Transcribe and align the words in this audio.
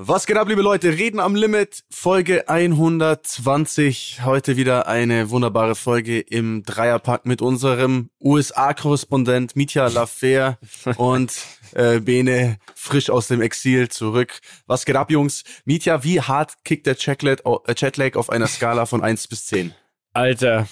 Was 0.00 0.26
geht 0.26 0.36
ab, 0.36 0.48
liebe 0.48 0.62
Leute? 0.62 0.96
Reden 0.96 1.18
am 1.18 1.34
Limit, 1.34 1.82
Folge 1.90 2.48
120. 2.48 4.20
Heute 4.24 4.56
wieder 4.56 4.86
eine 4.86 5.30
wunderbare 5.30 5.74
Folge 5.74 6.20
im 6.20 6.62
Dreierpack 6.62 7.26
mit 7.26 7.42
unserem 7.42 8.08
USA-Korrespondent 8.20 9.56
Mitya 9.56 9.88
Lafer 9.88 10.56
und 10.98 11.36
äh, 11.74 11.98
Bene 11.98 12.58
frisch 12.76 13.10
aus 13.10 13.26
dem 13.26 13.40
Exil 13.40 13.88
zurück. 13.88 14.38
Was 14.68 14.84
geht 14.84 14.94
ab, 14.94 15.10
Jungs? 15.10 15.42
Mitya, 15.64 16.04
wie 16.04 16.20
hart 16.20 16.52
kickt 16.62 16.86
der 16.86 16.94
Chatlag, 16.94 17.42
äh, 17.66 17.74
Chatlag 17.74 18.14
auf 18.14 18.30
einer 18.30 18.46
Skala 18.46 18.86
von 18.86 19.02
1 19.02 19.26
bis 19.26 19.46
10? 19.46 19.74
Alter, 20.12 20.68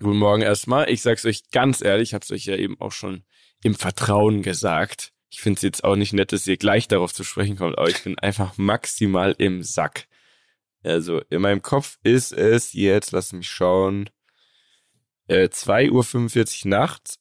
guten 0.00 0.18
Morgen 0.18 0.42
erstmal. 0.42 0.90
Ich 0.90 1.02
sag's 1.02 1.24
euch 1.24 1.52
ganz 1.52 1.82
ehrlich, 1.82 2.08
ich 2.08 2.14
hab's 2.14 2.32
euch 2.32 2.46
ja 2.46 2.56
eben 2.56 2.80
auch 2.80 2.90
schon 2.90 3.22
im 3.62 3.76
Vertrauen 3.76 4.42
gesagt 4.42 5.12
ich 5.30 5.40
finde 5.40 5.58
es 5.58 5.62
jetzt 5.62 5.84
auch 5.84 5.96
nicht 5.96 6.12
nett, 6.12 6.32
dass 6.32 6.46
ihr 6.46 6.56
gleich 6.56 6.88
darauf 6.88 7.12
zu 7.12 7.24
sprechen 7.24 7.56
kommt, 7.56 7.78
aber 7.78 7.88
ich 7.88 8.02
bin 8.02 8.18
einfach 8.18 8.56
maximal 8.56 9.34
im 9.38 9.62
Sack. 9.62 10.06
Also 10.82 11.20
in 11.30 11.42
meinem 11.42 11.62
Kopf 11.62 11.98
ist 12.02 12.32
es 12.32 12.72
jetzt, 12.72 13.12
lass 13.12 13.32
mich 13.32 13.48
schauen, 13.48 14.08
äh, 15.26 15.48
2.45 15.48 16.64
Uhr 16.64 16.70
nachts. 16.70 17.18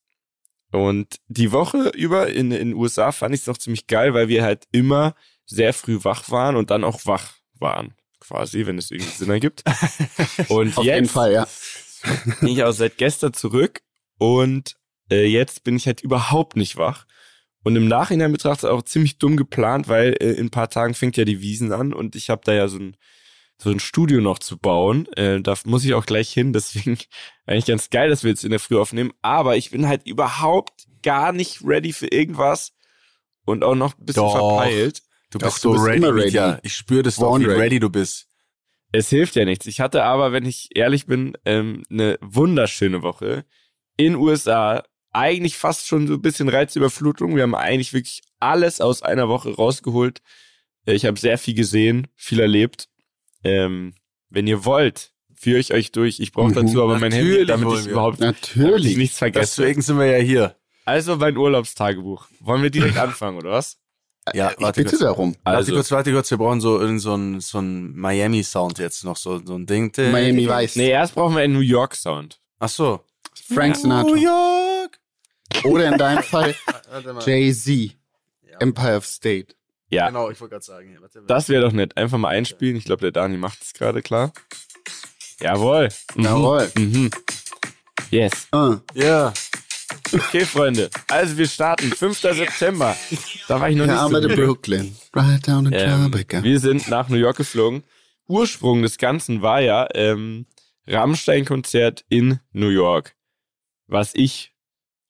Und 0.72 1.18
die 1.28 1.52
Woche 1.52 1.90
über 1.90 2.30
in 2.30 2.50
den 2.50 2.74
USA 2.74 3.12
fand 3.12 3.34
ich 3.34 3.42
es 3.42 3.48
noch 3.48 3.58
ziemlich 3.58 3.88
geil, 3.88 4.14
weil 4.14 4.28
wir 4.28 4.44
halt 4.44 4.66
immer 4.72 5.16
sehr 5.46 5.74
früh 5.74 6.04
wach 6.04 6.30
waren 6.30 6.56
und 6.56 6.72
dann 6.72 6.84
auch 6.84 7.06
wach 7.06 7.34
waren. 7.54 7.96
Quasi, 8.20 8.66
wenn 8.66 8.78
es 8.78 8.92
irgendwie 8.92 9.12
Sinn 9.12 9.30
ergibt. 9.30 9.64
Und 10.50 10.78
Auf 10.78 10.84
jetzt 10.84 10.96
jeden 10.96 11.08
Fall, 11.08 11.32
ja. 11.32 11.48
bin 12.42 12.50
ich 12.50 12.64
auch 12.64 12.72
seit 12.72 12.98
gestern 12.98 13.34
zurück 13.34 13.82
und 14.18 14.76
äh, 15.10 15.26
jetzt 15.26 15.64
bin 15.64 15.78
ich 15.78 15.86
halt 15.86 16.02
überhaupt 16.02 16.58
nicht 16.58 16.78
wach. 16.78 17.06
Und 17.68 17.76
im 17.76 17.90
Nachhinein 17.90 18.32
betrachtet 18.32 18.70
auch 18.70 18.82
ziemlich 18.84 19.18
dumm 19.18 19.36
geplant, 19.36 19.90
weil 19.90 20.16
äh, 20.22 20.32
in 20.32 20.46
ein 20.46 20.50
paar 20.52 20.70
Tagen 20.70 20.94
fängt 20.94 21.18
ja 21.18 21.26
die 21.26 21.42
Wiesen 21.42 21.74
an 21.74 21.92
und 21.92 22.16
ich 22.16 22.30
habe 22.30 22.42
da 22.46 22.54
ja 22.54 22.70
so 22.70 22.78
ein, 22.78 22.96
so 23.62 23.70
ein 23.70 23.82
Studio 23.82 24.22
noch 24.22 24.40
zu 24.40 24.58
bauen. 24.58 25.06
Äh, 25.18 25.42
da 25.42 25.54
muss 25.66 25.84
ich 25.84 25.94
auch 25.94 26.06
gleich 26.06 26.32
hin, 26.32 26.54
deswegen 26.54 26.98
eigentlich 27.46 27.66
ganz 27.66 27.90
geil, 27.90 28.10
dass 28.10 28.24
wir 28.24 28.30
jetzt 28.30 28.46
in 28.46 28.52
der 28.52 28.62
Früh 28.62 28.78
aufnehmen. 28.78 29.12
Aber 29.22 29.58
ich 29.58 29.72
bin 29.72 29.86
halt 29.86 30.08
überhaupt 30.08 30.88
gar 31.04 31.34
nicht 31.34 31.60
ready 31.62 31.92
für 31.92 32.08
irgendwas 32.08 32.72
und 33.44 33.66
auch 33.66 33.76
noch 33.76 33.98
ein 33.98 34.06
bisschen 34.06 34.24
Doch. 34.24 34.56
verpeilt. 34.56 35.02
Du 35.32 35.38
Doch, 35.38 35.48
bist 35.48 35.66
du 35.66 35.72
so 35.72 35.74
bist 35.74 35.88
ready, 35.88 35.98
immer 35.98 36.16
ready. 36.16 36.26
Mitya. 36.28 36.60
Ich 36.64 36.74
spüre 36.74 37.04
das 37.04 37.18
doch, 37.18 37.24
Born 37.24 37.42
wie 37.42 37.48
ready. 37.48 37.60
ready 37.60 37.80
du 37.82 37.90
bist. 37.90 38.30
Es 38.94 39.10
hilft 39.10 39.36
ja 39.36 39.44
nichts. 39.44 39.66
Ich 39.66 39.82
hatte 39.82 40.06
aber, 40.06 40.32
wenn 40.32 40.46
ich 40.46 40.70
ehrlich 40.74 41.06
bin, 41.06 41.38
ähm, 41.44 41.84
eine 41.90 42.18
wunderschöne 42.22 43.02
Woche 43.02 43.44
in 43.98 44.16
USA. 44.16 44.86
Eigentlich 45.18 45.58
fast 45.58 45.88
schon 45.88 46.08
so 46.08 46.14
ein 46.14 46.22
bisschen 46.22 46.48
Reizüberflutung. 46.50 47.36
Wir 47.36 47.44
haben 47.44 47.56
eigentlich 47.56 47.94
wirklich 47.94 48.22
alles 48.40 48.82
aus 48.82 49.02
einer 49.02 49.28
Woche 49.30 49.56
rausgeholt. 49.56 50.22
Äh, 50.86 50.94
Ich 50.94 51.06
habe 51.06 51.20
sehr 51.20 51.38
viel 51.38 51.56
gesehen, 51.56 52.08
viel 52.16 52.40
erlebt. 52.40 52.88
Ähm, 53.44 53.94
wenn 54.30 54.46
ihr 54.48 54.66
wollt, 54.66 55.12
führe 55.34 55.60
ich 55.60 55.74
euch 55.74 55.92
durch. 55.92 56.20
Ich 56.20 56.32
brauche 56.32 56.50
Mhm. 56.50 56.54
dazu 56.68 56.84
aber 56.84 57.00
mein 57.00 57.12
Handy, 57.12 57.46
damit 57.46 57.80
ich 57.80 57.88
überhaupt 57.88 58.16
ich 58.18 58.22
Natürlich. 58.22 58.98
nichts 58.98 59.18
vergesse. 59.18 59.62
Deswegen 59.62 59.82
sind 59.82 59.98
wir 60.00 60.06
ja 60.06 60.24
hier. 60.24 60.56
Also 60.86 61.16
mein 61.18 61.36
Urlaubstagebuch. 61.38 62.28
Wollen 62.40 62.64
wir 62.64 62.70
direkt 62.70 62.98
anfangen, 62.98 63.38
oder 63.38 63.52
was? 63.52 63.78
Ja, 64.34 64.52
Ich 64.52 64.58
bitte 64.58 64.84
kurz. 64.84 65.00
darum. 65.00 65.36
Warte 65.44 65.58
Also, 65.58 65.74
kurz, 65.74 65.90
warte 65.92 66.12
kurz, 66.12 66.30
wir 66.32 66.38
brauchen 66.38 66.60
so 66.62 66.80
irgend 66.80 67.02
so 67.02 67.16
ein, 67.16 67.40
so 67.40 67.60
ein 67.60 67.96
Miami-Sound 67.96 68.78
jetzt 68.78 69.04
noch, 69.06 69.16
so, 69.16 69.42
so 69.46 69.56
ein 69.56 69.66
Ding. 69.66 69.92
Miami 69.98 70.48
Vice. 70.50 70.76
nee, 70.76 70.90
erst 70.90 71.16
brauchen 71.16 71.36
wir 71.36 71.44
einen 71.44 71.54
New 71.54 71.62
York 71.62 71.96
Sound. 71.96 72.40
Ach 72.60 72.68
so. 72.70 73.00
Frank 73.54 73.76
New 73.76 73.82
Sinatra. 73.82 74.16
York. 74.18 75.00
Oder 75.64 75.88
in 75.92 75.98
deinem 75.98 76.24
Fall 76.24 76.56
Warte. 76.90 77.30
Jay-Z. 77.30 77.96
Empire 78.60 78.98
of 78.98 79.06
State. 79.06 79.56
Ja, 79.90 80.08
Genau, 80.08 80.30
ich 80.30 80.40
wollte 80.42 80.54
gerade 80.56 80.66
sagen. 80.66 80.90
hier, 80.90 81.02
Warte, 81.02 81.22
Das 81.28 81.48
wäre 81.50 81.62
doch 81.62 81.72
nett. 81.72 81.96
Einfach 81.96 82.18
mal 82.18 82.30
einspielen. 82.30 82.76
Ich 82.76 82.86
glaube, 82.86 83.02
der 83.02 83.12
Dani 83.12 83.38
macht 83.38 83.62
es 83.62 83.74
gerade 83.74 84.02
klar. 84.02 84.34
Jawohl. 85.40 85.90
Mhm. 86.16 86.24
Jawohl. 86.24 86.72
Mhm. 86.76 87.10
Yes. 88.10 88.48
Ah. 88.52 88.78
Ja. 88.94 89.34
Okay, 90.12 90.46
Freunde. 90.46 90.90
Also 91.08 91.38
wir 91.38 91.48
starten. 91.48 91.92
5. 91.92 92.20
September. 92.20 92.96
Da 93.48 93.60
war 93.60 93.70
ich 93.70 93.76
noch 93.76 93.86
Der 93.86 93.96
nicht 93.96 94.04
so 94.04 94.28
müde. 94.28 94.36
Brooklyn. 94.36 94.96
Right 95.14 95.48
down 95.48 95.66
in 95.68 95.74
ähm, 95.74 96.12
Tribeca. 96.12 96.44
Wir 96.44 96.60
sind 96.60 96.88
nach 96.88 97.10
New 97.10 97.18
York 97.18 97.38
geflogen. 97.38 97.84
Ursprung 98.28 98.82
des 98.82 98.98
Ganzen 98.98 99.42
war 99.42 99.62
ja 99.62 99.88
ähm, 99.94 100.46
Rammstein-Konzert 100.88 102.04
in 102.10 102.40
New 102.52 102.70
York. 102.70 103.16
Was 103.88 104.12
ich 104.14 104.54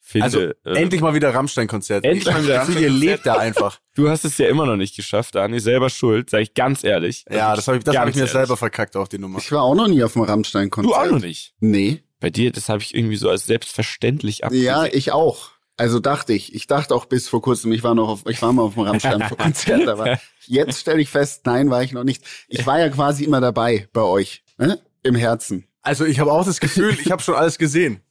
finde. 0.07 0.23
Also, 0.23 0.39
äh, 0.39 0.53
endlich 0.81 1.01
mal 1.01 1.13
wieder 1.13 1.33
Rammstein-Konzert. 1.33 2.05
Endlich 2.05 2.25
mal 2.25 2.43
wieder 2.43 2.59
Rammstein-Konzert. 2.59 2.99
lebt 2.99 3.25
da 3.25 3.35
einfach. 3.35 3.79
Du 3.97 4.09
hast 4.09 4.25
es 4.25 4.37
ja 4.37 4.47
immer 4.47 4.67
noch 4.67 4.75
nicht 4.75 4.95
geschafft, 4.95 5.33
Dani. 5.33 5.59
Selber 5.59 5.89
schuld, 5.89 6.29
sag 6.29 6.41
ich 6.41 6.53
ganz 6.53 6.83
ehrlich. 6.83 7.25
Ja, 7.31 7.55
das 7.55 7.67
habe 7.67 7.79
ich, 7.79 7.83
das 7.83 7.97
hab 7.97 8.07
ich 8.07 8.13
mir 8.13 8.21
ehrlich. 8.21 8.31
selber 8.31 8.55
verkackt, 8.55 8.95
auch 8.95 9.07
die 9.07 9.17
Nummer. 9.17 9.39
Ich 9.39 9.51
war 9.51 9.63
auch 9.63 9.73
noch 9.73 9.87
nie 9.87 10.03
auf 10.03 10.13
dem 10.13 10.21
Rammstein-Konzert. 10.21 10.93
Du 10.93 10.95
auch 10.95 11.09
noch 11.09 11.19
nicht. 11.19 11.55
Nee. 11.59 12.03
Bei 12.19 12.29
dir, 12.29 12.51
das 12.51 12.69
habe 12.69 12.83
ich 12.83 12.93
irgendwie 12.93 13.15
so 13.15 13.27
als 13.27 13.47
selbstverständlich 13.47 14.43
abgesehen. 14.43 14.65
Ja, 14.65 14.85
ich 14.85 15.13
auch. 15.13 15.49
Also 15.77 15.99
dachte 15.99 16.33
ich. 16.33 16.53
Ich 16.53 16.67
dachte 16.67 16.93
auch 16.93 17.05
bis 17.05 17.27
vor 17.27 17.41
kurzem, 17.41 17.71
ich 17.71 17.81
war 17.81 17.95
noch 17.95 18.07
auf, 18.07 18.21
ich 18.27 18.39
war 18.43 18.53
mal 18.53 18.61
auf 18.61 18.75
dem 18.75 18.83
Rammstein-Konzert, 18.83 19.87
aber 19.87 20.19
jetzt 20.45 20.79
stelle 20.79 21.01
ich 21.01 21.09
fest, 21.09 21.41
nein, 21.45 21.71
war 21.71 21.81
ich 21.81 21.91
noch 21.91 22.03
nicht. 22.03 22.23
Ich 22.47 22.67
war 22.67 22.79
ja 22.79 22.89
quasi 22.89 23.23
immer 23.23 23.41
dabei 23.41 23.87
bei 23.93 24.01
euch. 24.01 24.43
Ne? 24.59 24.79
Im 25.01 25.15
Herzen. 25.15 25.65
Also 25.81 26.05
ich 26.05 26.19
habe 26.19 26.31
auch 26.31 26.45
das 26.45 26.59
Gefühl, 26.59 26.95
ich 26.99 27.11
habe 27.11 27.23
schon 27.23 27.33
alles 27.33 27.57
gesehen. 27.57 28.01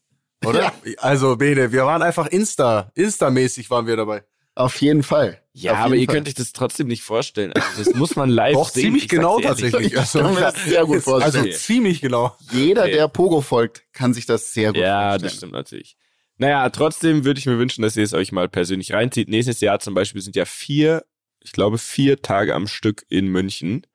Oder? 0.44 0.72
Also, 0.98 1.36
Bene, 1.36 1.72
wir 1.72 1.86
waren 1.86 2.02
einfach 2.02 2.26
Insta, 2.26 2.90
Insta-mäßig 2.94 3.70
waren 3.70 3.86
wir 3.86 3.96
dabei. 3.96 4.24
Auf 4.54 4.80
jeden 4.80 5.02
Fall. 5.02 5.42
Ja, 5.52 5.72
Auf 5.72 5.78
aber 5.78 5.88
jeden 5.94 6.02
ihr 6.02 6.06
Fall. 6.06 6.14
könnt 6.16 6.28
euch 6.28 6.34
das 6.34 6.52
trotzdem 6.52 6.86
nicht 6.86 7.02
vorstellen. 7.02 7.52
Also 7.52 7.84
das 7.84 7.94
muss 7.94 8.16
man 8.16 8.30
live 8.30 8.54
Doch, 8.54 8.68
sehen. 8.70 8.84
ziemlich 8.84 9.04
Ich 9.04 9.10
sag's 9.10 9.18
genau 9.20 9.38
tatsächlich. 9.40 9.98
Also, 9.98 10.18
Ich 10.18 10.24
kann 10.24 10.34
mir 10.34 10.40
das 10.40 10.64
sehr 10.64 10.84
gut 10.86 11.02
vorstellen. 11.02 11.46
Also 11.46 11.58
ziemlich 11.58 12.00
genau. 12.00 12.34
Jeder, 12.52 12.82
Okay. 12.84 12.92
der 12.92 13.08
Pogo 13.08 13.42
folgt, 13.42 13.84
kann 13.92 14.14
sich 14.14 14.24
das 14.24 14.54
sehr 14.54 14.72
gut 14.72 14.80
Ja, 14.80 15.02
vorstellen. 15.10 15.22
das 15.22 15.36
stimmt 15.36 15.52
natürlich. 15.52 15.96
Naja, 16.38 16.68
trotzdem 16.70 17.24
würde 17.24 17.38
ich 17.38 17.46
mir 17.46 17.58
wünschen, 17.58 17.82
dass 17.82 17.96
ihr 17.96 18.04
es 18.04 18.14
euch 18.14 18.32
mal 18.32 18.48
persönlich 18.48 18.92
reinzieht. 18.92 19.28
Nächstes 19.28 19.60
Jahr 19.60 19.78
zum 19.78 19.92
Beispiel 19.94 20.22
sind 20.22 20.36
ja 20.36 20.44
vier, 20.46 21.04
ich 21.42 21.52
glaube 21.52 21.76
vier 21.78 22.20
Tage 22.22 22.54
am 22.54 22.66
Stück 22.66 23.04
in 23.08 23.26
München. 23.28 23.86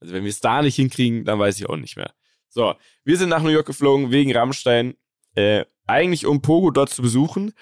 Also 0.00 0.14
wenn 0.14 0.24
wir 0.24 0.30
es 0.30 0.40
da 0.40 0.62
eigentlich 5.86 6.26
um 6.26 6.42
Pogo 6.42 6.70
dort 6.70 6.90
zu 6.90 7.02
besuchen. 7.02 7.52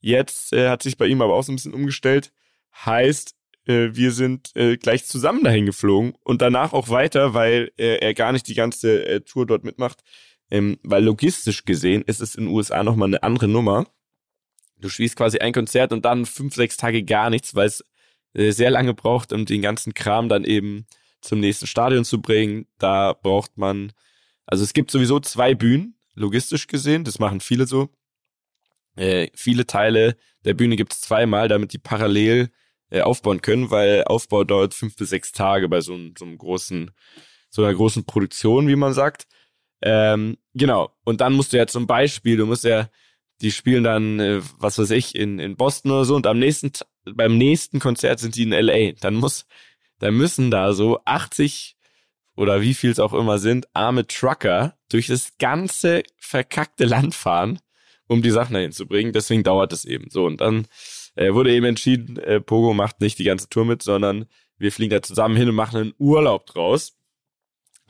Jetzt 0.00 0.52
äh, 0.52 0.68
hat 0.68 0.82
sich 0.82 0.96
bei 0.96 1.06
ihm 1.06 1.22
aber 1.22 1.34
auch 1.34 1.42
so 1.42 1.52
ein 1.52 1.56
bisschen 1.56 1.74
umgestellt. 1.74 2.32
Heißt, 2.84 3.34
äh, 3.66 3.90
wir 3.92 4.12
sind 4.12 4.54
äh, 4.56 4.76
gleich 4.76 5.04
zusammen 5.04 5.44
dahin 5.44 5.66
geflogen 5.66 6.14
und 6.24 6.42
danach 6.42 6.72
auch 6.72 6.88
weiter, 6.88 7.34
weil 7.34 7.72
äh, 7.76 7.96
er 7.96 8.14
gar 8.14 8.32
nicht 8.32 8.48
die 8.48 8.54
ganze 8.54 9.06
äh, 9.06 9.20
Tour 9.20 9.46
dort 9.46 9.64
mitmacht. 9.64 10.02
Ähm, 10.50 10.78
weil 10.82 11.04
logistisch 11.04 11.64
gesehen 11.64 12.02
ist 12.02 12.20
es 12.20 12.34
in 12.34 12.46
den 12.46 12.54
USA 12.54 12.82
nochmal 12.82 13.08
eine 13.08 13.22
andere 13.22 13.46
Nummer. 13.46 13.86
Du 14.78 14.88
spielst 14.88 15.16
quasi 15.16 15.38
ein 15.38 15.52
Konzert 15.52 15.92
und 15.92 16.04
dann 16.04 16.26
fünf, 16.26 16.54
sechs 16.54 16.76
Tage 16.76 17.04
gar 17.04 17.30
nichts, 17.30 17.54
weil 17.54 17.68
es 17.68 17.84
äh, 18.34 18.50
sehr 18.50 18.70
lange 18.70 18.94
braucht, 18.94 19.32
um 19.32 19.46
den 19.46 19.62
ganzen 19.62 19.94
Kram 19.94 20.28
dann 20.28 20.44
eben 20.44 20.86
zum 21.20 21.40
nächsten 21.40 21.66
Stadion 21.66 22.04
zu 22.04 22.20
bringen. 22.20 22.66
Da 22.78 23.12
braucht 23.12 23.58
man, 23.58 23.92
also 24.46 24.64
es 24.64 24.72
gibt 24.72 24.90
sowieso 24.90 25.20
zwei 25.20 25.54
Bühnen, 25.54 25.94
logistisch 26.14 26.66
gesehen, 26.66 27.04
das 27.04 27.18
machen 27.18 27.40
viele 27.40 27.66
so. 27.66 27.90
Äh, 28.96 29.28
viele 29.34 29.66
Teile 29.66 30.16
der 30.44 30.54
Bühne 30.54 30.76
gibt 30.76 30.92
es 30.92 31.00
zweimal, 31.00 31.48
damit 31.48 31.72
die 31.72 31.78
parallel 31.78 32.50
äh, 32.90 33.02
aufbauen 33.02 33.42
können, 33.42 33.70
weil 33.70 34.04
Aufbau 34.04 34.44
dauert 34.44 34.74
fünf 34.74 34.96
bis 34.96 35.10
sechs 35.10 35.32
Tage 35.32 35.68
bei 35.68 35.80
so, 35.80 35.96
so 36.18 36.24
einem 36.24 36.38
großen, 36.38 36.90
so 37.50 37.62
einer 37.62 37.74
großen 37.74 38.04
Produktion, 38.04 38.68
wie 38.68 38.76
man 38.76 38.92
sagt. 38.92 39.26
Ähm, 39.82 40.38
genau. 40.54 40.92
Und 41.04 41.20
dann 41.20 41.34
musst 41.34 41.52
du 41.52 41.56
ja 41.56 41.66
zum 41.66 41.86
Beispiel, 41.86 42.36
du 42.36 42.46
musst 42.46 42.64
ja, 42.64 42.90
die 43.40 43.52
spielen 43.52 43.84
dann, 43.84 44.20
äh, 44.20 44.40
was 44.58 44.78
weiß 44.78 44.90
ich, 44.90 45.14
in, 45.14 45.38
in 45.38 45.56
Boston 45.56 45.92
oder 45.92 46.04
so 46.04 46.14
und 46.16 46.26
am 46.26 46.38
nächsten, 46.38 46.72
beim 47.04 47.38
nächsten 47.38 47.80
Konzert 47.80 48.18
sind 48.18 48.36
die 48.36 48.42
in 48.42 48.52
LA. 48.52 48.92
Dann 49.00 49.14
muss, 49.14 49.46
dann 49.98 50.14
müssen 50.14 50.50
da 50.50 50.72
so 50.72 51.00
80 51.04 51.76
oder 52.40 52.62
wie 52.62 52.72
viel 52.72 52.90
es 52.90 52.98
auch 52.98 53.12
immer 53.12 53.38
sind, 53.38 53.68
arme 53.74 54.06
Trucker 54.06 54.74
durch 54.88 55.08
das 55.08 55.36
ganze 55.36 56.02
verkackte 56.16 56.86
Land 56.86 57.14
fahren, 57.14 57.60
um 58.06 58.22
die 58.22 58.30
Sachen 58.30 58.54
dahin 58.54 58.72
zu 58.72 58.86
bringen. 58.86 59.12
Deswegen 59.12 59.42
dauert 59.42 59.74
es 59.74 59.84
eben 59.84 60.08
so. 60.08 60.24
Und 60.24 60.40
dann 60.40 60.66
äh, 61.16 61.34
wurde 61.34 61.52
eben 61.52 61.66
entschieden, 61.66 62.16
äh, 62.16 62.40
Pogo 62.40 62.72
macht 62.72 63.02
nicht 63.02 63.18
die 63.18 63.24
ganze 63.24 63.50
Tour 63.50 63.66
mit, 63.66 63.82
sondern 63.82 64.24
wir 64.56 64.72
fliegen 64.72 64.88
da 64.90 65.02
zusammen 65.02 65.36
hin 65.36 65.50
und 65.50 65.54
machen 65.54 65.80
einen 65.82 65.94
Urlaub 65.98 66.46
draus. 66.46 66.96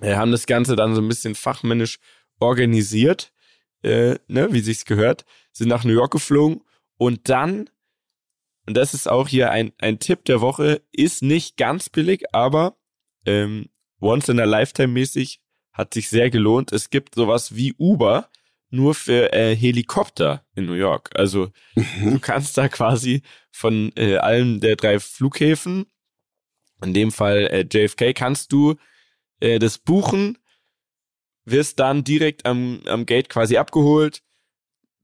Wir 0.00 0.19
haben 0.19 0.32
das 0.32 0.47
Ganze 0.47 0.75
dann 0.75 0.96
so 0.96 1.00
ein 1.00 1.06
bisschen 1.06 1.37
fachmännisch 1.37 2.00
organisiert, 2.41 3.32
äh, 3.85 4.17
ne, 4.26 4.49
wie 4.50 4.62
sich's 4.62 4.85
gehört, 4.85 5.26
sind 5.53 5.69
nach 5.69 5.85
New 5.85 5.93
York 5.93 6.11
geflogen 6.11 6.62
und 6.96 7.29
dann, 7.29 7.70
und 8.67 8.76
das 8.76 8.94
ist 8.94 9.08
auch 9.08 9.29
hier 9.29 9.53
ein, 9.53 9.70
ein 9.79 10.00
Tipp 10.00 10.25
der 10.25 10.41
Woche, 10.41 10.82
ist 10.91 11.23
nicht 11.23 11.56
ganz 11.56 11.88
billig, 11.88 12.35
aber 12.35 12.76
ähm, 13.26 13.69
once 14.00 14.29
in 14.29 14.41
a 14.41 14.44
lifetime 14.44 14.93
mäßig 14.93 15.41
hat 15.73 15.94
sich 15.94 16.08
sehr 16.08 16.31
gelohnt. 16.31 16.73
Es 16.73 16.91
gibt 16.91 17.14
sowas 17.14 17.55
wie 17.55 17.75
Uber, 17.79 18.29
nur 18.70 18.94
für 18.94 19.32
äh, 19.32 19.55
Helikopter 19.55 20.44
in 20.55 20.67
New 20.67 20.75
York. 20.75 21.11
Also 21.14 21.50
du 21.75 22.19
kannst 22.20 22.56
da 22.56 22.69
quasi 22.69 23.23
von 23.50 23.93
äh, 23.97 24.17
allen 24.17 24.61
der 24.61 24.76
drei 24.76 25.00
Flughäfen 25.00 25.87
in 26.85 26.94
dem 26.94 27.12
Fall 27.12 27.47
äh, 27.49 27.67
JFK, 27.70 28.14
kannst 28.14 28.52
du 28.52 28.76
äh, 29.41 29.58
das 29.58 29.79
buchen, 29.79 30.38
wirst 31.44 31.79
dann 31.79 32.05
direkt 32.05 32.46
am, 32.46 32.81
am 32.87 33.06
Gate 33.06 33.29
quasi 33.29 33.56
abgeholt, 33.56 34.23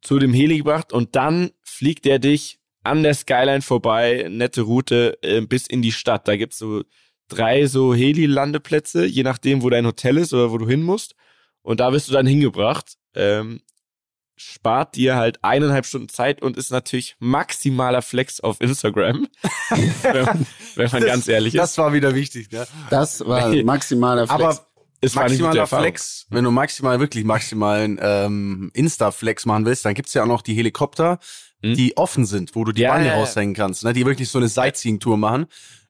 zu 0.01 0.19
dem 0.19 0.33
Heli 0.33 0.59
gebracht 0.59 0.93
und 0.93 1.17
dann 1.17 1.51
fliegt 1.63 2.05
der 2.05 2.19
dich 2.19 2.61
an 2.85 3.03
der 3.03 3.15
Skyline 3.15 3.63
vorbei, 3.63 4.27
nette 4.31 4.63
Route 4.63 5.19
äh, 5.23 5.41
bis 5.41 5.67
in 5.67 5.83
die 5.83 5.93
Stadt. 5.93 6.29
Da 6.29 6.37
gibt's 6.37 6.59
so 6.59 6.85
drei 7.29 7.67
so 7.67 7.95
Heli-Landeplätze, 7.95 9.05
je 9.05 9.23
nachdem, 9.23 9.63
wo 9.63 9.71
dein 9.71 9.87
Hotel 9.87 10.19
ist 10.19 10.33
oder 10.33 10.51
wo 10.51 10.59
du 10.59 10.69
hin 10.69 10.83
musst. 10.83 11.15
Und 11.63 11.81
da 11.81 11.93
wirst 11.93 12.09
du 12.09 12.13
dann 12.13 12.27
hingebracht. 12.27 12.97
Ähm, 13.15 13.61
spart 14.37 14.97
dir 14.97 15.17
halt 15.17 15.43
eineinhalb 15.43 15.87
Stunden 15.87 16.09
Zeit 16.09 16.43
und 16.43 16.57
ist 16.57 16.71
natürlich 16.71 17.17
maximaler 17.19 18.03
Flex 18.03 18.41
auf 18.41 18.61
Instagram. 18.61 19.27
wenn, 19.71 20.47
wenn, 20.75 20.91
man 20.91 21.01
das, 21.01 21.05
ganz 21.05 21.29
ehrlich 21.29 21.55
ist. 21.55 21.61
Das 21.61 21.79
war 21.79 21.93
wieder 21.93 22.15
wichtig, 22.15 22.51
ne? 22.53 22.67
Das 22.91 23.27
war 23.27 23.55
maximaler 23.65 24.27
Flex. 24.27 24.43
Aber 24.43 24.67
es 25.01 25.15
maximaler 25.15 25.67
Flex, 25.67 26.27
wenn 26.31 26.45
du 26.45 26.51
maximal, 26.51 27.01
wirklich 27.01 27.25
maximalen 27.25 27.99
ähm, 28.01 28.71
Insta-Flex 28.75 29.47
machen 29.47 29.65
willst, 29.67 29.85
dann 29.85 29.95
gibt's 29.95 30.15
ja 30.15 30.23
auch 30.23 30.29
noch 30.29 30.43
die 30.43 30.55
Helikopter, 30.55 31.19
hm? 31.63 31.75
die 31.75 31.97
offen 31.97 32.27
sind, 32.27 32.55
wo 32.55 32.65
du 32.65 32.73
die 32.73 32.83
ja, 32.83 32.93
Beine 32.93 33.09
ja, 33.09 33.15
raushängen 33.15 33.55
kannst, 33.55 33.85
ne? 33.85 33.93
die 33.93 34.07
wirklich 34.07 34.29
so 34.29 34.39
eine 34.39 34.49
Sightseeing-Tour 34.49 35.17
machen. 35.17 35.47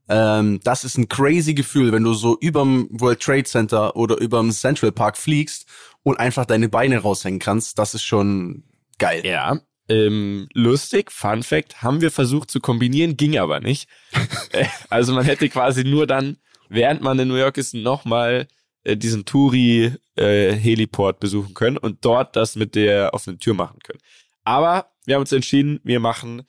Ähm, 0.09 0.61
das 0.63 0.85
ist 0.85 0.99
ein 0.99 1.09
crazy 1.09 1.55
Gefühl, 1.55 1.93
wenn 1.93 2.05
du 2.05 2.15
so 2.15 2.39
überm 2.41 2.89
World 2.91 3.21
Trade 3.21 3.45
Center 3.45 3.97
oder 3.97 4.17
überm 4.19 4.53
Central 4.53 4.93
Park 4.93 5.17
fliegst 5.17 5.67
und 6.03 6.21
einfach 6.21 6.47
deine 6.47 6.69
Beine 6.69 6.99
raushängen 6.99 7.41
kannst. 7.41 7.79
Das 7.79 7.95
ist 7.95 8.05
schon 8.05 8.65
geil. 8.99 9.23
Ja. 9.25 9.61
Ähm, 9.89 10.49
lustig, 10.53 11.13
Fun 11.13 11.43
Fact, 11.43 11.83
haben 11.83 12.01
wir 12.01 12.11
versucht 12.11 12.51
zu 12.51 12.61
kombinieren, 12.61 13.17
ging 13.17 13.39
aber 13.39 13.61
nicht. 13.61 13.89
Äh, 14.53 14.67
also 14.91 15.13
man 15.13 15.25
hätte 15.25 15.49
quasi 15.49 15.83
nur 15.83 16.07
dann, 16.07 16.37
während 16.69 17.03
man 17.03 17.19
in 17.19 17.27
New 17.27 17.35
York 17.35 17.59
ist, 17.59 17.75
nochmal 17.75 18.47
äh, 18.85 18.97
diesen 18.97 19.25
Touri-Heliport 19.25 21.17
äh, 21.17 21.21
besuchen 21.21 21.53
können 21.53 21.77
und 21.77 22.05
dort 22.05 22.37
das 22.37 22.55
mit 22.55 22.77
der 22.77 23.13
offenen 23.13 23.41
Tür 23.41 23.55
machen 23.55 23.81
können. 23.83 23.99
Aber 24.45 24.93
wir 25.05 25.17
haben 25.17 25.23
uns 25.23 25.33
entschieden, 25.33 25.81
wir 25.83 25.99
machen 25.99 26.43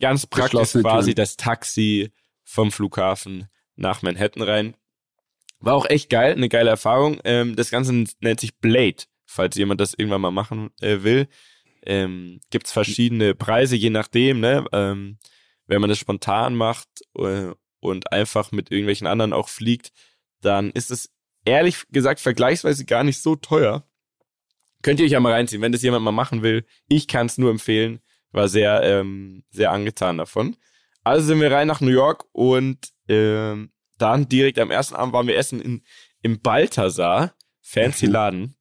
ganz 0.00 0.26
praktisch 0.26 0.72
quasi 0.72 1.14
das 1.14 1.36
Taxi 1.36 2.12
vom 2.46 2.72
Flughafen 2.72 3.48
nach 3.74 4.00
Manhattan 4.00 4.42
rein. 4.42 4.76
War 5.58 5.74
auch 5.74 5.88
echt 5.90 6.08
geil, 6.08 6.32
eine 6.32 6.48
geile 6.48 6.70
Erfahrung. 6.70 7.20
Ähm, 7.24 7.56
das 7.56 7.70
Ganze 7.70 7.92
nennt 8.20 8.40
sich 8.40 8.56
Blade, 8.56 9.04
falls 9.26 9.56
jemand 9.56 9.80
das 9.80 9.94
irgendwann 9.94 10.20
mal 10.20 10.30
machen 10.30 10.70
äh, 10.80 11.02
will. 11.02 11.28
Ähm, 11.82 12.40
Gibt 12.50 12.66
es 12.66 12.72
verschiedene 12.72 13.34
Preise, 13.34 13.76
je 13.76 13.90
nachdem, 13.90 14.40
ne? 14.40 14.64
Ähm, 14.72 15.18
wenn 15.66 15.80
man 15.80 15.90
das 15.90 15.98
spontan 15.98 16.54
macht 16.54 16.88
äh, 17.16 17.52
und 17.80 18.12
einfach 18.12 18.52
mit 18.52 18.70
irgendwelchen 18.70 19.06
anderen 19.06 19.32
auch 19.32 19.48
fliegt, 19.48 19.92
dann 20.40 20.70
ist 20.70 20.90
es 20.90 21.10
ehrlich 21.44 21.84
gesagt 21.90 22.20
vergleichsweise 22.20 22.84
gar 22.84 23.04
nicht 23.04 23.20
so 23.20 23.36
teuer. 23.36 23.84
Könnt 24.82 25.00
ihr 25.00 25.06
euch 25.06 25.12
ja 25.12 25.20
mal 25.20 25.32
reinziehen, 25.32 25.62
wenn 25.62 25.72
das 25.72 25.82
jemand 25.82 26.04
mal 26.04 26.12
machen 26.12 26.42
will. 26.42 26.64
Ich 26.88 27.08
kann 27.08 27.26
es 27.26 27.38
nur 27.38 27.50
empfehlen. 27.50 28.00
War 28.30 28.48
sehr, 28.48 28.82
ähm, 28.82 29.42
sehr 29.50 29.72
angetan 29.72 30.18
davon. 30.18 30.56
Also 31.06 31.28
sind 31.28 31.40
wir 31.40 31.52
rein 31.52 31.68
nach 31.68 31.80
New 31.80 31.92
York 31.92 32.24
und 32.32 32.78
ähm, 33.06 33.70
dann 33.96 34.28
direkt 34.28 34.58
am 34.58 34.72
ersten 34.72 34.96
Abend 34.96 35.12
waren 35.14 35.28
wir 35.28 35.36
essen 35.36 35.60
in, 35.60 35.84
im 36.20 36.40
Balthasar. 36.40 37.32
Fancy 37.60 38.08
mhm. 38.08 38.12
Laden. 38.12 38.56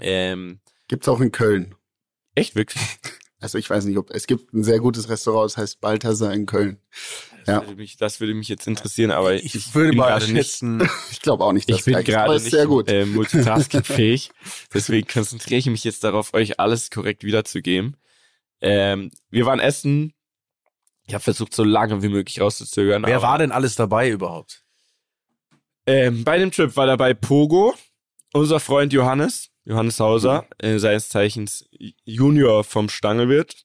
Ähm, 0.00 0.60
Gibt's 0.88 1.08
auch 1.08 1.18
in 1.18 1.32
Köln. 1.32 1.74
Echt, 2.34 2.54
wirklich? 2.56 2.82
Also 3.42 3.56
ich 3.56 3.70
weiß 3.70 3.86
nicht, 3.86 3.96
ob 3.96 4.10
es 4.10 4.26
gibt 4.26 4.52
ein 4.52 4.62
sehr 4.64 4.80
gutes 4.80 5.08
Restaurant, 5.08 5.50
das 5.50 5.56
heißt 5.56 5.80
Balthasar 5.80 6.30
in 6.34 6.44
Köln. 6.44 6.76
Das, 7.46 7.54
ja. 7.54 7.62
würde, 7.62 7.76
mich, 7.76 7.96
das 7.96 8.20
würde 8.20 8.34
mich 8.34 8.48
jetzt 8.48 8.66
interessieren, 8.66 9.10
aber 9.10 9.32
ich, 9.32 9.54
ich 9.54 9.74
würde 9.74 9.96
mal 9.96 10.20
schätzen. 10.20 10.76
Nicht, 10.76 10.90
ich 11.10 11.22
glaube 11.22 11.44
auch 11.44 11.54
nicht, 11.54 11.70
dass 11.70 11.78
ich 11.78 11.84
bin 11.86 12.04
gerade 12.04 12.34
nicht 12.34 12.50
sehr 12.50 12.66
gut. 12.66 12.90
Äh, 12.90 13.06
multitaskingfähig. 13.06 14.30
Deswegen 14.74 15.08
konzentriere 15.08 15.58
ich 15.58 15.70
mich 15.70 15.84
jetzt 15.84 16.04
darauf, 16.04 16.34
euch 16.34 16.60
alles 16.60 16.90
korrekt 16.90 17.24
wiederzugeben. 17.24 17.96
Ähm, 18.60 19.10
wir 19.30 19.46
waren 19.46 19.58
essen 19.58 20.12
ich 21.10 21.14
habe 21.14 21.24
versucht, 21.24 21.52
so 21.52 21.64
lange 21.64 22.04
wie 22.04 22.08
möglich 22.08 22.40
rauszuzögern. 22.40 23.02
Wer 23.04 23.20
war 23.20 23.36
denn 23.36 23.50
alles 23.50 23.74
dabei 23.74 24.08
überhaupt? 24.10 24.62
Ähm, 25.84 26.22
bei 26.22 26.38
dem 26.38 26.52
Trip 26.52 26.76
war 26.76 26.86
dabei 26.86 27.14
Pogo, 27.14 27.74
unser 28.32 28.60
Freund 28.60 28.92
Johannes, 28.92 29.50
Johannes 29.64 29.98
Hauser, 29.98 30.46
mhm. 30.62 30.68
äh, 30.68 30.78
seines 30.78 31.08
Zeichens 31.08 31.68
Junior 32.04 32.62
vom 32.62 32.88
Stangelwirt. 32.88 33.64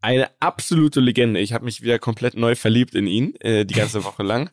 Eine 0.00 0.30
absolute 0.40 1.00
Legende. 1.00 1.38
Ich 1.40 1.52
habe 1.52 1.66
mich 1.66 1.82
wieder 1.82 1.98
komplett 1.98 2.34
neu 2.34 2.54
verliebt 2.54 2.94
in 2.94 3.06
ihn, 3.06 3.34
äh, 3.40 3.66
die 3.66 3.74
ganze 3.74 4.02
Woche 4.04 4.22
lang. 4.22 4.48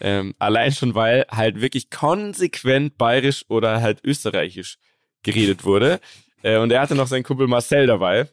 Ähm, 0.00 0.34
allein 0.38 0.72
schon, 0.72 0.94
weil 0.94 1.24
halt 1.30 1.62
wirklich 1.62 1.88
konsequent 1.88 2.98
bayerisch 2.98 3.46
oder 3.48 3.80
halt 3.80 4.04
österreichisch 4.04 4.76
geredet 5.22 5.64
wurde. 5.64 5.98
Äh, 6.42 6.58
und 6.58 6.70
er 6.72 6.82
hatte 6.82 6.94
noch 6.94 7.06
seinen 7.06 7.24
Kumpel 7.24 7.46
Marcel 7.46 7.86
dabei. 7.86 8.28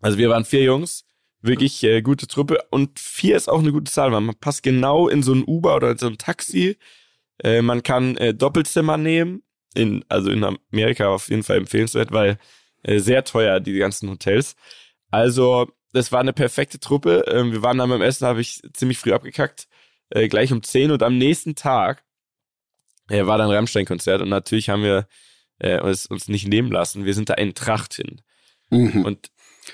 Also 0.00 0.16
wir 0.16 0.30
waren 0.30 0.44
vier 0.44 0.62
Jungs 0.62 1.09
Wirklich 1.42 1.82
äh, 1.84 2.02
gute 2.02 2.26
Truppe. 2.26 2.58
Und 2.70 2.98
vier 2.98 3.36
ist 3.36 3.48
auch 3.48 3.60
eine 3.60 3.72
gute 3.72 3.90
Zahl, 3.90 4.12
weil 4.12 4.20
man 4.20 4.36
passt 4.36 4.62
genau 4.62 5.08
in 5.08 5.22
so 5.22 5.32
ein 5.32 5.44
Uber 5.46 5.76
oder 5.76 5.92
in 5.92 5.98
so 5.98 6.06
ein 6.06 6.18
Taxi. 6.18 6.76
Äh, 7.42 7.62
man 7.62 7.82
kann 7.82 8.16
äh, 8.16 8.34
Doppelzimmer 8.34 8.96
nehmen. 8.96 9.42
In, 9.74 10.04
also 10.08 10.30
in 10.30 10.44
Amerika 10.44 11.08
auf 11.08 11.28
jeden 11.28 11.44
Fall 11.44 11.58
empfehlenswert, 11.58 12.10
weil 12.10 12.38
äh, 12.82 12.98
sehr 12.98 13.24
teuer, 13.24 13.60
die 13.60 13.78
ganzen 13.78 14.10
Hotels. 14.10 14.56
Also, 15.10 15.70
das 15.92 16.10
war 16.12 16.20
eine 16.20 16.32
perfekte 16.32 16.80
Truppe. 16.80 17.24
Ähm, 17.28 17.52
wir 17.52 17.62
waren 17.62 17.78
dann 17.78 17.90
beim 17.90 18.02
Essen, 18.02 18.26
habe 18.26 18.40
ich 18.40 18.60
ziemlich 18.72 18.98
früh 18.98 19.12
abgekackt. 19.12 19.68
Äh, 20.10 20.28
gleich 20.28 20.52
um 20.52 20.62
10 20.62 20.90
und 20.90 21.02
am 21.02 21.18
nächsten 21.18 21.54
Tag 21.54 22.04
äh, 23.08 23.26
war 23.26 23.38
dann 23.38 23.50
Rammstein-Konzert 23.50 24.22
und 24.22 24.28
natürlich 24.28 24.68
haben 24.68 24.82
wir 24.82 25.06
äh, 25.58 25.80
uns, 25.80 26.06
uns 26.06 26.28
nicht 26.28 26.48
nehmen 26.48 26.72
lassen. 26.72 27.04
Wir 27.04 27.14
sind 27.14 27.28
da 27.28 27.34
in 27.34 27.54
Tracht 27.54 27.94
hin. 27.94 28.20
Mhm. 28.70 29.04
Und 29.04 29.30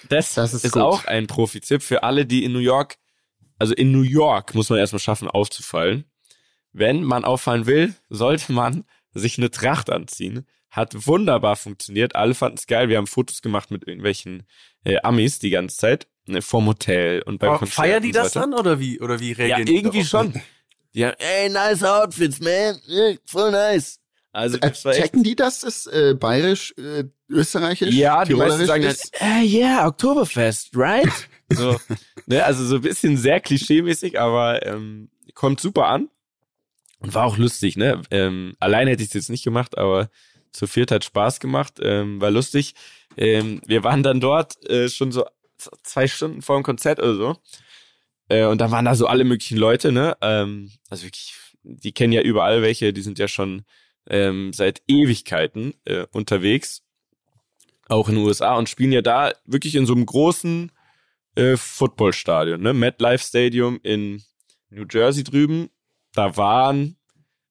das, 0.08 0.34
das 0.34 0.54
ist, 0.54 0.64
ist 0.64 0.76
auch 0.76 1.04
ein 1.04 1.26
Profi-Tipp 1.26 1.82
für 1.82 2.02
alle, 2.02 2.26
die 2.26 2.44
in 2.44 2.52
New 2.52 2.58
York, 2.58 2.96
also 3.58 3.74
in 3.74 3.92
New 3.92 4.02
York 4.02 4.54
muss 4.54 4.70
man 4.70 4.78
erstmal 4.78 5.00
schaffen, 5.00 5.28
aufzufallen. 5.28 6.04
Wenn 6.72 7.02
man 7.02 7.24
auffallen 7.24 7.66
will, 7.66 7.94
sollte 8.10 8.52
man 8.52 8.84
sich 9.14 9.38
eine 9.38 9.50
Tracht 9.50 9.90
anziehen. 9.90 10.46
Hat 10.70 11.06
wunderbar 11.06 11.56
funktioniert. 11.56 12.14
Alle 12.16 12.34
fanden 12.34 12.58
es 12.58 12.66
geil. 12.66 12.90
Wir 12.90 12.98
haben 12.98 13.06
Fotos 13.06 13.40
gemacht 13.40 13.70
mit 13.70 13.86
irgendwelchen 13.88 14.46
äh, 14.84 14.98
Amis 15.02 15.38
die 15.38 15.50
ganze 15.50 15.76
Zeit. 15.76 16.06
Ne, 16.26 16.42
vorm 16.42 16.66
Hotel 16.66 17.22
und 17.22 17.38
beim 17.38 17.56
Konzert. 17.56 17.76
Feiern 17.76 18.02
die 18.02 18.12
das 18.12 18.32
so 18.32 18.40
dann 18.40 18.52
oder 18.52 18.78
wie, 18.78 19.00
oder 19.00 19.20
wie 19.20 19.32
reagieren 19.32 19.66
Ja, 19.68 19.74
irgendwie 19.74 20.04
schon. 20.04 20.34
Die 20.94 21.04
haben, 21.04 21.14
ey, 21.18 21.50
nice 21.50 21.82
Outfits, 21.82 22.40
man. 22.40 22.80
voll 23.26 23.50
nice. 23.50 24.00
Also 24.36 24.58
äh, 24.58 24.70
checken 24.70 25.22
die 25.22 25.34
das, 25.34 25.62
ist 25.62 25.86
äh, 25.86 26.12
bayerisch, 26.12 26.74
äh, 26.76 27.04
österreichisch? 27.30 27.94
Ja, 27.94 28.22
die 28.22 28.34
meisten 28.34 28.66
sagen 28.66 28.84
halt, 28.84 29.00
äh, 29.18 29.42
yeah, 29.46 29.86
Oktoberfest, 29.86 30.76
right? 30.76 31.08
so, 31.48 31.80
ne, 32.26 32.44
also 32.44 32.62
so 32.66 32.74
ein 32.74 32.82
bisschen 32.82 33.16
sehr 33.16 33.40
klischeemäßig, 33.40 34.20
aber 34.20 34.66
ähm, 34.66 35.08
kommt 35.32 35.58
super 35.58 35.86
an 35.86 36.10
und 36.98 37.14
war 37.14 37.24
auch 37.24 37.38
lustig, 37.38 37.78
ne? 37.78 38.02
Ähm, 38.10 38.54
alleine 38.60 38.90
hätte 38.90 39.02
ich 39.02 39.08
es 39.08 39.14
jetzt 39.14 39.30
nicht 39.30 39.42
gemacht, 39.42 39.78
aber 39.78 40.10
zu 40.52 40.66
viert 40.66 40.90
hat 40.90 41.02
Spaß 41.02 41.40
gemacht, 41.40 41.78
ähm, 41.80 42.20
war 42.20 42.30
lustig. 42.30 42.74
Ähm, 43.16 43.62
wir 43.64 43.84
waren 43.84 44.02
dann 44.02 44.20
dort 44.20 44.68
äh, 44.68 44.90
schon 44.90 45.12
so 45.12 45.24
zwei 45.82 46.08
Stunden 46.08 46.42
vor 46.42 46.58
dem 46.58 46.62
Konzert 46.62 46.98
oder 46.98 47.14
so. 47.14 47.36
Äh, 48.28 48.44
und 48.44 48.60
dann 48.60 48.70
waren 48.70 48.84
da 48.84 48.96
so 48.96 49.06
alle 49.06 49.24
möglichen 49.24 49.56
Leute, 49.56 49.92
ne? 49.92 50.14
Ähm, 50.20 50.72
also 50.90 51.04
wirklich, 51.04 51.32
die 51.62 51.92
kennen 51.92 52.12
ja 52.12 52.20
überall 52.20 52.60
welche, 52.60 52.92
die 52.92 53.00
sind 53.00 53.18
ja 53.18 53.28
schon 53.28 53.64
ähm, 54.08 54.52
seit 54.52 54.82
Ewigkeiten 54.86 55.74
äh, 55.84 56.06
unterwegs, 56.12 56.82
auch 57.88 58.08
in 58.08 58.16
den 58.16 58.24
USA 58.24 58.56
und 58.56 58.68
spielen 58.68 58.92
ja 58.92 59.02
da 59.02 59.32
wirklich 59.44 59.74
in 59.74 59.86
so 59.86 59.94
einem 59.94 60.06
großen 60.06 60.72
äh, 61.36 61.56
Footballstadion, 61.56 62.60
ne? 62.60 62.72
MetLife 62.72 63.24
Stadium 63.24 63.78
in 63.82 64.22
New 64.70 64.86
Jersey 64.90 65.22
drüben. 65.22 65.70
Da 66.14 66.36
waren, 66.36 66.96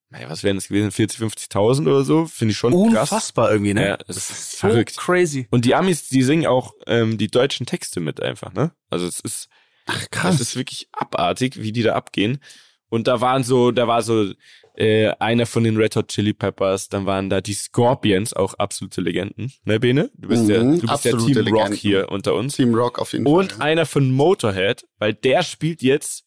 naja, 0.09 0.29
was 0.29 0.43
wären 0.43 0.57
das 0.57 0.67
gewesen, 0.67 0.91
40, 0.91 1.19
50.000 1.19 1.81
oder 1.83 2.03
so? 2.03 2.25
Finde 2.25 2.51
ich 2.51 2.57
schon 2.57 2.73
Unfassbar 2.73 2.97
krass. 2.97 3.11
Unfassbar 3.11 3.51
irgendwie, 3.51 3.73
ne? 3.73 3.87
Ja, 3.87 3.97
das, 3.97 4.07
das 4.07 4.29
ist 4.31 4.51
so 4.51 4.57
verrückt. 4.67 4.97
crazy. 4.97 5.47
Und 5.51 5.65
die 5.65 5.75
Amis, 5.75 6.09
die 6.09 6.23
singen 6.23 6.47
auch 6.47 6.73
ähm, 6.87 7.17
die 7.17 7.27
deutschen 7.27 7.65
Texte 7.65 7.99
mit 7.99 8.21
einfach, 8.21 8.53
ne? 8.53 8.71
Also 8.89 9.05
es 9.05 9.19
ist, 9.19 9.49
Ach, 9.85 10.09
krass. 10.09 10.35
Es 10.35 10.41
ist 10.41 10.55
wirklich 10.55 10.89
abartig, 10.91 11.61
wie 11.61 11.71
die 11.71 11.83
da 11.83 11.93
abgehen. 11.93 12.39
Und 12.89 13.07
da 13.07 13.21
waren 13.21 13.43
so, 13.43 13.71
da 13.71 13.87
war 13.87 14.01
so 14.01 14.31
äh, 14.75 15.09
einer 15.19 15.45
von 15.45 15.63
den 15.63 15.77
Red 15.77 15.95
Hot 15.95 16.09
Chili 16.09 16.33
Peppers, 16.33 16.89
dann 16.89 17.05
waren 17.05 17.29
da 17.29 17.41
die 17.41 17.53
Scorpions, 17.53 18.33
auch 18.33 18.53
absolute 18.55 19.01
Legenden, 19.01 19.51
ne 19.63 19.79
Bene? 19.79 20.11
Du 20.15 20.29
bist 20.29 20.43
mhm, 20.43 20.49
ja, 20.49 20.59
du 20.59 20.87
bist 20.87 21.05
ja 21.05 21.11
Team 21.11 21.27
Legenden. 21.27 21.53
Rock 21.53 21.73
hier 21.73 22.11
unter 22.11 22.35
uns. 22.35 22.55
Team 22.55 22.73
Rock 22.75 22.99
auf 22.99 23.13
jeden 23.13 23.25
Und 23.25 23.51
Fall. 23.51 23.57
Und 23.57 23.61
einer 23.61 23.85
von 23.85 24.11
Motorhead, 24.11 24.85
weil 24.99 25.13
der 25.13 25.43
spielt 25.43 25.81
jetzt 25.81 26.25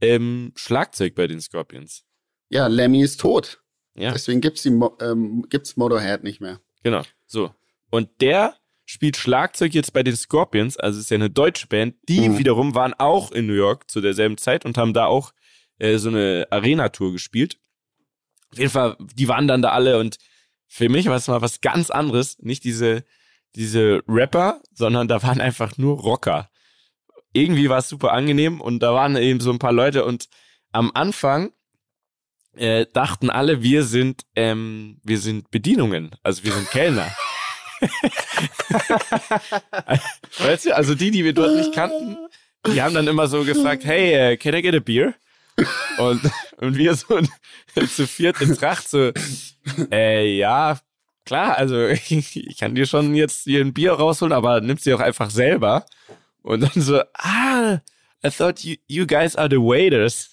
ähm, 0.00 0.52
Schlagzeug 0.54 1.14
bei 1.14 1.26
den 1.26 1.40
Scorpions. 1.40 2.04
Ja, 2.48 2.66
Lemmy 2.66 3.02
ist 3.02 3.20
tot. 3.20 3.62
Ja. 3.94 4.12
Deswegen 4.12 4.40
gibt's 4.40 4.62
die 4.62 4.78
ähm, 5.00 5.46
gibt's 5.48 5.76
Motorhead 5.76 6.22
nicht 6.22 6.40
mehr. 6.40 6.60
Genau, 6.82 7.02
so. 7.26 7.50
Und 7.90 8.08
der 8.20 8.54
spielt 8.84 9.16
Schlagzeug 9.16 9.74
jetzt 9.74 9.92
bei 9.92 10.02
den 10.02 10.14
Scorpions, 10.14 10.76
also 10.76 11.00
ist 11.00 11.10
ja 11.10 11.16
eine 11.16 11.30
deutsche 11.30 11.66
Band, 11.66 11.96
die 12.08 12.28
mhm. 12.28 12.38
wiederum 12.38 12.74
waren 12.74 12.94
auch 12.94 13.32
in 13.32 13.46
New 13.46 13.54
York 13.54 13.90
zu 13.90 14.00
derselben 14.00 14.38
Zeit 14.38 14.64
und 14.64 14.78
haben 14.78 14.92
da 14.92 15.06
auch 15.06 15.32
äh, 15.78 15.98
so 15.98 16.08
eine 16.08 16.46
Arena-Tour 16.50 17.12
gespielt. 17.12 17.58
Auf 18.52 18.58
jeden 18.58 18.70
Fall, 18.70 18.96
die 18.98 19.28
waren 19.28 19.48
dann 19.48 19.62
da 19.62 19.70
alle 19.70 19.98
und 19.98 20.18
für 20.66 20.88
mich 20.88 21.06
war 21.06 21.16
es 21.16 21.28
mal 21.28 21.42
was 21.42 21.60
ganz 21.60 21.90
anderes. 21.90 22.38
Nicht 22.40 22.64
diese, 22.64 23.04
diese 23.54 24.02
Rapper, 24.08 24.60
sondern 24.72 25.08
da 25.08 25.22
waren 25.22 25.40
einfach 25.40 25.78
nur 25.78 25.98
Rocker. 25.98 26.50
Irgendwie 27.32 27.68
war 27.68 27.78
es 27.78 27.88
super 27.88 28.12
angenehm 28.12 28.60
und 28.60 28.80
da 28.80 28.94
waren 28.94 29.16
eben 29.16 29.40
so 29.40 29.50
ein 29.50 29.58
paar 29.58 29.72
Leute 29.72 30.04
und 30.04 30.28
am 30.72 30.90
Anfang 30.94 31.52
äh, 32.54 32.86
dachten 32.92 33.30
alle, 33.30 33.62
wir 33.62 33.84
sind, 33.84 34.22
ähm, 34.34 35.00
wir 35.04 35.18
sind 35.18 35.50
Bedienungen, 35.50 36.16
also 36.22 36.44
wir 36.44 36.52
sind 36.52 36.70
Kellner. 36.70 37.14
weißt 40.38 40.66
du, 40.66 40.74
also 40.74 40.94
die, 40.94 41.10
die 41.10 41.24
wir 41.24 41.34
dort 41.34 41.54
nicht 41.54 41.74
kannten, 41.74 42.16
die 42.66 42.80
haben 42.80 42.94
dann 42.94 43.06
immer 43.06 43.28
so 43.28 43.44
gefragt, 43.44 43.84
hey, 43.84 44.34
uh, 44.34 44.36
can 44.38 44.54
I 44.54 44.62
get 44.62 44.74
a 44.74 44.80
beer? 44.80 45.14
Und, 45.98 46.20
und 46.58 46.76
wir 46.76 46.94
so 46.94 47.18
zu 47.94 48.06
viert 48.06 48.40
in 48.40 48.54
Tracht 48.54 48.88
so, 48.88 49.12
äh, 49.90 50.36
ja, 50.36 50.78
klar, 51.24 51.56
also 51.56 51.86
ich 52.08 52.56
kann 52.58 52.74
dir 52.74 52.86
schon 52.86 53.14
jetzt 53.14 53.44
hier 53.44 53.60
ein 53.60 53.74
Bier 53.74 53.92
rausholen, 53.92 54.32
aber 54.32 54.60
nimmst 54.60 54.84
sie 54.84 54.94
auch 54.94 55.00
einfach 55.00 55.30
selber. 55.30 55.86
Und 56.42 56.60
dann 56.60 56.82
so, 56.82 57.00
ah, 57.14 57.80
I 58.24 58.30
thought 58.30 58.60
you, 58.60 58.76
you 58.86 59.06
guys 59.06 59.36
are 59.36 59.48
the 59.50 59.56
waiters. 59.56 60.30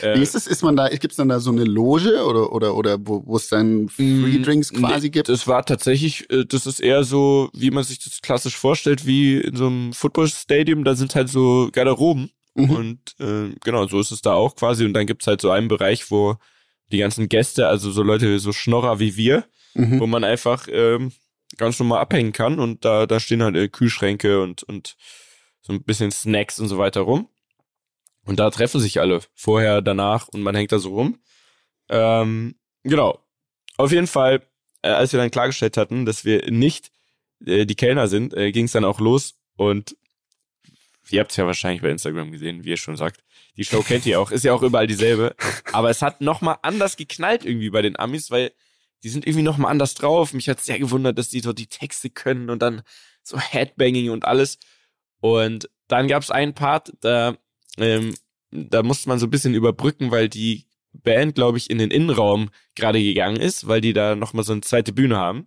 Wie 0.00 0.22
ist 0.22 0.34
es? 0.34 0.46
Ist 0.46 0.62
man 0.62 0.76
da, 0.76 0.88
gibt 0.88 1.12
es 1.12 1.16
dann 1.16 1.28
da 1.28 1.40
so 1.40 1.50
eine 1.50 1.64
Loge 1.64 2.24
oder, 2.24 2.52
oder, 2.52 2.74
oder 2.74 2.98
wo 3.00 3.36
es 3.36 3.48
dann 3.48 3.88
Free 3.88 4.40
Drinks 4.42 4.72
quasi 4.72 5.06
nee, 5.06 5.10
gibt? 5.10 5.28
Das 5.28 5.46
war 5.46 5.64
tatsächlich, 5.64 6.28
äh, 6.30 6.44
das 6.44 6.66
ist 6.66 6.80
eher 6.80 7.04
so, 7.04 7.50
wie 7.54 7.70
man 7.70 7.84
sich 7.84 8.00
das 8.00 8.20
klassisch 8.20 8.56
vorstellt, 8.56 9.06
wie 9.06 9.38
in 9.38 9.56
so 9.56 9.66
einem 9.66 9.92
Football 9.92 10.28
Stadium, 10.28 10.84
da 10.84 10.94
sind 10.94 11.14
halt 11.14 11.28
so 11.28 11.68
Garderoben. 11.72 12.30
Mhm. 12.54 12.70
Und 12.70 13.16
äh, 13.20 13.54
genau, 13.62 13.86
so 13.86 14.00
ist 14.00 14.10
es 14.10 14.22
da 14.22 14.34
auch 14.34 14.56
quasi. 14.56 14.84
Und 14.84 14.94
dann 14.94 15.06
gibt's 15.06 15.26
halt 15.26 15.40
so 15.40 15.50
einen 15.50 15.68
Bereich, 15.68 16.10
wo 16.10 16.36
die 16.92 16.98
ganzen 16.98 17.28
Gäste, 17.28 17.66
also 17.68 17.90
so 17.90 18.02
Leute, 18.02 18.38
so 18.38 18.52
Schnorrer 18.52 19.00
wie 19.00 19.16
wir, 19.16 19.44
mhm. 19.74 20.00
wo 20.00 20.06
man 20.06 20.24
einfach 20.24 20.66
ähm, 20.70 21.12
ganz 21.56 21.78
normal 21.78 22.00
abhängen 22.00 22.32
kann. 22.32 22.58
Und 22.58 22.84
da, 22.84 23.06
da 23.06 23.20
stehen 23.20 23.42
halt 23.42 23.56
äh, 23.56 23.68
Kühlschränke 23.68 24.40
und, 24.40 24.62
und 24.62 24.96
so 25.60 25.72
ein 25.72 25.82
bisschen 25.82 26.10
Snacks 26.10 26.60
und 26.60 26.68
so 26.68 26.78
weiter 26.78 27.02
rum. 27.02 27.28
Und 28.24 28.38
da 28.38 28.50
treffen 28.50 28.80
sich 28.80 29.00
alle 29.00 29.20
vorher, 29.34 29.82
danach 29.82 30.28
und 30.28 30.42
man 30.42 30.54
hängt 30.54 30.72
da 30.72 30.78
so 30.78 30.94
rum. 30.94 31.18
Ähm, 31.88 32.54
genau. 32.82 33.18
Auf 33.76 33.92
jeden 33.92 34.06
Fall, 34.06 34.42
äh, 34.82 34.88
als 34.88 35.12
wir 35.12 35.20
dann 35.20 35.30
klargestellt 35.30 35.76
hatten, 35.76 36.06
dass 36.06 36.24
wir 36.24 36.50
nicht 36.50 36.90
äh, 37.44 37.66
die 37.66 37.74
Kellner 37.74 38.08
sind, 38.08 38.34
äh, 38.34 38.52
ging 38.52 38.66
es 38.66 38.72
dann 38.72 38.84
auch 38.84 39.00
los 39.00 39.34
und 39.56 39.96
ihr 41.10 41.20
habt 41.20 41.30
es 41.30 41.36
ja 41.36 41.46
wahrscheinlich 41.46 41.82
bei 41.82 41.90
Instagram 41.90 42.30
gesehen, 42.32 42.64
wie 42.64 42.70
ihr 42.70 42.76
schon 42.76 42.96
sagt. 42.96 43.22
Die 43.56 43.64
Show 43.64 43.82
kennt 43.82 44.06
ihr 44.06 44.20
auch, 44.20 44.30
ist 44.30 44.44
ja 44.44 44.52
auch 44.52 44.62
überall 44.62 44.86
dieselbe. 44.86 45.34
Aber 45.72 45.90
es 45.90 46.02
hat 46.02 46.20
nochmal 46.20 46.56
anders 46.62 46.96
geknallt 46.96 47.44
irgendwie 47.44 47.70
bei 47.70 47.82
den 47.82 47.98
Amis, 47.98 48.30
weil 48.30 48.52
die 49.02 49.08
sind 49.10 49.26
irgendwie 49.26 49.42
nochmal 49.42 49.70
anders 49.70 49.94
drauf. 49.94 50.32
Mich 50.32 50.48
hat 50.48 50.60
sehr 50.60 50.78
gewundert, 50.78 51.18
dass 51.18 51.28
die 51.28 51.40
dort 51.40 51.58
die 51.58 51.66
Texte 51.66 52.10
können 52.10 52.50
und 52.50 52.62
dann 52.62 52.82
so 53.22 53.38
Headbanging 53.38 54.10
und 54.10 54.24
alles. 54.24 54.58
Und 55.20 55.70
dann 55.88 56.08
gab 56.08 56.22
es 56.22 56.30
einen 56.30 56.54
Part, 56.54 56.92
da, 57.00 57.36
ähm, 57.78 58.14
da 58.50 58.82
musste 58.82 59.08
man 59.08 59.18
so 59.18 59.26
ein 59.26 59.30
bisschen 59.30 59.54
überbrücken, 59.54 60.10
weil 60.10 60.28
die 60.28 60.66
Band, 60.92 61.34
glaube 61.34 61.58
ich, 61.58 61.70
in 61.70 61.78
den 61.78 61.90
Innenraum 61.90 62.50
gerade 62.74 63.02
gegangen 63.02 63.40
ist, 63.40 63.66
weil 63.66 63.80
die 63.80 63.92
da 63.92 64.14
nochmal 64.16 64.44
so 64.44 64.52
eine 64.52 64.62
zweite 64.62 64.92
Bühne 64.92 65.16
haben. 65.16 65.46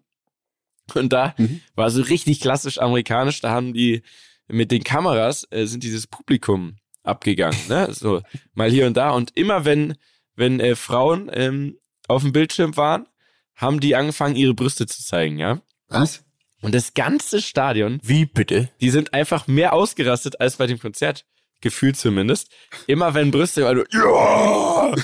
Und 0.93 1.11
da 1.11 1.33
mhm. 1.37 1.61
war 1.75 1.89
so 1.89 2.01
richtig 2.01 2.39
klassisch 2.39 2.79
amerikanisch, 2.79 3.41
da 3.41 3.49
haben 3.49 3.73
die 3.73 4.03
mit 4.47 4.71
den 4.71 4.83
Kameras 4.83 5.47
äh, 5.51 5.65
sind 5.65 5.83
dieses 5.83 6.07
Publikum 6.07 6.77
abgegangen, 7.03 7.59
ne? 7.67 7.87
So 7.91 8.21
mal 8.53 8.69
hier 8.69 8.87
und 8.87 8.97
da 8.97 9.11
und 9.11 9.35
immer 9.35 9.65
wenn 9.65 9.95
wenn 10.35 10.59
äh, 10.59 10.75
Frauen 10.75 11.29
ähm, 11.33 11.77
auf 12.07 12.21
dem 12.21 12.31
Bildschirm 12.31 12.77
waren, 12.77 13.07
haben 13.55 13.79
die 13.79 13.95
angefangen 13.95 14.35
ihre 14.35 14.53
Brüste 14.53 14.85
zu 14.85 15.03
zeigen, 15.03 15.39
ja? 15.39 15.61
Was? 15.89 16.23
Und 16.61 16.73
das 16.73 16.93
ganze 16.93 17.41
Stadion, 17.41 17.99
wie 18.03 18.25
bitte? 18.25 18.69
Die 18.81 18.89
sind 18.89 19.13
einfach 19.13 19.47
mehr 19.47 19.73
ausgerastet 19.73 20.39
als 20.39 20.57
bei 20.57 20.67
dem 20.67 20.79
Konzert. 20.79 21.25
Gefühlt 21.59 21.97
zumindest. 21.97 22.51
Immer 22.85 23.15
wenn 23.15 23.31
Brüste, 23.31 23.65
also, 23.67 23.83
ja! 23.91 24.95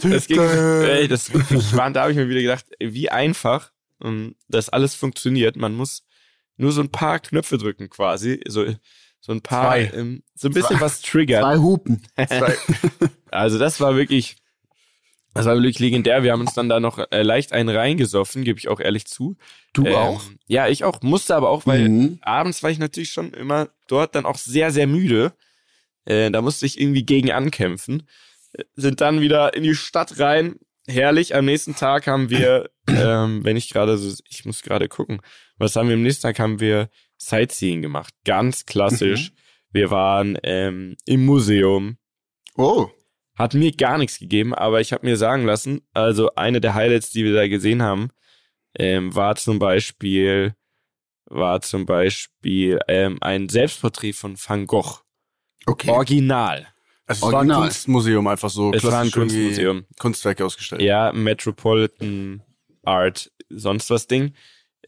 das 0.02 0.26
ging, 0.28 0.38
ey, 0.38 1.08
das, 1.08 1.28
ich 1.28 1.76
war, 1.76 1.90
da 1.90 2.02
habe 2.02 2.12
ich 2.12 2.16
mir 2.16 2.28
wieder 2.28 2.40
gedacht, 2.40 2.66
wie 2.78 3.10
einfach 3.10 3.72
um, 3.98 4.08
ähm, 4.08 4.36
das 4.48 4.68
alles 4.68 4.94
funktioniert. 4.94 5.56
Man 5.56 5.74
muss 5.74 6.04
nur 6.56 6.72
so 6.72 6.80
ein 6.80 6.90
paar 6.90 7.18
Knöpfe 7.18 7.58
drücken 7.58 7.88
quasi, 7.88 8.40
so 8.46 8.66
so 9.22 9.30
ein 9.30 9.40
paar, 9.40 9.78
ähm, 9.78 10.24
so 10.34 10.48
ein 10.48 10.52
bisschen 10.52 10.78
zwei, 10.78 10.84
was 10.84 11.00
triggern. 11.00 11.42
Zwei 11.42 11.58
Hupen. 11.58 12.02
Zwei. 12.16 12.56
also 13.30 13.56
das 13.56 13.80
war 13.80 13.94
wirklich, 13.94 14.36
das 15.32 15.46
war 15.46 15.54
wirklich 15.54 15.78
legendär. 15.78 16.24
Wir 16.24 16.32
haben 16.32 16.40
uns 16.40 16.54
dann 16.54 16.68
da 16.68 16.80
noch 16.80 16.98
äh, 17.12 17.22
leicht 17.22 17.52
einen 17.52 17.68
reingesoffen, 17.68 18.42
gebe 18.42 18.58
ich 18.58 18.66
auch 18.66 18.80
ehrlich 18.80 19.06
zu. 19.06 19.36
Du 19.72 19.86
ähm, 19.86 19.94
auch? 19.94 20.22
Ja, 20.48 20.66
ich 20.66 20.82
auch. 20.82 21.02
Musste 21.02 21.36
aber 21.36 21.50
auch, 21.50 21.66
weil 21.66 21.88
mhm. 21.88 22.18
abends 22.22 22.64
war 22.64 22.70
ich 22.70 22.80
natürlich 22.80 23.12
schon 23.12 23.32
immer 23.32 23.68
dort 23.86 24.16
dann 24.16 24.26
auch 24.26 24.36
sehr, 24.36 24.72
sehr 24.72 24.88
müde. 24.88 25.32
Äh, 26.04 26.32
da 26.32 26.42
musste 26.42 26.66
ich 26.66 26.80
irgendwie 26.80 27.04
gegen 27.04 27.30
ankämpfen. 27.30 28.08
Sind 28.74 29.00
dann 29.00 29.20
wieder 29.20 29.54
in 29.54 29.62
die 29.62 29.76
Stadt 29.76 30.18
rein. 30.18 30.56
Herrlich. 30.88 31.36
Am 31.36 31.44
nächsten 31.44 31.76
Tag 31.76 32.08
haben 32.08 32.28
wir, 32.28 32.70
ähm, 32.88 33.44
wenn 33.44 33.56
ich 33.56 33.70
gerade 33.70 33.96
so, 33.96 34.12
ich 34.28 34.44
muss 34.44 34.62
gerade 34.62 34.88
gucken, 34.88 35.20
was 35.62 35.76
haben 35.76 35.88
wir 35.88 35.94
am 35.94 36.02
nächsten 36.02 36.22
Tag? 36.22 36.38
Haben 36.38 36.60
wir 36.60 36.90
Sightseeing 37.18 37.82
gemacht. 37.82 38.12
Ganz 38.24 38.66
klassisch. 38.66 39.30
Mhm. 39.30 39.36
Wir 39.70 39.90
waren 39.90 40.38
ähm, 40.42 40.96
im 41.06 41.24
Museum. 41.24 41.96
Oh. 42.56 42.88
Hat 43.36 43.54
mir 43.54 43.72
gar 43.72 43.96
nichts 43.96 44.18
gegeben, 44.18 44.54
aber 44.54 44.80
ich 44.80 44.92
habe 44.92 45.06
mir 45.06 45.16
sagen 45.16 45.46
lassen, 45.46 45.80
also 45.94 46.34
eine 46.34 46.60
der 46.60 46.74
Highlights, 46.74 47.10
die 47.10 47.24
wir 47.24 47.32
da 47.32 47.48
gesehen 47.48 47.80
haben, 47.80 48.10
ähm, 48.78 49.14
war 49.14 49.36
zum 49.36 49.58
Beispiel, 49.58 50.54
war 51.26 51.62
zum 51.62 51.86
Beispiel 51.86 52.78
ähm, 52.88 53.18
ein 53.22 53.48
Selbstporträt 53.48 54.12
von 54.12 54.36
Van 54.36 54.66
Gogh. 54.66 54.98
Okay. 55.64 55.90
Original. 55.90 56.66
Also 57.06 57.28
es 57.28 57.34
Original. 57.34 57.56
war 57.56 57.62
ein 57.62 57.68
Kunstmuseum, 57.68 58.26
einfach 58.26 58.50
so 58.50 58.72
es 58.72 58.84
war 58.84 59.00
ein 59.00 59.10
Kunstmuseum. 59.10 59.86
Kunstwerke 59.98 60.44
ausgestellt. 60.44 60.82
Ja, 60.82 61.12
Metropolitan 61.12 62.42
Art, 62.82 63.30
sonst 63.48 63.88
was 63.90 64.08
Ding. 64.08 64.34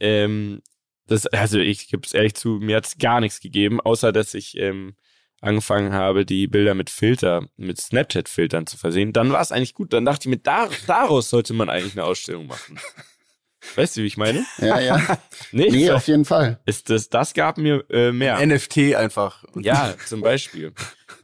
Ähm, 0.01 0.63
das, 1.07 1.27
also 1.27 1.59
ich 1.59 1.89
gebe 1.89 2.03
es 2.05 2.15
ehrlich 2.15 2.35
zu, 2.35 2.59
mir 2.61 2.77
hat 2.77 2.87
es 2.87 2.99
gar 2.99 3.21
nichts 3.21 3.41
gegeben, 3.41 3.81
außer 3.81 4.13
dass 4.13 4.35
ich 4.35 4.57
ähm, 4.57 4.97
angefangen 5.45 5.93
habe, 5.93 6.25
die 6.25 6.47
Bilder 6.47 6.75
mit 6.75 6.91
Filter, 6.91 7.47
mit 7.57 7.79
Snapchat-Filtern 7.79 8.67
zu 8.67 8.79
versehen. 8.79 9.13
Dann 9.13 9.31
war 9.31 9.43
es 9.43 9.53
eigentlich 9.53 9.75
gut. 9.75 9.93
Dann 9.93 10.05
dachte 10.05 10.29
ich 10.29 10.35
mir, 10.35 10.41
da, 10.43 10.69
daraus 10.87 11.29
sollte 11.29 11.53
man 11.53 11.69
eigentlich 11.69 11.93
eine 11.93 12.05
Ausstellung 12.05 12.47
machen. 12.47 12.79
Weißt 13.77 13.97
du, 13.97 14.03
wie 14.03 14.07
ich 14.07 14.17
meine? 14.17 14.45
Ja, 14.59 14.79
ja. 14.79 15.19
nee, 15.53 15.69
nee 15.71 15.91
auf 15.91 16.07
jeden 16.07 16.25
Fall. 16.25 16.61
Ist 16.67 16.91
das, 16.91 17.09
das 17.09 17.33
gab 17.33 17.57
mir 17.57 17.85
äh, 17.91 18.13
mehr. 18.13 18.45
NFT 18.45 18.95
einfach. 18.95 19.45
Ja, 19.57 19.95
zum 20.05 20.21
Beispiel. 20.21 20.73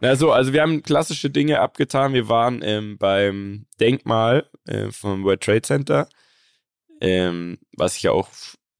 Na 0.00 0.16
so, 0.16 0.32
also 0.32 0.52
wir 0.52 0.62
haben 0.62 0.82
klassische 0.82 1.28
Dinge 1.28 1.60
abgetan. 1.60 2.14
Wir 2.14 2.28
waren 2.28 2.62
ähm, 2.62 2.96
beim 2.98 3.66
Denkmal 3.78 4.48
äh, 4.66 4.90
vom 4.90 5.22
World 5.24 5.42
Trade 5.42 5.62
Center, 5.62 6.08
ähm, 7.02 7.58
was 7.76 7.96
ich 7.96 8.04
ja 8.04 8.12
auch 8.12 8.28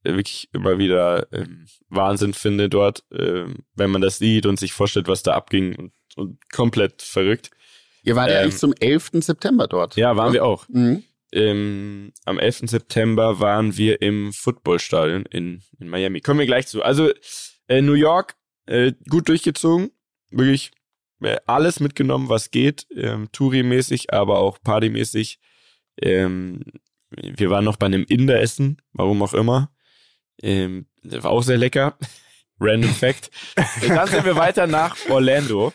wirklich 0.03 0.49
immer 0.53 0.77
wieder 0.77 1.27
ähm, 1.31 1.65
Wahnsinn 1.89 2.33
finde 2.33 2.69
dort, 2.69 3.03
ähm, 3.11 3.59
wenn 3.75 3.91
man 3.91 4.01
das 4.01 4.17
sieht 4.17 4.45
und 4.45 4.59
sich 4.59 4.73
vorstellt, 4.73 5.07
was 5.07 5.23
da 5.23 5.33
abging 5.33 5.75
und, 5.75 5.93
und 6.15 6.51
komplett 6.51 7.01
verrückt. 7.01 7.51
Ihr 8.03 8.15
wart 8.15 8.29
ähm, 8.29 8.35
ja 8.35 8.41
eigentlich 8.41 8.57
zum 8.57 8.73
11. 8.79 9.11
September 9.15 9.67
dort. 9.67 9.95
Ja, 9.95 10.15
waren 10.15 10.29
oder? 10.29 10.33
wir 10.33 10.45
auch. 10.45 10.67
Mhm. 10.69 11.03
Ähm, 11.33 12.11
am 12.25 12.39
11. 12.39 12.63
September 12.65 13.39
waren 13.39 13.77
wir 13.77 14.01
im 14.01 14.33
Footballstadion 14.33 15.25
in, 15.27 15.61
in 15.79 15.87
Miami. 15.87 16.19
Kommen 16.19 16.39
wir 16.39 16.45
gleich 16.45 16.67
zu. 16.67 16.83
Also 16.83 17.11
äh, 17.67 17.81
New 17.81 17.93
York, 17.93 18.35
äh, 18.65 18.93
gut 19.09 19.29
durchgezogen. 19.29 19.91
Wirklich 20.29 20.71
äh, 21.21 21.37
alles 21.45 21.79
mitgenommen, 21.79 22.27
was 22.27 22.51
geht. 22.51 22.85
Ähm, 22.95 23.29
Touri-mäßig, 23.31 24.11
aber 24.11 24.39
auch 24.39 24.57
Party-mäßig. 24.61 25.39
Ähm, 26.01 26.63
wir 27.11 27.49
waren 27.49 27.65
noch 27.65 27.77
bei 27.77 27.85
einem 27.85 28.05
Inder 28.07 28.41
essen, 28.41 28.81
warum 28.93 29.21
auch 29.21 29.33
immer. 29.33 29.71
Ähm, 30.41 30.87
war 31.03 31.31
auch 31.31 31.43
sehr 31.43 31.57
lecker. 31.57 31.97
Random 32.59 32.93
Fact. 32.93 33.31
dann 33.87 34.07
sind 34.07 34.23
wir 34.23 34.35
weiter 34.35 34.67
nach 34.67 34.95
Orlando, 35.09 35.73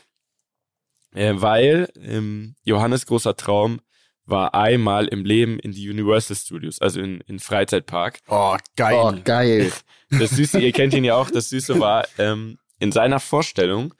äh, 1.14 1.32
weil 1.34 1.88
ähm, 2.00 2.54
Johannes 2.62 3.06
großer 3.06 3.36
Traum 3.36 3.80
war 4.24 4.54
einmal 4.54 5.06
im 5.06 5.24
Leben 5.24 5.58
in 5.58 5.72
die 5.72 5.88
Universal 5.88 6.36
Studios, 6.36 6.80
also 6.80 7.00
in, 7.00 7.20
in 7.22 7.38
Freizeitpark. 7.38 8.18
Oh, 8.28 8.56
geil. 8.76 8.94
Oh, 8.94 9.14
geil. 9.24 9.72
Das 10.08 10.30
Süße, 10.30 10.60
ihr 10.60 10.70
kennt 10.70 10.94
ihn 10.94 11.02
ja 11.02 11.16
auch, 11.16 11.32
das 11.32 11.48
Süße 11.48 11.80
war, 11.80 12.06
ähm, 12.16 12.58
in 12.78 12.92
seiner 12.92 13.18
Vorstellung 13.18 13.92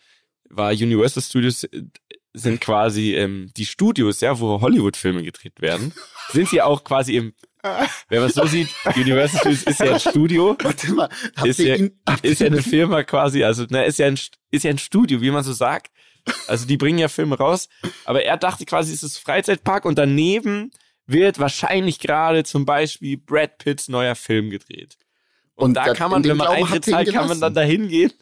war 0.49 0.71
Universal 0.71 1.21
Studios 1.21 1.65
äh, 1.65 1.83
sind 2.33 2.61
quasi 2.61 3.15
ähm, 3.15 3.51
die 3.57 3.67
Studios, 3.67 4.21
ja, 4.21 4.39
wo 4.39 4.61
Hollywood-Filme 4.61 5.25
gedreht 5.25 5.61
werden, 5.61 5.93
sind 6.31 6.49
sie 6.49 6.63
auch 6.63 6.85
quasi 6.85 7.17
im 7.17 7.33
Wer 8.09 8.23
was 8.23 8.35
so 8.35 8.47
sieht, 8.47 8.69
Universal 8.97 9.41
Studios 9.41 9.63
ist 9.63 9.81
ja 9.81 9.95
ein 9.95 10.01
Studio. 10.01 10.57
Warte 10.61 10.93
mal, 10.93 11.09
ist 11.45 11.59
ja, 11.59 11.77
ist 12.23 12.41
ja 12.41 12.47
eine 12.47 12.63
Firma 12.63 13.03
quasi, 13.03 13.45
also 13.45 13.67
na, 13.69 13.83
ist 13.83 13.99
ja 13.99 14.07
ein, 14.07 14.19
ist 14.51 14.65
ja 14.65 14.71
ein 14.71 14.79
Studio, 14.79 15.21
wie 15.21 15.31
man 15.31 15.45
so 15.45 15.53
sagt. 15.53 15.93
Also 16.49 16.67
die 16.67 16.77
bringen 16.77 16.99
ja 16.99 17.09
Filme 17.09 17.39
raus, 17.39 17.69
aber 18.05 18.25
er 18.25 18.37
dachte 18.37 18.65
quasi, 18.65 18.93
es 18.93 19.03
ist 19.05 19.19
Freizeitpark 19.19 19.85
und 19.85 19.97
daneben 19.97 20.73
wird 21.07 21.39
wahrscheinlich 21.39 22.01
gerade 22.01 22.43
zum 22.43 22.65
Beispiel 22.65 23.17
Brad 23.17 23.59
Pitts 23.59 23.89
neuer 23.89 24.17
Film 24.17 24.51
gedreht. 24.51 24.97
Und, 25.55 25.69
und 25.69 25.75
da 25.75 25.95
kann 25.95 26.11
man, 26.11 26.25
wenn 26.25 26.37
man 26.37 26.49
Eintritt 26.49 26.85
zahlt, 26.85 27.13
kann 27.13 27.29
man 27.29 27.41
dann 27.41 27.55
da 27.55 27.63
hingehen 27.63 28.13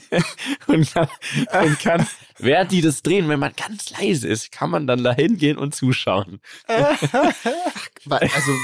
und, 0.66 0.92
kann, 0.92 1.08
und 1.62 1.78
kann, 1.82 2.06
während 2.38 2.72
die 2.72 2.80
das 2.80 3.02
drehen, 3.02 3.28
wenn 3.28 3.40
man 3.40 3.52
ganz 3.56 3.90
leise 3.90 4.28
ist, 4.28 4.52
kann 4.52 4.70
man 4.70 4.86
dann 4.86 5.04
da 5.04 5.12
hingehen 5.12 5.58
und 5.58 5.74
zuschauen. 5.74 6.40
also 6.66 6.92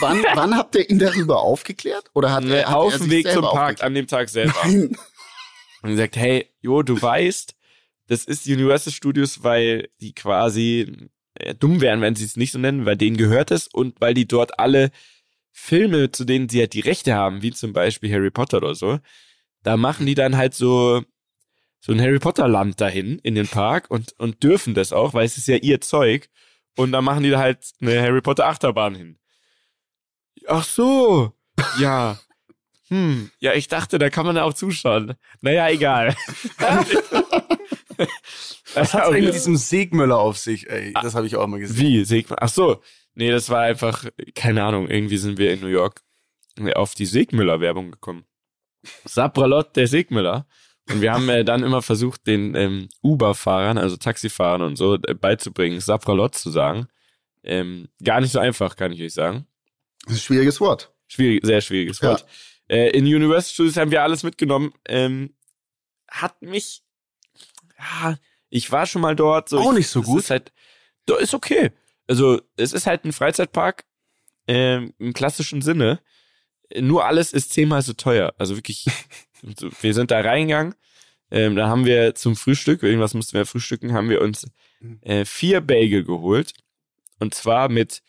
wann, 0.00 0.24
wann 0.34 0.56
habt 0.56 0.74
ihr 0.74 0.88
ihn 0.88 0.98
darüber 0.98 1.40
aufgeklärt? 1.40 2.04
Oder 2.14 2.32
hat, 2.32 2.44
er, 2.44 2.66
hat 2.66 2.74
auf 2.74 2.96
dem 2.96 3.10
Weg 3.10 3.30
zum 3.30 3.42
Park 3.42 3.82
an 3.82 3.94
dem 3.94 4.06
Tag 4.06 4.28
selber. 4.28 4.54
Nein. 4.64 4.96
Und 5.82 5.90
gesagt, 5.90 6.16
hey, 6.16 6.48
Jo, 6.60 6.82
du 6.82 7.00
weißt, 7.00 7.54
das 8.08 8.24
ist 8.24 8.46
Universal 8.46 8.92
Studios, 8.92 9.44
weil 9.44 9.88
die 10.00 10.12
quasi 10.12 11.08
äh, 11.34 11.54
dumm 11.54 11.80
wären, 11.80 12.00
wenn 12.00 12.16
sie 12.16 12.24
es 12.24 12.36
nicht 12.36 12.52
so 12.52 12.58
nennen, 12.58 12.84
weil 12.84 12.96
denen 12.96 13.16
gehört 13.16 13.50
es 13.50 13.68
und 13.68 14.00
weil 14.00 14.14
die 14.14 14.26
dort 14.26 14.58
alle 14.58 14.90
Filme, 15.52 16.10
zu 16.10 16.24
denen 16.24 16.48
sie 16.48 16.60
halt 16.60 16.72
die 16.72 16.80
Rechte 16.80 17.14
haben, 17.14 17.42
wie 17.42 17.52
zum 17.52 17.72
Beispiel 17.72 18.12
Harry 18.12 18.30
Potter 18.30 18.58
oder 18.58 18.74
so, 18.74 18.98
da 19.62 19.76
machen 19.76 20.06
die 20.06 20.14
dann 20.14 20.36
halt 20.36 20.54
so 20.54 21.02
so 21.80 21.92
ein 21.92 22.00
Harry 22.00 22.18
Potter 22.18 22.48
Land 22.48 22.80
dahin 22.80 23.18
in 23.20 23.34
den 23.34 23.48
Park 23.48 23.90
und 23.90 24.14
und 24.18 24.42
dürfen 24.42 24.74
das 24.74 24.92
auch, 24.92 25.14
weil 25.14 25.26
es 25.26 25.36
ist 25.38 25.48
ja 25.48 25.56
ihr 25.56 25.80
Zeug 25.80 26.28
und 26.76 26.92
dann 26.92 27.04
machen 27.04 27.22
die 27.22 27.30
da 27.30 27.38
halt 27.38 27.70
eine 27.80 28.00
Harry 28.00 28.20
Potter 28.20 28.46
Achterbahn 28.46 28.94
hin. 28.94 29.18
Ach 30.46 30.64
so, 30.64 31.32
ja. 31.78 32.18
Hm, 32.88 33.30
ja, 33.38 33.52
ich 33.52 33.68
dachte, 33.68 33.98
da 33.98 34.08
kann 34.10 34.24
man 34.24 34.38
auch 34.38 34.54
zuschauen. 34.54 35.14
Naja, 35.40 35.68
egal. 35.68 36.16
Was 38.74 38.94
hat 38.94 39.04
eigentlich 39.04 39.24
mit 39.26 39.34
diesem 39.34 39.56
Segmüller 39.56 40.18
auf 40.18 40.38
sich, 40.38 40.70
ey? 40.70 40.92
Das 40.94 41.14
habe 41.14 41.26
ich 41.26 41.36
auch 41.36 41.46
mal 41.46 41.60
gesehen. 41.60 41.78
Wie? 41.78 42.04
Segmüller? 42.04 42.42
Ach 42.42 42.48
so. 42.48 42.80
Nee, 43.14 43.30
das 43.30 43.50
war 43.50 43.62
einfach, 43.62 44.04
keine 44.34 44.64
Ahnung, 44.64 44.88
irgendwie 44.88 45.18
sind 45.18 45.38
wir 45.38 45.52
in 45.52 45.60
New 45.60 45.66
York 45.66 46.02
auf 46.74 46.94
die 46.94 47.06
Segmüller-Werbung 47.06 47.90
gekommen. 47.90 48.24
Sapralot 49.04 49.76
der 49.76 49.86
Segmüller. 49.88 50.46
Und 50.90 51.00
wir 51.00 51.12
haben 51.12 51.28
äh, 51.28 51.44
dann 51.44 51.62
immer 51.62 51.82
versucht, 51.82 52.26
den 52.26 52.54
ähm, 52.54 52.88
Uber-Fahrern, 53.02 53.78
also 53.78 53.96
Taxifahrern 53.96 54.62
und 54.62 54.76
so, 54.76 54.94
äh, 54.94 55.14
beizubringen, 55.14 55.80
Sapralot 55.80 56.34
zu 56.34 56.50
sagen. 56.50 56.88
Ähm, 57.42 57.88
gar 58.02 58.20
nicht 58.20 58.32
so 58.32 58.38
einfach, 58.38 58.76
kann 58.76 58.92
ich 58.92 59.02
euch 59.02 59.14
sagen. 59.14 59.46
Das 60.04 60.14
ist 60.14 60.20
ein 60.20 60.22
schwieriges 60.22 60.60
Wort. 60.60 60.92
Schwierig, 61.06 61.44
sehr 61.44 61.60
schwieriges 61.60 62.02
Wort. 62.02 62.24
Ja. 62.68 62.76
Äh, 62.76 62.90
in 62.90 63.04
Universal 63.04 63.52
Studios 63.52 63.76
haben 63.76 63.90
wir 63.90 64.02
alles 64.02 64.22
mitgenommen. 64.22 64.72
Ähm, 64.86 65.34
hat 66.08 66.40
mich 66.42 66.82
ja, 67.78 68.16
ich 68.50 68.70
war 68.72 68.86
schon 68.86 69.02
mal 69.02 69.16
dort. 69.16 69.48
So, 69.48 69.58
Auch 69.58 69.70
ich, 69.72 69.78
nicht 69.78 69.88
so 69.88 70.02
gut. 70.02 70.20
Ist 70.20 70.30
halt, 70.30 70.52
ist 71.20 71.34
okay. 71.34 71.70
Also 72.06 72.40
es 72.56 72.72
ist 72.72 72.86
halt 72.86 73.04
ein 73.04 73.12
Freizeitpark 73.12 73.84
ähm, 74.46 74.94
im 74.98 75.12
klassischen 75.12 75.62
Sinne. 75.62 76.00
Nur 76.76 77.06
alles 77.06 77.32
ist 77.32 77.52
zehnmal 77.52 77.82
so 77.82 77.92
teuer. 77.92 78.34
Also 78.38 78.56
wirklich, 78.56 78.86
wir 79.80 79.94
sind 79.94 80.10
da 80.10 80.20
reingegangen. 80.20 80.74
Ähm, 81.30 81.56
da 81.56 81.68
haben 81.68 81.84
wir 81.84 82.14
zum 82.14 82.36
Frühstück, 82.36 82.82
irgendwas 82.82 83.14
mussten 83.14 83.36
wir 83.36 83.44
frühstücken, 83.44 83.92
haben 83.92 84.08
wir 84.08 84.22
uns 84.22 84.46
äh, 85.02 85.24
vier 85.24 85.60
Bagel 85.60 86.04
geholt. 86.04 86.52
Und 87.18 87.34
zwar 87.34 87.68
mit 87.68 88.02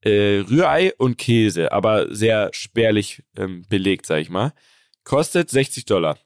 äh, 0.00 0.40
Rührei 0.40 0.92
und 0.96 1.18
Käse, 1.18 1.72
aber 1.72 2.14
sehr 2.14 2.50
spärlich 2.52 3.22
ähm, 3.36 3.64
belegt, 3.68 4.06
sag 4.06 4.20
ich 4.20 4.30
mal. 4.30 4.52
Kostet 5.04 5.50
60 5.50 5.84
Dollar. 5.84 6.18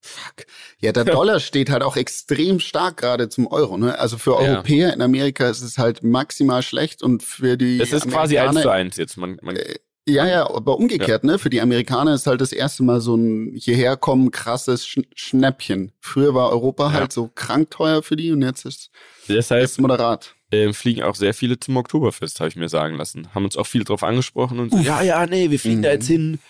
Fuck. 0.00 0.46
Ja, 0.80 0.92
der 0.92 1.04
Dollar 1.04 1.40
steht 1.40 1.70
halt 1.70 1.82
auch 1.82 1.96
extrem 1.96 2.60
stark 2.60 2.98
gerade 2.98 3.28
zum 3.28 3.46
Euro. 3.46 3.76
Ne? 3.78 3.98
Also 3.98 4.18
für 4.18 4.36
Europäer 4.36 4.88
ja. 4.88 4.94
in 4.94 5.02
Amerika 5.02 5.48
ist 5.48 5.62
es 5.62 5.78
halt 5.78 6.02
maximal 6.02 6.62
schlecht 6.62 7.02
und 7.02 7.22
für 7.22 7.56
die. 7.56 7.80
Es 7.80 7.92
ist 7.92 8.08
quasi 8.08 8.38
eins 8.38 8.60
zu 8.60 8.70
eins 8.70 8.96
jetzt. 8.96 9.16
Man, 9.16 9.38
man 9.42 9.56
äh, 9.56 9.78
ja, 10.08 10.26
ja, 10.26 10.50
aber 10.50 10.78
umgekehrt, 10.78 11.22
ja. 11.22 11.30
ne? 11.30 11.38
Für 11.38 11.50
die 11.50 11.60
Amerikaner 11.60 12.14
ist 12.14 12.26
halt 12.26 12.40
das 12.40 12.52
erste 12.52 12.82
Mal 12.82 13.00
so 13.00 13.14
ein 13.14 13.54
hierherkommen 13.54 14.30
krasses 14.30 14.86
Sch 14.86 15.00
Schnäppchen. 15.14 15.92
Früher 16.00 16.34
war 16.34 16.50
Europa 16.50 16.86
ja. 16.86 16.92
halt 16.92 17.12
so 17.12 17.30
krank 17.32 17.70
teuer 17.70 18.02
für 18.02 18.16
die 18.16 18.32
und 18.32 18.42
jetzt 18.42 18.64
ist 18.64 18.90
es 19.28 19.78
moderat. 19.78 20.34
Äh, 20.50 20.72
fliegen 20.72 21.02
auch 21.02 21.14
sehr 21.14 21.34
viele 21.34 21.58
zum 21.58 21.76
Oktoberfest, 21.76 22.40
habe 22.40 22.48
ich 22.48 22.56
mir 22.56 22.68
sagen 22.68 22.96
lassen. 22.96 23.34
Haben 23.34 23.44
uns 23.44 23.56
auch 23.56 23.66
viele 23.66 23.84
drauf 23.84 24.02
angesprochen 24.02 24.58
und 24.58 24.72
so, 24.72 24.78
ja, 24.78 25.02
ja, 25.02 25.26
nee, 25.26 25.50
wir 25.50 25.58
fliegen 25.58 25.78
mhm. 25.78 25.82
da 25.82 25.92
jetzt 25.92 26.08
hin. 26.08 26.40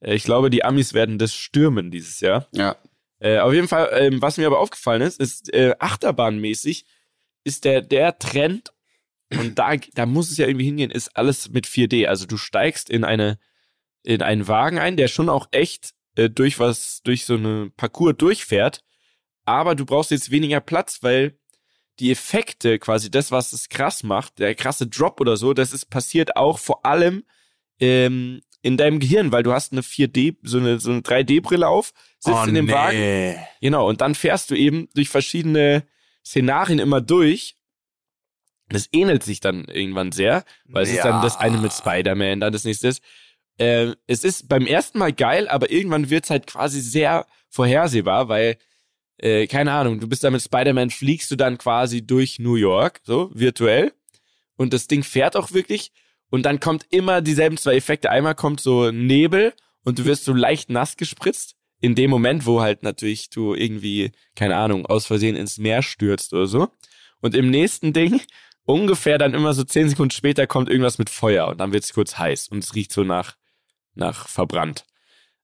Äh, 0.00 0.14
ich 0.14 0.24
glaube, 0.24 0.50
die 0.50 0.64
Amis 0.64 0.94
werden 0.94 1.18
das 1.18 1.34
stürmen 1.34 1.90
dieses 1.90 2.20
Jahr. 2.20 2.46
Ja. 2.52 2.76
Äh, 3.20 3.38
auf 3.38 3.52
jeden 3.52 3.68
Fall, 3.68 3.88
ähm, 3.94 4.22
was 4.22 4.36
mir 4.36 4.46
aber 4.46 4.60
aufgefallen 4.60 5.02
ist, 5.02 5.18
ist 5.18 5.52
äh, 5.52 5.74
Achterbahnmäßig 5.78 6.84
ist 7.44 7.64
der, 7.64 7.80
der 7.80 8.18
Trend, 8.18 8.72
und 9.32 9.58
da, 9.58 9.76
da 9.94 10.06
muss 10.06 10.30
es 10.30 10.38
ja 10.38 10.46
irgendwie 10.46 10.66
hingehen, 10.66 10.90
ist 10.90 11.16
alles 11.16 11.50
mit 11.50 11.66
4D. 11.66 12.06
Also 12.06 12.26
du 12.26 12.36
steigst 12.36 12.88
in 12.90 13.04
eine, 13.04 13.38
in 14.02 14.22
einen 14.22 14.48
Wagen 14.48 14.78
ein, 14.78 14.96
der 14.96 15.08
schon 15.08 15.28
auch 15.28 15.48
echt 15.50 15.94
äh, 16.16 16.30
durch 16.30 16.58
was, 16.58 17.02
durch 17.02 17.24
so 17.24 17.34
eine 17.34 17.70
Parcours 17.76 18.14
durchfährt, 18.16 18.82
aber 19.44 19.74
du 19.74 19.84
brauchst 19.86 20.10
jetzt 20.10 20.30
weniger 20.30 20.60
Platz, 20.60 20.98
weil 21.02 21.38
die 21.98 22.10
Effekte, 22.10 22.78
quasi 22.78 23.10
das, 23.10 23.30
was 23.32 23.52
es 23.52 23.68
krass 23.68 24.02
macht, 24.02 24.38
der 24.38 24.54
krasse 24.54 24.86
Drop 24.86 25.20
oder 25.20 25.36
so, 25.36 25.52
das 25.52 25.72
ist 25.72 25.86
passiert 25.86 26.36
auch 26.36 26.58
vor 26.58 26.86
allem 26.86 27.24
ähm, 27.80 28.40
in 28.62 28.76
deinem 28.76 29.00
Gehirn, 29.00 29.32
weil 29.32 29.42
du 29.42 29.52
hast 29.52 29.72
eine 29.72 29.82
4D, 29.82 30.36
so 30.42 30.58
eine, 30.58 30.80
so 30.80 30.90
eine 30.90 31.00
3D-Brille 31.00 31.66
auf, 31.66 31.92
sitzt 32.18 32.36
oh, 32.36 32.46
in 32.46 32.54
dem 32.54 32.66
nee. 32.66 32.72
Wagen. 32.72 33.44
Genau, 33.60 33.88
und 33.88 34.00
dann 34.00 34.14
fährst 34.14 34.50
du 34.50 34.54
eben 34.54 34.88
durch 34.94 35.08
verschiedene 35.08 35.84
Szenarien 36.24 36.78
immer 36.78 37.00
durch. 37.00 37.56
Das 38.68 38.88
ähnelt 38.92 39.22
sich 39.22 39.40
dann 39.40 39.64
irgendwann 39.64 40.12
sehr, 40.12 40.44
weil 40.66 40.82
es 40.82 40.90
ja. 40.90 40.96
ist 40.96 41.04
dann 41.04 41.22
das 41.22 41.36
eine 41.38 41.58
mit 41.58 41.72
Spider-Man, 41.72 42.40
dann 42.40 42.52
das 42.52 42.64
nächste 42.64 42.88
ist. 42.88 43.02
Äh, 43.58 43.94
es 44.06 44.24
ist 44.24 44.48
beim 44.48 44.66
ersten 44.66 44.98
Mal 44.98 45.12
geil, 45.12 45.48
aber 45.48 45.70
irgendwann 45.70 46.10
wird 46.10 46.24
es 46.24 46.30
halt 46.30 46.46
quasi 46.46 46.80
sehr 46.80 47.26
vorhersehbar, 47.48 48.28
weil, 48.28 48.56
äh, 49.18 49.46
keine 49.46 49.72
Ahnung, 49.72 50.00
du 50.00 50.08
bist 50.08 50.22
da 50.22 50.30
mit 50.30 50.42
Spider-Man, 50.42 50.90
fliegst 50.90 51.30
du 51.30 51.36
dann 51.36 51.58
quasi 51.58 52.06
durch 52.06 52.38
New 52.38 52.56
York, 52.56 53.00
so 53.04 53.30
virtuell. 53.34 53.92
Und 54.56 54.72
das 54.72 54.86
Ding 54.86 55.02
fährt 55.02 55.36
auch 55.36 55.52
wirklich 55.52 55.92
und 56.30 56.44
dann 56.44 56.60
kommt 56.60 56.86
immer 56.90 57.20
dieselben 57.20 57.56
zwei 57.56 57.76
Effekte. 57.76 58.10
Einmal 58.10 58.34
kommt 58.34 58.60
so 58.60 58.90
Nebel 58.90 59.54
und 59.84 59.98
du 59.98 60.04
wirst 60.04 60.24
so 60.24 60.34
leicht 60.34 60.70
nass 60.70 60.96
gespritzt. 60.96 61.54
In 61.80 61.94
dem 61.94 62.10
Moment, 62.10 62.44
wo 62.44 62.60
halt 62.60 62.82
natürlich 62.82 63.30
du 63.30 63.54
irgendwie, 63.54 64.10
keine 64.34 64.56
Ahnung, 64.56 64.84
aus 64.84 65.06
Versehen 65.06 65.36
ins 65.36 65.58
Meer 65.58 65.82
stürzt 65.82 66.34
oder 66.34 66.46
so. 66.46 66.68
Und 67.20 67.34
im 67.34 67.50
nächsten 67.50 67.92
Ding, 67.92 68.20
ungefähr 68.68 69.16
dann 69.16 69.32
immer 69.32 69.54
so 69.54 69.64
zehn 69.64 69.88
Sekunden 69.88 70.10
später, 70.10 70.46
kommt 70.46 70.68
irgendwas 70.68 70.98
mit 70.98 71.08
Feuer 71.08 71.48
und 71.48 71.58
dann 71.58 71.72
wird 71.72 71.84
es 71.84 71.94
kurz 71.94 72.18
heiß 72.18 72.48
und 72.48 72.58
es 72.58 72.74
riecht 72.74 72.92
so 72.92 73.02
nach, 73.02 73.36
nach 73.94 74.28
verbrannt. 74.28 74.84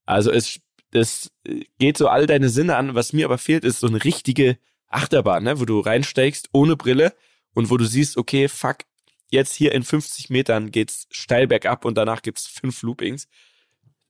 Also 0.05 0.31
es, 0.31 0.61
es 0.93 1.33
geht 1.79 1.97
so 1.97 2.09
all 2.09 2.27
deine 2.27 2.51
Sinne 2.51 2.77
an. 2.77 2.95
Was 2.95 3.15
mir 3.15 3.25
aber 3.25 3.39
fehlt, 3.39 3.65
ist 3.65 3.81
so 3.81 3.87
eine 3.87 4.05
richtige 4.05 4.59
Achterbahn, 4.89 5.43
ne, 5.43 5.59
wo 5.59 5.65
du 5.65 5.81
reinsteigst 5.81 6.51
ohne 6.53 6.77
Brille 6.77 7.15
und 7.55 7.71
wo 7.71 7.79
du 7.79 7.87
siehst, 7.87 8.19
okay, 8.19 8.47
fuck, 8.47 8.79
jetzt 9.31 9.55
hier 9.55 9.73
in 9.73 9.85
50 9.85 10.29
Metern 10.29 10.71
geht's 10.71 11.07
steil 11.11 11.47
bergab 11.47 11.87
und 11.87 11.97
danach 11.97 12.21
gibt's 12.21 12.47
fünf 12.47 12.83
Loopings. 12.83 13.27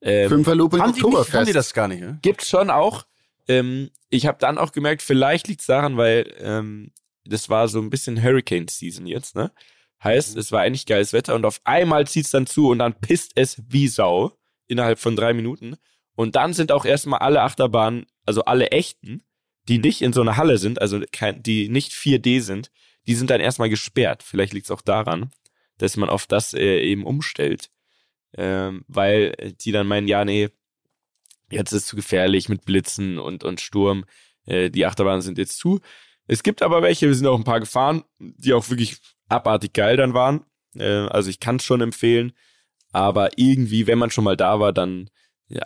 Ähm, 0.00 0.29
Fünfer 0.29 0.57
Looping 0.57 0.81
haben 0.81 0.90
Oktoberfest. 0.90 1.33
Die 1.33 1.37
haben 1.37 1.46
die 1.46 1.53
das 1.53 1.72
gar 1.72 1.87
nicht, 1.87 2.00
ne? 2.00 2.18
Gibt's 2.20 2.48
schon 2.48 2.68
auch. 2.68 3.07
Ähm, 3.46 3.90
ich 4.11 4.27
habe 4.27 4.38
dann 4.40 4.59
auch 4.59 4.72
gemerkt, 4.72 5.03
vielleicht 5.03 5.46
liegt's 5.46 5.66
daran, 5.66 5.96
weil 5.96 6.35
ähm, 6.40 6.90
das 7.24 7.48
war 7.48 7.68
so 7.68 7.80
ein 7.80 7.90
bisschen 7.90 8.22
Hurricane 8.22 8.68
Season 8.68 9.06
jetzt, 9.06 9.34
ne? 9.37 9.52
Heißt, 10.02 10.34
mhm. 10.34 10.40
es 10.40 10.52
war 10.52 10.60
eigentlich 10.60 10.87
geiles 10.87 11.12
Wetter 11.12 11.34
und 11.34 11.44
auf 11.46 11.60
einmal 11.64 12.06
zieht's 12.06 12.30
dann 12.30 12.46
zu 12.46 12.68
und 12.68 12.78
dann 12.78 13.00
pisst 13.00 13.32
es 13.37 13.62
wie 13.68 13.88
Sau 13.88 14.37
innerhalb 14.66 14.98
von 14.98 15.16
drei 15.16 15.32
Minuten. 15.32 15.76
Und 16.14 16.37
dann 16.37 16.52
sind 16.52 16.70
auch 16.70 16.84
erstmal 16.84 17.20
alle 17.20 17.42
Achterbahnen, 17.42 18.06
also 18.24 18.44
alle 18.44 18.70
echten, 18.70 19.22
die 19.68 19.78
nicht 19.78 20.02
in 20.02 20.12
so 20.12 20.20
einer 20.20 20.37
Halle 20.37 20.58
sind, 20.58 20.80
also 20.80 21.00
kein, 21.10 21.42
die 21.42 21.68
nicht 21.68 21.92
4D 21.92 22.40
sind, 22.40 22.70
die 23.06 23.14
sind 23.14 23.30
dann 23.30 23.40
erstmal 23.40 23.68
gesperrt. 23.70 24.22
Vielleicht 24.22 24.52
liegt 24.52 24.66
es 24.66 24.70
auch 24.70 24.82
daran, 24.82 25.30
dass 25.78 25.96
man 25.96 26.08
auf 26.08 26.26
das 26.26 26.54
äh, 26.54 26.80
eben 26.80 27.04
umstellt. 27.04 27.70
Ähm, 28.37 28.84
weil 28.88 29.54
die 29.60 29.72
dann 29.72 29.87
meinen, 29.87 30.08
ja, 30.08 30.24
nee, 30.24 30.50
jetzt 31.50 31.72
ist 31.72 31.82
es 31.82 31.87
zu 31.87 31.96
gefährlich 31.96 32.48
mit 32.48 32.64
Blitzen 32.64 33.18
und, 33.18 33.44
und 33.44 33.60
Sturm. 33.60 34.04
Äh, 34.46 34.70
die 34.70 34.87
Achterbahnen 34.87 35.22
sind 35.22 35.38
jetzt 35.38 35.58
zu. 35.58 35.80
Es 36.26 36.42
gibt 36.42 36.62
aber 36.62 36.82
welche, 36.82 37.06
wir 37.06 37.14
sind 37.14 37.26
auch 37.26 37.38
ein 37.38 37.44
paar 37.44 37.60
gefahren, 37.60 38.04
die 38.18 38.52
auch 38.52 38.70
wirklich 38.70 38.96
abartig 39.28 39.72
geil 39.72 39.96
dann 39.96 40.14
waren. 40.14 40.44
Äh, 40.76 41.06
also 41.08 41.30
ich 41.30 41.40
kann 41.40 41.56
es 41.56 41.64
schon 41.64 41.80
empfehlen. 41.80 42.32
Aber 42.92 43.37
irgendwie, 43.37 43.87
wenn 43.87 43.98
man 43.98 44.10
schon 44.10 44.24
mal 44.24 44.37
da 44.37 44.60
war, 44.60 44.72
dann 44.72 45.10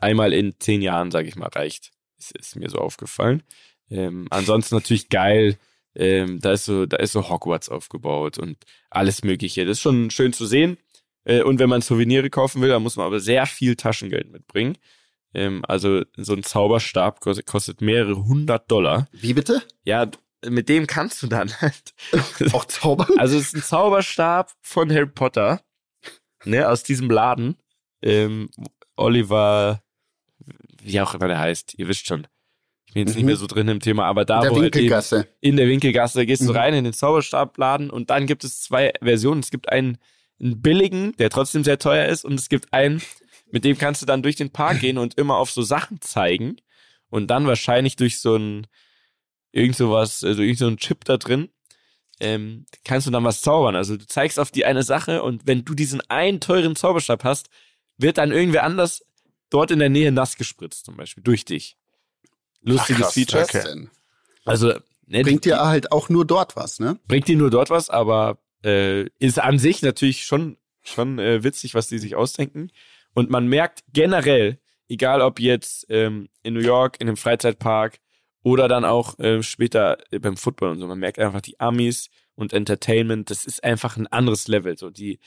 einmal 0.00 0.32
in 0.32 0.54
zehn 0.58 0.82
Jahren, 0.82 1.10
sage 1.10 1.28
ich 1.28 1.36
mal, 1.36 1.48
reicht. 1.48 1.90
Ist, 2.18 2.36
ist 2.36 2.56
mir 2.56 2.70
so 2.70 2.78
aufgefallen. 2.78 3.42
Ähm, 3.90 4.26
ansonsten 4.30 4.74
natürlich 4.74 5.08
geil, 5.08 5.58
ähm, 5.94 6.40
da 6.40 6.52
ist 6.52 6.64
so, 6.64 6.86
da 6.86 6.96
ist 6.98 7.12
so 7.12 7.28
Hogwarts 7.28 7.68
aufgebaut 7.68 8.38
und 8.38 8.58
alles 8.90 9.22
Mögliche. 9.22 9.64
Das 9.64 9.78
ist 9.78 9.82
schon 9.82 10.10
schön 10.10 10.32
zu 10.32 10.46
sehen. 10.46 10.78
Äh, 11.24 11.42
und 11.42 11.58
wenn 11.58 11.68
man 11.68 11.82
Souvenire 11.82 12.30
kaufen 12.30 12.62
will, 12.62 12.68
dann 12.68 12.82
muss 12.82 12.96
man 12.96 13.06
aber 13.06 13.20
sehr 13.20 13.46
viel 13.46 13.76
Taschengeld 13.76 14.30
mitbringen. 14.30 14.76
Ähm, 15.34 15.62
also 15.66 16.02
so 16.16 16.34
ein 16.34 16.42
Zauberstab 16.42 17.20
kostet, 17.20 17.46
kostet 17.46 17.80
mehrere 17.80 18.24
hundert 18.24 18.70
Dollar. 18.70 19.08
Wie 19.12 19.34
bitte? 19.34 19.62
Ja, 19.84 20.10
mit 20.46 20.68
dem 20.68 20.86
kannst 20.86 21.22
du 21.22 21.26
dann 21.26 21.52
halt 21.60 21.94
auch 22.52 22.64
zaubern. 22.66 23.18
Also 23.18 23.36
es 23.38 23.48
ist 23.48 23.54
ein 23.56 23.62
Zauberstab 23.62 24.52
von 24.62 24.90
Harry 24.92 25.06
Potter, 25.06 25.60
ne, 26.44 26.68
aus 26.68 26.82
diesem 26.82 27.10
Laden. 27.10 27.56
Ähm, 28.02 28.48
Oliver, 28.96 29.82
wie 30.82 31.00
auch 31.00 31.14
immer 31.14 31.28
der 31.28 31.38
heißt, 31.40 31.74
ihr 31.78 31.88
wisst 31.88 32.06
schon. 32.06 32.26
Ich 32.86 32.94
bin 32.94 33.06
jetzt 33.06 33.14
nicht 33.16 33.22
Mhm. 33.24 33.26
mehr 33.26 33.36
so 33.36 33.46
drin 33.46 33.68
im 33.68 33.80
Thema, 33.80 34.06
aber 34.06 34.24
da 34.24 34.36
In 34.36 34.42
der 34.42 34.50
wo 34.52 34.54
halt 34.62 34.74
Winkelgasse. 34.74 35.28
in 35.40 35.56
der 35.56 35.68
Winkelgasse 35.68 36.24
gehst 36.24 36.42
du 36.42 36.50
Mhm. 36.50 36.56
rein 36.56 36.74
in 36.74 36.84
den 36.84 36.92
Zauberstabladen 36.92 37.90
und 37.90 38.10
dann 38.10 38.26
gibt 38.26 38.44
es 38.44 38.60
zwei 38.62 38.92
Versionen. 39.02 39.40
Es 39.40 39.50
gibt 39.50 39.68
einen, 39.70 39.98
einen 40.40 40.62
billigen, 40.62 41.12
der 41.16 41.28
trotzdem 41.30 41.64
sehr 41.64 41.78
teuer 41.78 42.06
ist 42.06 42.24
und 42.24 42.34
es 42.34 42.48
gibt 42.48 42.72
einen, 42.72 43.02
mit 43.50 43.64
dem 43.64 43.76
kannst 43.76 44.00
du 44.02 44.06
dann 44.06 44.22
durch 44.22 44.36
den 44.36 44.50
Park 44.50 44.80
gehen 44.80 44.96
und 44.98 45.14
immer 45.18 45.36
auf 45.36 45.50
so 45.50 45.62
Sachen 45.62 46.00
zeigen 46.00 46.56
und 47.10 47.26
dann 47.28 47.46
wahrscheinlich 47.46 47.96
durch 47.96 48.20
so 48.20 48.36
ein 48.36 48.66
irgend 49.58 49.76
sowas, 49.76 50.24
also 50.24 50.42
irgend 50.42 50.58
so 50.58 50.66
ein 50.66 50.76
Chip 50.78 51.04
da 51.04 51.16
drin, 51.16 51.48
ähm, 52.20 52.66
kannst 52.84 53.06
du 53.06 53.10
dann 53.10 53.24
was 53.24 53.40
zaubern. 53.42 53.76
Also 53.76 53.96
du 53.96 54.06
zeigst 54.06 54.38
auf 54.40 54.50
die 54.50 54.64
eine 54.64 54.82
Sache 54.82 55.22
und 55.22 55.46
wenn 55.46 55.64
du 55.64 55.74
diesen 55.74 56.00
einen 56.10 56.40
teuren 56.40 56.74
Zauberstab 56.76 57.24
hast, 57.24 57.48
wird 57.96 58.18
dann 58.18 58.32
irgendwer 58.32 58.64
anders 58.64 59.04
dort 59.50 59.70
in 59.70 59.78
der 59.78 59.88
Nähe 59.88 60.12
nass 60.12 60.36
gespritzt, 60.36 60.84
zum 60.86 60.96
Beispiel, 60.96 61.22
durch 61.22 61.44
dich. 61.44 61.76
Lustiges 62.62 63.02
krass, 63.02 63.14
Feature. 63.14 63.46
Denn? 63.52 63.90
Also, 64.44 64.74
ne, 65.06 65.22
Bringt 65.22 65.44
die- 65.44 65.50
dir 65.50 65.60
halt 65.60 65.92
auch 65.92 66.08
nur 66.08 66.24
dort 66.26 66.56
was, 66.56 66.80
ne? 66.80 66.98
bringt 67.08 67.28
dir 67.28 67.36
nur 67.36 67.50
dort 67.50 67.70
was, 67.70 67.88
aber 67.90 68.38
äh, 68.64 69.04
ist 69.20 69.38
an 69.38 69.58
sich 69.58 69.82
natürlich 69.82 70.24
schon, 70.24 70.56
schon 70.82 71.18
äh, 71.18 71.44
witzig, 71.44 71.74
was 71.74 71.86
die 71.86 71.98
sich 71.98 72.16
ausdenken. 72.16 72.70
Und 73.14 73.30
man 73.30 73.46
merkt 73.46 73.84
generell, 73.92 74.58
egal 74.88 75.22
ob 75.22 75.38
jetzt 75.40 75.86
ähm, 75.88 76.28
in 76.42 76.54
New 76.54 76.60
York, 76.60 76.96
in 77.00 77.06
einem 77.08 77.16
Freizeitpark 77.16 78.00
oder 78.52 78.68
dann 78.68 78.84
auch 78.84 79.14
ähm, 79.18 79.42
später 79.42 79.98
äh, 80.10 80.18
beim 80.18 80.36
Football 80.36 80.70
und 80.70 80.78
so, 80.78 80.86
man 80.86 80.98
merkt 80.98 81.18
einfach 81.18 81.40
die 81.40 81.58
Amis 81.60 82.10
und 82.34 82.52
Entertainment, 82.52 83.30
das 83.30 83.44
ist 83.44 83.64
einfach 83.64 83.96
ein 83.96 84.06
anderes 84.06 84.48
Level. 84.48 84.76
So 84.78 84.90
die, 84.90 85.18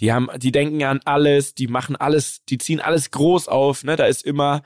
die 0.00 0.12
haben, 0.12 0.28
die 0.36 0.52
denken 0.52 0.82
an 0.84 1.00
alles, 1.04 1.54
die 1.54 1.66
machen 1.66 1.96
alles, 1.96 2.44
die 2.44 2.58
ziehen 2.58 2.80
alles 2.80 3.10
groß 3.10 3.48
auf, 3.48 3.84
ne? 3.84 3.96
Da 3.96 4.06
ist 4.06 4.24
immer 4.24 4.62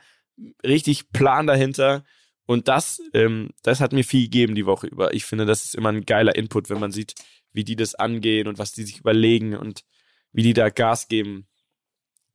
richtig 0.64 1.10
Plan 1.12 1.46
dahinter. 1.46 2.04
Und 2.46 2.68
das, 2.68 3.00
ähm, 3.12 3.50
das 3.62 3.80
hat 3.80 3.92
mir 3.92 4.04
viel 4.04 4.24
gegeben 4.24 4.54
die 4.54 4.66
Woche 4.66 4.86
über. 4.86 5.14
Ich 5.14 5.24
finde, 5.24 5.46
das 5.46 5.64
ist 5.64 5.74
immer 5.74 5.88
ein 5.88 6.06
geiler 6.06 6.36
Input, 6.36 6.70
wenn 6.70 6.78
man 6.78 6.92
sieht, 6.92 7.14
wie 7.52 7.64
die 7.64 7.76
das 7.76 7.94
angehen 7.94 8.46
und 8.46 8.58
was 8.58 8.72
die 8.72 8.84
sich 8.84 9.00
überlegen 9.00 9.56
und 9.56 9.82
wie 10.32 10.42
die 10.42 10.52
da 10.52 10.68
Gas 10.68 11.08
geben. 11.08 11.46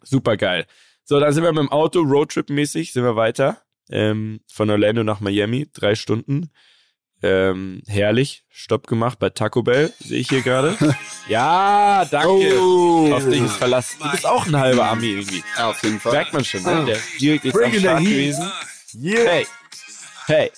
Super 0.04 0.36
geil. 0.36 0.66
So, 1.04 1.20
dann 1.20 1.32
sind 1.34 1.44
wir 1.44 1.52
mit 1.52 1.60
dem 1.60 1.72
Auto, 1.72 2.02
Roadtrip-mäßig, 2.02 2.92
sind 2.92 3.04
wir 3.04 3.16
weiter. 3.16 3.62
Ähm, 3.92 4.40
von 4.52 4.70
Orlando 4.70 5.04
nach 5.04 5.20
Miami, 5.20 5.70
drei 5.74 5.96
Stunden. 5.96 6.50
Ähm, 7.24 7.84
herrlich. 7.88 8.44
Stopp 8.50 8.88
gemacht 8.88 9.20
bei 9.20 9.30
Taco 9.30 9.62
Bell, 9.62 9.94
sehe 10.00 10.20
ich 10.20 10.30
hier 10.30 10.42
gerade. 10.42 10.76
ja, 11.30 12.06
danke. 12.10 12.60
Oh. 12.60 13.14
Auf 13.14 13.30
dich 13.30 13.42
ist 13.42 13.58
Verlass. 13.58 13.98
Du 14.02 14.10
bist 14.10 14.26
auch 14.26 14.48
ein 14.48 14.58
halber 14.58 14.90
Ami 14.90 15.08
irgendwie. 15.08 15.44
Ja, 15.56 15.70
auf 15.70 15.84
jeden 15.84 16.00
Fall. 16.00 16.14
Merkt 16.14 16.34
man 16.34 16.44
schon, 16.44 16.64
ne? 16.64 16.86
Der 16.86 16.96
ist 16.96 17.22
direkt 17.22 17.46
jetzt 17.46 17.62
am 17.62 17.74
Start 17.74 18.04
gewesen. 18.04 18.52
Hey, 19.04 19.46
hey, 20.26 20.52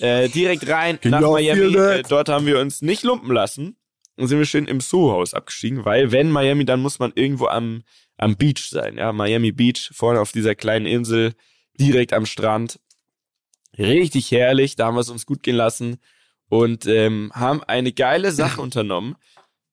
äh, 0.00 0.28
direkt 0.28 0.66
rein 0.68 1.00
Can 1.00 1.10
nach 1.10 1.20
Miami. 1.20 1.76
Äh, 1.76 2.02
dort 2.08 2.28
haben 2.28 2.46
wir 2.46 2.58
uns 2.58 2.80
nicht 2.80 3.02
lumpen 3.02 3.32
lassen 3.32 3.76
und 4.16 4.28
sind 4.28 4.38
wir 4.38 4.46
schön 4.46 4.66
im 4.66 4.80
Soho-Haus 4.80 5.34
abgestiegen, 5.34 5.84
weil 5.84 6.10
wenn 6.10 6.30
Miami, 6.30 6.64
dann 6.64 6.80
muss 6.80 6.98
man 6.98 7.12
irgendwo 7.14 7.46
am, 7.46 7.82
am 8.16 8.36
Beach 8.36 8.70
sein. 8.70 8.96
Ja, 8.96 9.12
Miami 9.12 9.52
Beach, 9.52 9.90
vorne 9.92 10.20
auf 10.20 10.32
dieser 10.32 10.54
kleinen 10.54 10.86
Insel, 10.86 11.34
direkt 11.78 12.12
am 12.12 12.26
Strand. 12.26 12.78
Richtig 13.76 14.30
herrlich, 14.30 14.76
da 14.76 14.86
haben 14.86 14.96
wir 14.96 15.00
es 15.00 15.10
uns 15.10 15.26
gut 15.26 15.42
gehen 15.42 15.56
lassen 15.56 15.98
und 16.48 16.86
ähm, 16.86 17.30
haben 17.34 17.62
eine 17.64 17.92
geile 17.92 18.32
Sache 18.32 18.60
unternommen, 18.60 19.16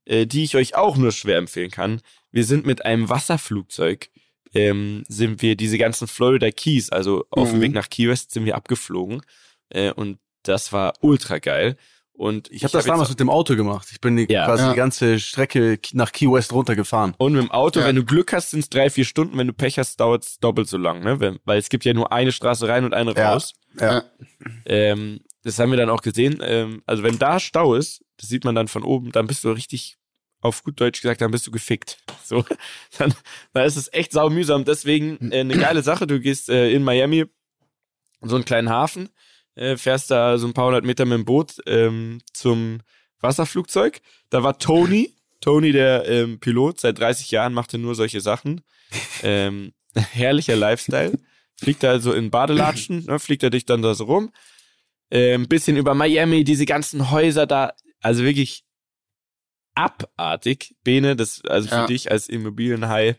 äh, 0.05 0.27
die 0.27 0.43
ich 0.43 0.55
euch 0.55 0.75
auch 0.75 0.97
nur 0.97 1.11
schwer 1.11 1.37
empfehlen 1.37 1.71
kann. 1.71 2.01
Wir 2.31 2.43
sind 2.43 2.65
mit 2.65 2.85
einem 2.85 3.09
Wasserflugzeug 3.09 4.09
ähm, 4.53 5.03
sind 5.07 5.41
wir 5.41 5.55
diese 5.55 5.77
ganzen 5.77 6.07
Florida 6.07 6.49
Keys, 6.49 6.89
also 6.89 7.25
auf 7.29 7.49
dem 7.49 7.57
Mhm. 7.57 7.61
Weg 7.61 7.73
nach 7.73 7.89
Key 7.89 8.07
West 8.07 8.31
sind 8.31 8.45
wir 8.45 8.55
abgeflogen 8.55 9.21
äh, 9.69 9.91
und 9.91 10.17
das 10.43 10.71
war 10.71 10.93
ultra 11.01 11.39
geil. 11.39 11.75
Und 12.17 12.49
Ich 12.49 12.63
habe 12.63 12.71
das 12.71 12.85
hab 12.85 12.93
damals 12.93 13.09
mit 13.09 13.19
dem 13.19 13.29
Auto 13.29 13.55
gemacht. 13.57 13.89
Ich 13.91 13.99
bin 13.99 14.15
die, 14.15 14.25
Ja. 14.29 14.45
quasi 14.45 14.63
Ja. 14.63 14.69
die 14.71 14.77
ganze 14.77 15.19
Strecke 15.19 15.77
nach 15.93 16.11
Key 16.13 16.31
West 16.31 16.53
runtergefahren. 16.53 17.13
und 17.17 17.33
mit 17.33 17.41
dem 17.43 17.51
Auto, 17.51 17.81
Ja. 17.81 17.87
wenn 17.87 17.95
du 17.97 18.05
Glück 18.05 18.31
hast, 18.31 18.51
sind 18.51 18.61
es 18.61 18.69
drei, 18.69 18.89
vier 18.89 19.03
Stunden. 19.05 19.37
Wenn 19.37 19.47
du 19.47 19.53
Pech 19.53 19.77
hast, 19.77 19.99
dauert 19.99 20.23
es 20.23 20.39
doppelt 20.39 20.69
so 20.69 20.77
lang, 20.77 21.01
ne? 21.03 21.19
Wenn, 21.19 21.39
weil 21.43 21.59
es 21.59 21.67
gibt 21.69 21.83
ja 21.83 21.93
nur 21.93 22.11
eine 22.13 22.31
Straße 22.31 22.67
rein 22.69 22.85
und 22.85 22.93
eine 22.93 23.13
Ja. 23.15 23.33
raus. 23.33 23.53
Ja. 23.79 24.03
Ähm, 24.65 25.19
das 25.43 25.59
haben 25.59 25.71
wir 25.71 25.77
dann 25.77 25.89
auch 25.89 26.01
gesehen. 26.01 26.39
Ähm, 26.41 26.81
also 26.85 27.03
wenn 27.03 27.19
da 27.19 27.39
Stau 27.39 27.75
ist, 27.75 28.03
das 28.17 28.29
sieht 28.29 28.45
man 28.45 28.55
dann 28.55 28.67
von 28.69 28.83
oben, 28.83 29.11
dann 29.11 29.27
bist 29.27 29.43
du 29.43 29.49
richtig, 29.51 29.97
auf 30.41 30.63
gut 30.63 30.79
Deutsch 30.79 31.01
gesagt, 31.01 31.21
dann 31.21 31.31
bist 31.31 31.45
du 31.47 31.51
gefickt. 31.51 31.97
So, 32.23 32.45
dann, 32.97 33.13
dann 33.53 33.65
ist 33.65 33.75
es 33.75 33.91
echt 33.93 34.11
saumühsam. 34.13 34.63
Deswegen 34.63 35.31
äh, 35.31 35.41
eine 35.41 35.57
geile 35.57 35.83
Sache. 35.83 36.07
Du 36.07 36.19
gehst 36.19 36.49
äh, 36.49 36.71
in 36.71 36.83
Miami 36.83 37.25
in 38.21 38.29
so 38.29 38.35
einen 38.35 38.45
kleinen 38.45 38.69
Hafen, 38.69 39.09
äh, 39.55 39.77
fährst 39.77 40.11
da 40.11 40.37
so 40.37 40.47
ein 40.47 40.53
paar 40.53 40.67
hundert 40.67 40.85
Meter 40.85 41.05
mit 41.05 41.17
dem 41.17 41.25
Boot 41.25 41.55
ähm, 41.65 42.19
zum 42.33 42.79
Wasserflugzeug. 43.19 44.01
Da 44.29 44.43
war 44.43 44.57
Tony, 44.59 45.13
Tony 45.41 45.71
der 45.71 46.07
ähm, 46.07 46.39
Pilot, 46.39 46.79
seit 46.79 46.99
30 46.99 47.31
Jahren 47.31 47.53
machte 47.53 47.77
nur 47.77 47.95
solche 47.95 48.21
Sachen. 48.21 48.61
Ähm, 49.23 49.73
herrlicher 49.95 50.55
Lifestyle. 50.55 51.17
Fliegt 51.57 51.83
da 51.83 51.91
also 51.91 52.11
in 52.13 52.31
Badelatschen, 52.31 53.05
ne, 53.05 53.17
fliegt 53.19 53.43
er 53.43 53.49
dich 53.49 53.65
dann 53.65 53.81
da 53.81 53.93
so 53.93 54.05
rum. 54.05 54.31
Ein 55.11 55.47
bisschen 55.47 55.77
über 55.77 55.93
Miami, 55.93 56.43
diese 56.43 56.65
ganzen 56.65 57.11
Häuser 57.11 57.45
da, 57.45 57.73
also 58.01 58.23
wirklich 58.23 58.65
abartig. 59.75 60.75
Bene, 60.83 61.15
das, 61.15 61.43
also 61.45 61.69
für 61.69 61.75
Ja. 61.75 61.85
dich 61.85 62.11
als 62.11 62.27
Immobilienhai. 62.27 63.15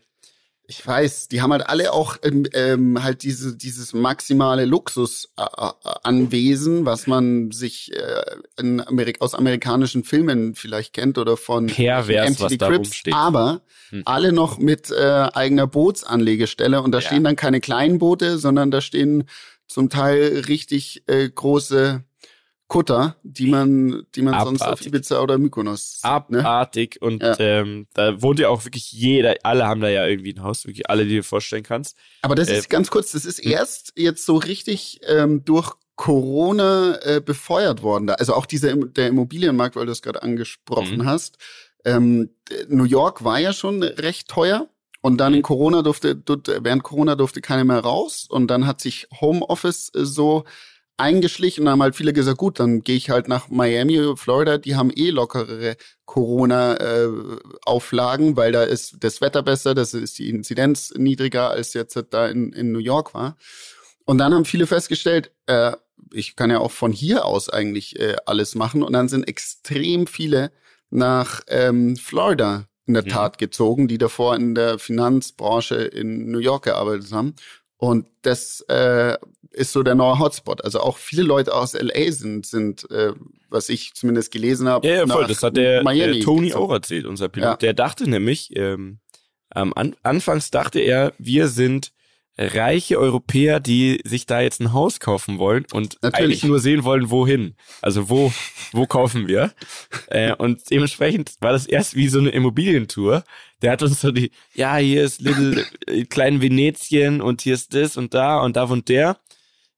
Ich 0.69 0.85
weiß, 0.85 1.29
die 1.29 1.41
haben 1.41 1.53
halt 1.53 1.65
alle 1.69 1.93
auch 1.93 2.17
ähm, 2.23 2.45
ähm, 2.53 3.01
halt 3.01 3.23
diese, 3.23 3.55
dieses 3.55 3.93
maximale 3.93 4.65
Luxusanwesen, 4.65 6.85
was 6.85 7.07
man 7.07 7.51
sich 7.51 7.93
äh, 7.95 8.21
in 8.59 8.85
Amerik 8.85 9.21
aus 9.21 9.33
amerikanischen 9.33 10.03
Filmen 10.03 10.55
vielleicht 10.55 10.91
kennt 10.93 11.17
oder 11.17 11.37
von 11.37 11.67
Pervers, 11.67 12.37
was 12.41 12.57
da 12.57 12.67
Crips, 12.67 12.79
rumsteht. 12.89 13.13
aber 13.13 13.61
Hm. 13.89 14.01
alle 14.03 14.33
noch 14.33 14.57
mit 14.57 14.91
äh, 14.91 15.29
eigener 15.33 15.65
Bootsanlegestelle 15.65 16.81
und 16.81 16.91
da 16.91 16.97
Ja. 16.99 17.05
stehen 17.05 17.23
dann 17.23 17.37
keine 17.37 17.61
kleinen 17.61 17.99
Boote, 17.99 18.37
sondern 18.37 18.69
da 18.69 18.81
stehen 18.81 19.23
zum 19.67 19.89
Teil 19.89 20.43
richtig 20.49 21.03
äh, 21.07 21.29
große 21.29 22.03
Kutter, 22.67 23.15
die 23.23 23.47
man, 23.47 24.03
die 24.15 24.21
man 24.21 24.43
sonst 24.43 24.61
auf. 24.61 24.85
Ibiza 24.85 25.21
oder 25.21 25.37
Mykonos 25.37 26.01
ne? 26.03 26.39
Abartig. 26.39 27.01
Und 27.01 27.23
Ja. 27.23 27.35
ähm, 27.39 27.87
da 27.93 28.21
wohnt 28.21 28.39
ja 28.39 28.49
auch 28.49 28.65
wirklich 28.65 28.91
jeder, 28.91 29.35
alle 29.43 29.65
haben 29.65 29.79
da 29.79 29.87
ja 29.87 30.05
irgendwie 30.05 30.33
ein 30.33 30.43
Haus, 30.43 30.65
wirklich 30.65 30.89
alle, 30.89 31.03
die 31.03 31.09
du 31.11 31.15
dir 31.15 31.23
vorstellen 31.23 31.63
kannst. 31.63 31.95
Aber 32.23 32.35
das 32.35 32.49
Äh, 32.49 32.59
ist 32.59 32.69
ganz 32.69 32.89
kurz, 32.91 33.11
das 33.13 33.23
ist 33.23 33.41
hm. 33.43 33.51
erst 33.51 33.93
jetzt 33.95 34.25
so 34.25 34.35
richtig 34.35 34.99
ähm, 35.07 35.45
durch 35.45 35.71
Corona 35.95 36.97
äh, 37.01 37.21
befeuert 37.21 37.83
worden. 37.83 38.07
Da. 38.07 38.13
Also 38.15 38.33
auch 38.33 38.45
dieser 38.45 38.75
der 38.75 39.07
Immobilienmarkt, 39.07 39.75
weil 39.75 39.85
du 39.85 39.91
es 39.91 40.01
gerade 40.01 40.21
angesprochen 40.21 40.97
Mhm. 40.99 41.05
hast. 41.05 41.37
Ähm, 41.85 42.29
New 42.67 42.83
York 42.83 43.23
war 43.23 43.39
ja 43.39 43.53
schon 43.53 43.81
recht 43.83 44.27
teuer. 44.27 44.67
Und 45.01 45.17
dann 45.19 45.33
in 45.33 45.39
Mhm. 45.39 45.43
Corona 45.43 45.81
durfte, 45.83 46.15
durfte, 46.15 46.59
während 46.63 46.83
Corona 46.83 47.15
durfte 47.15 47.39
keiner 47.39 47.63
mehr 47.63 47.79
raus. 47.79 48.25
Und 48.29 48.47
dann 48.47 48.65
hat 48.67 48.81
sich 48.81 49.07
Homeoffice 49.21 49.91
äh, 49.95 50.03
so 50.05 50.43
eingeschlichen 50.97 51.63
und 51.63 51.69
haben 51.69 51.81
halt 51.81 51.95
viele 51.95 52.13
gesagt, 52.13 52.37
gut, 52.37 52.59
dann 52.59 52.81
gehe 52.81 52.97
ich 52.97 53.09
halt 53.09 53.27
nach 53.27 53.49
Miami, 53.49 54.13
Florida, 54.15 54.57
die 54.57 54.75
haben 54.75 54.91
eh 54.93 55.09
lockerere 55.11 55.77
Corona-Auflagen, 56.05 58.35
weil 58.35 58.51
da 58.51 58.63
ist 58.63 58.97
das 59.01 59.21
Wetter 59.21 59.43
besser, 59.43 59.75
das 59.75 59.93
ist 59.93 60.17
die 60.17 60.29
Inzidenz 60.29 60.93
niedriger, 60.97 61.51
als 61.51 61.73
jetzt 61.73 62.01
da 62.09 62.27
in, 62.27 62.51
in 62.51 62.71
New 62.71 62.79
York 62.79 63.13
war. 63.13 63.37
Und 64.05 64.17
dann 64.17 64.33
haben 64.33 64.45
viele 64.45 64.67
festgestellt, 64.67 65.31
äh, 65.45 65.73
ich 66.13 66.35
kann 66.35 66.49
ja 66.49 66.59
auch 66.59 66.71
von 66.71 66.91
hier 66.91 67.25
aus 67.25 67.49
eigentlich 67.49 67.99
äh, 67.99 68.15
alles 68.25 68.55
machen. 68.55 68.83
Und 68.83 68.93
dann 68.93 69.09
sind 69.09 69.27
extrem 69.27 70.07
viele 70.07 70.51
nach 70.89 71.41
ähm, 71.47 71.95
Florida 71.97 72.67
in 72.85 72.93
der 72.93 73.03
Mhm. 73.03 73.09
Tat 73.09 73.37
gezogen, 73.37 73.87
die 73.87 73.97
davor 73.97 74.35
in 74.35 74.55
der 74.55 74.79
Finanzbranche 74.79 75.75
in 75.75 76.31
New 76.31 76.39
York 76.39 76.65
gearbeitet 76.65 77.11
haben. 77.11 77.35
Und 77.77 78.07
das 78.21 78.61
äh, 78.69 79.17
ist 79.57 79.73
so 79.73 79.83
der 79.83 79.95
neue 79.95 80.19
Hotspot. 80.19 80.63
Also 80.63 80.79
auch 80.79 80.97
viele 80.97 81.23
Leute 81.23 81.53
aus 81.53 81.73
LA 81.73 82.11
sind, 82.11 82.45
sind 82.45 82.89
äh, 82.91 83.13
was 83.49 83.69
ich 83.69 83.93
zumindest 83.93 84.31
gelesen 84.31 84.67
habe. 84.67 84.87
Ja, 84.87 84.95
ja, 84.95 85.07
voll. 85.07 85.27
Das 85.27 85.43
hat 85.43 85.57
der, 85.57 85.83
der 85.83 86.19
Tony 86.21 86.53
auch 86.53 86.71
erzählt, 86.71 87.05
unser 87.05 87.29
Pilot. 87.29 87.47
Ja. 87.47 87.55
Der 87.57 87.73
dachte 87.73 88.09
nämlich, 88.09 88.55
ähm, 88.55 88.99
am 89.49 89.73
An 89.73 89.95
Anfangs 90.03 90.51
dachte 90.51 90.79
er, 90.79 91.13
wir 91.17 91.47
sind 91.47 91.91
reiche 92.37 92.99
Europäer, 92.99 93.59
die 93.59 93.99
sich 94.03 94.27
da 94.27 94.41
jetzt 94.41 94.61
ein 94.61 94.71
Haus 94.71 94.99
kaufen 94.99 95.39
wollen 95.39 95.65
und 95.73 95.97
Natürlich. 96.01 96.23
eigentlich 96.23 96.43
nur 96.43 96.59
sehen 96.59 96.83
wollen, 96.83 97.09
wohin. 97.09 97.55
Also 97.81 98.09
wo, 98.09 98.31
wo 98.73 98.85
kaufen 98.85 99.27
wir? 99.27 99.53
äh, 100.07 100.35
und 100.35 100.69
dementsprechend 100.69 101.33
war 101.39 101.51
das 101.51 101.65
erst 101.65 101.95
wie 101.95 102.07
so 102.07 102.19
eine 102.19 102.29
Immobilientour. 102.29 103.23
Der 103.63 103.71
hat 103.71 103.81
uns 103.81 104.01
so 104.01 104.11
die, 104.11 104.31
ja, 104.53 104.75
hier 104.75 105.03
ist 105.03 105.19
Little, 105.21 105.65
äh, 105.87 106.05
klein 106.05 106.41
Venetien 106.41 107.21
und 107.21 107.41
hier 107.41 107.55
ist 107.55 107.73
das 107.73 107.97
und 107.97 108.13
da 108.13 108.39
und 108.41 108.55
da 108.55 108.69
wohnt 108.69 108.87
der. 108.89 109.17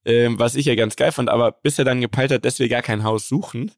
Ähm, 0.10 0.40
was 0.40 0.56
ich 0.56 0.66
ja 0.66 0.76
ganz 0.76 0.96
geil 0.96 1.12
fand, 1.12 1.30
aber 1.30 1.52
bis 1.52 1.78
er 1.78 1.86
dann 1.86 2.02
gepeilt 2.02 2.32
hat, 2.32 2.44
dass 2.44 2.58
wir 2.58 2.68
gar 2.68 2.82
kein 2.82 3.04
Haus 3.04 3.28
suchen, 3.28 3.72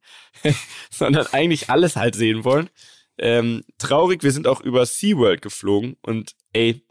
sondern 0.89 1.27
eigentlich 1.27 1.69
alles 1.69 1.97
halt 1.97 2.15
sehen 2.15 2.45
wollen. 2.45 2.69
Ähm, 3.17 3.63
traurig, 3.77 4.23
wir 4.23 4.31
sind 4.31 4.47
auch 4.47 4.61
über 4.61 4.85
SeaWorld 4.85 5.41
geflogen 5.41 5.97
und 6.01 6.35
ey, 6.53 6.85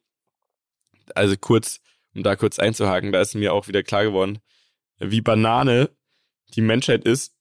also 1.14 1.36
kurz, 1.38 1.80
um 2.14 2.22
da 2.22 2.36
kurz 2.36 2.58
einzuhaken, 2.58 3.12
da 3.12 3.20
ist 3.20 3.34
mir 3.34 3.54
auch 3.54 3.66
wieder 3.66 3.82
klar 3.82 4.04
geworden, 4.04 4.38
wie 4.98 5.22
Banane 5.22 5.90
die 6.54 6.60
Menschheit 6.60 7.04
ist. 7.04 7.34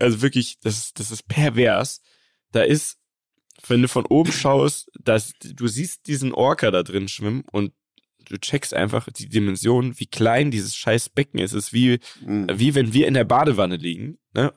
Also 0.00 0.20
wirklich, 0.20 0.60
das, 0.60 0.92
das 0.92 1.10
ist 1.10 1.26
pervers. 1.26 2.02
Da 2.52 2.62
ist, 2.62 2.98
wenn 3.66 3.82
du 3.82 3.88
von 3.88 4.06
oben 4.06 4.30
schaust, 4.30 4.90
dass 5.00 5.32
du 5.40 5.66
siehst 5.66 6.06
diesen 6.06 6.32
Orca 6.32 6.70
da 6.70 6.82
drin 6.82 7.08
schwimmen 7.08 7.44
und 7.50 7.72
du 8.24 8.38
checkst 8.38 8.74
einfach 8.74 9.08
die 9.12 9.28
Dimension, 9.28 9.98
wie 9.98 10.06
klein 10.06 10.50
dieses 10.50 10.74
scheiß 10.74 11.10
Becken 11.10 11.40
ist. 11.40 11.52
Es 11.52 11.66
ist 11.66 11.72
wie, 11.72 12.00
mhm. 12.24 12.46
wie 12.52 12.74
wenn 12.74 12.92
wir 12.92 13.06
in 13.06 13.14
der 13.14 13.24
Badewanne 13.24 13.76
liegen, 13.76 14.18
ne? 14.32 14.52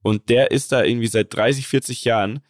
Und 0.00 0.28
der 0.28 0.52
ist 0.52 0.72
da 0.72 0.84
irgendwie 0.84 1.08
seit 1.08 1.34
30, 1.34 1.66
40 1.66 2.04
Jahren. 2.04 2.40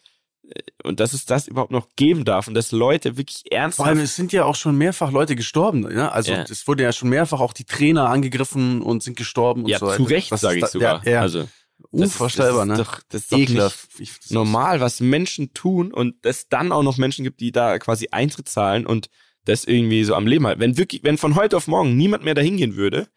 Und 0.82 1.00
dass 1.00 1.12
es 1.12 1.26
das 1.26 1.48
überhaupt 1.48 1.72
noch 1.72 1.88
geben 1.96 2.24
darf 2.24 2.46
und 2.46 2.54
dass 2.54 2.72
Leute 2.72 3.18
wirklich 3.18 3.50
ernsthaft. 3.50 3.76
Vor 3.76 3.86
allem, 3.86 3.98
es 3.98 4.16
sind 4.16 4.32
ja 4.32 4.44
auch 4.44 4.54
schon 4.54 4.76
mehrfach 4.76 5.10
Leute 5.10 5.36
gestorben. 5.36 5.80
Ne? 5.80 6.10
Also 6.10 6.32
ja. 6.32 6.42
es 6.42 6.66
wurde 6.66 6.84
ja 6.84 6.92
schon 6.92 7.10
mehrfach 7.10 7.40
auch 7.40 7.52
die 7.52 7.64
Trainer 7.64 8.08
angegriffen 8.08 8.80
und 8.80 9.02
sind 9.02 9.16
gestorben 9.16 9.64
und 9.64 9.68
ja, 9.68 9.78
so 9.78 9.86
weiter. 9.86 9.96
Zu 9.96 10.04
Recht, 10.04 10.38
sage 10.38 10.58
ich 10.58 10.66
sogar. 10.66 11.04
Ja, 11.04 11.12
ja. 11.12 11.20
Also 11.20 11.48
Unvorstellbar, 11.90 12.66
das, 12.66 12.76
das 12.76 12.78
ne? 12.78 12.84
Doch, 12.84 13.02
das 13.08 13.20
ist 13.22 13.32
doch. 13.32 13.98
Nicht 13.98 14.30
normal, 14.30 14.80
was 14.80 15.00
Menschen 15.00 15.54
tun 15.54 15.92
und 15.92 16.16
es 16.22 16.48
dann 16.48 16.72
auch 16.72 16.82
noch 16.82 16.96
Menschen 16.96 17.24
gibt, 17.24 17.40
die 17.40 17.52
da 17.52 17.78
quasi 17.78 18.08
Eintritt 18.10 18.48
zahlen 18.48 18.86
und 18.86 19.08
das 19.48 19.64
irgendwie 19.64 20.04
so 20.04 20.14
am 20.14 20.26
Leben 20.26 20.46
halten. 20.46 20.60
Wenn 20.60 20.78
wirklich, 20.78 21.02
wenn 21.02 21.18
von 21.18 21.34
heute 21.34 21.56
auf 21.56 21.66
morgen 21.66 21.96
niemand 21.96 22.24
mehr 22.24 22.34
dahin 22.34 22.56
gehen 22.56 22.76
würde, 22.76 23.08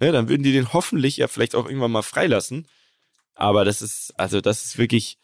ne, 0.00 0.12
dann 0.12 0.28
würden 0.28 0.42
die 0.42 0.52
den 0.52 0.72
hoffentlich 0.72 1.18
ja 1.18 1.28
vielleicht 1.28 1.54
auch 1.54 1.66
irgendwann 1.66 1.92
mal 1.92 2.02
freilassen. 2.02 2.66
Aber 3.34 3.64
das 3.64 3.82
ist, 3.82 4.12
also 4.16 4.40
das 4.40 4.64
ist 4.64 4.78
wirklich, 4.78 5.18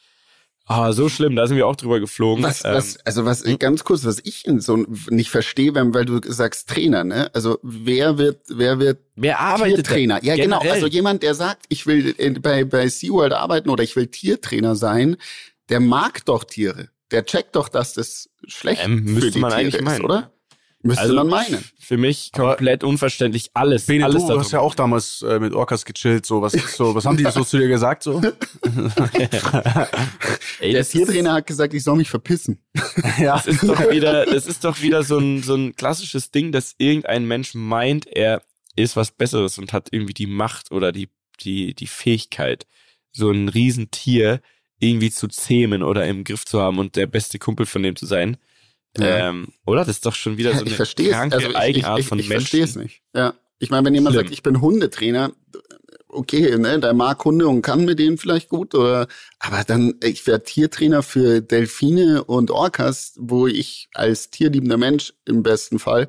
Ah, 0.65 0.93
so 0.93 1.09
schlimm, 1.09 1.35
da 1.35 1.47
sind 1.47 1.57
wir 1.57 1.67
auch 1.67 1.75
drüber 1.75 1.99
geflogen. 1.99 2.45
Was, 2.45 2.65
ähm, 2.65 2.75
was, 2.75 2.97
also 3.05 3.25
was 3.25 3.45
hm? 3.45 3.59
ganz 3.59 3.83
kurz, 3.83 4.05
was 4.05 4.21
ich 4.23 4.45
so 4.59 4.77
nicht 5.11 5.29
verstehe, 5.29 5.75
weil 5.75 6.05
du 6.05 6.21
sagst 6.25 6.69
Trainer, 6.69 7.03
ne? 7.03 7.35
Also 7.35 7.59
wer 7.63 8.17
wird, 8.17 8.43
wer 8.49 8.79
wird 8.79 9.01
wer 9.17 9.41
arbeitet 9.41 9.87
Trainer? 9.87 10.23
Ja, 10.23 10.37
genau. 10.37 10.61
Also 10.61 10.87
jemand, 10.87 11.25
der 11.25 11.35
sagt, 11.35 11.67
ich 11.69 11.87
will 11.87 12.15
bei 12.41 12.65
bei 12.65 12.89
SeaWorld 12.89 13.33
arbeiten 13.33 13.71
oder 13.71 13.83
ich 13.83 13.97
will 13.97 14.07
Tiertrainer 14.07 14.77
sein, 14.77 15.17
der 15.69 15.81
mag 15.81 16.25
doch 16.27 16.45
Tiere. 16.45 16.91
Der 17.11 17.25
checkt 17.25 17.57
doch, 17.57 17.69
dass 17.69 17.95
das 17.95 18.31
schlecht 18.47 18.85
ähm, 18.85 19.19
für 19.19 19.33
die 19.33 19.41
man 19.41 19.51
Tiere 19.51 19.61
eigentlich 19.61 19.83
meinen, 19.83 19.99
ist, 19.99 20.05
oder? 20.05 20.32
Müsste 20.85 21.03
also, 21.03 21.15
man 21.15 21.29
meinen. 21.29 21.65
Für 21.79 21.97
mich 21.97 22.33
komplett 22.33 22.83
unverständlich 22.83 23.51
alles. 23.55 23.87
Bene, 23.87 24.05
alles 24.05 24.27
du 24.27 24.37
hast 24.37 24.51
ja 24.51 24.59
auch 24.59 24.75
damals 24.75 25.23
äh, 25.23 25.39
mit 25.39 25.55
Orcas 25.55 25.85
gechillt. 25.85 26.27
So 26.27 26.43
was, 26.43 26.53
so 26.53 26.97
was 26.97 27.05
haben 27.05 27.17
die 27.17 27.23
so 27.25 27.45
zu 27.45 27.59
dir 27.59 27.69
gesagt 27.69 28.03
so? 28.03 28.21
Ey, 30.61 30.73
der 30.73 30.85
Tiertrainer 30.85 31.35
hat 31.35 31.47
gesagt, 31.47 31.73
ich 31.73 31.85
soll 31.85 31.97
mich 31.97 32.11
verpissen. 32.11 32.59
ja. 33.19 33.33
Das 33.43 33.47
ist 33.47 33.63
doch 33.63 33.91
wieder, 33.91 34.27
das 34.27 34.47
ist 34.47 34.65
doch 34.65 34.83
wieder 34.83 35.03
so 35.03 35.19
ein 35.19 35.43
so 35.43 35.55
ein 35.55 35.75
klassisches 35.75 36.31
Ding, 36.31 36.53
dass 36.53 36.75
irgendein 36.79 37.27
Mensch 37.27 37.55
meint, 37.55 38.07
er 38.07 38.43
ist 38.77 38.97
was 38.97 39.11
Besseres 39.11 39.59
und 39.59 39.73
hat 39.73 39.89
irgendwie 39.91 40.15
die 40.15 40.27
Macht 40.27 40.71
oder 40.71 40.93
die 40.93 41.09
die 41.41 41.75
die 41.75 41.87
Fähigkeit, 41.87 42.67
so 43.11 43.31
ein 43.31 43.49
Riesentier 43.49 44.41
irgendwie 44.81 45.11
zu 45.11 45.29
zähmen 45.29 45.83
oder 45.83 46.07
im 46.07 46.25
Griff 46.25 46.45
zu 46.45 46.61
haben 46.61 46.79
und 46.79 46.97
der 46.97 47.07
beste 47.07 47.39
Kumpel 47.39 47.67
von 47.67 47.83
dem 47.83 47.97
zu 47.97 48.07
sein. 48.07 48.37
Ja. 48.99 49.31
Ähm, 49.31 49.49
oder? 49.65 49.81
Das 49.85 49.97
ist 49.97 50.07
doch 50.07 50.15
schon 50.15 50.37
wieder 50.37 50.55
so 50.55 50.65
eine 50.65 50.71
ich 50.71 51.11
kranke 51.11 51.37
also 51.37 51.49
ich, 51.49 51.57
Eigenart 51.57 51.99
ich, 51.99 52.05
ich, 52.05 52.09
von 52.09 52.19
ich 52.19 52.29
Menschen. 52.29 52.43
Ich 52.43 52.51
verstehe 52.51 52.65
es 52.65 52.77
nicht. 52.77 53.03
Ja. 53.15 53.35
Ich 53.59 53.71
meine, 53.71 53.87
wenn 53.87 53.95
jemand 53.95 54.15
Schlimm. 54.15 54.27
sagt, 54.27 54.35
ich 54.35 54.43
bin 54.43 54.61
Hundetrainer, 54.61 55.33
okay, 56.09 56.57
ne, 56.59 56.79
der 56.79 56.95
mag 56.95 57.25
Hunde 57.25 57.49
und 57.49 57.63
kann 57.63 57.85
mit 57.85 57.99
denen 57.99 58.19
vielleicht 58.19 58.49
gut, 58.49 58.75
oder 58.75 59.07
aber 59.39 59.65
dann, 59.65 59.95
ich 60.03 60.27
werde 60.27 60.45
Tiertrainer 60.45 61.03
für 61.03 61.41
Delfine 61.41 62.25
und 62.25 62.51
Orcas, 62.51 63.15
wo 63.19 63.47
ich 63.47 63.89
als 63.95 64.31
tierliebender 64.31 64.77
Mensch 64.77 65.15
im 65.25 65.43
besten 65.43 65.79
Fall 65.79 66.09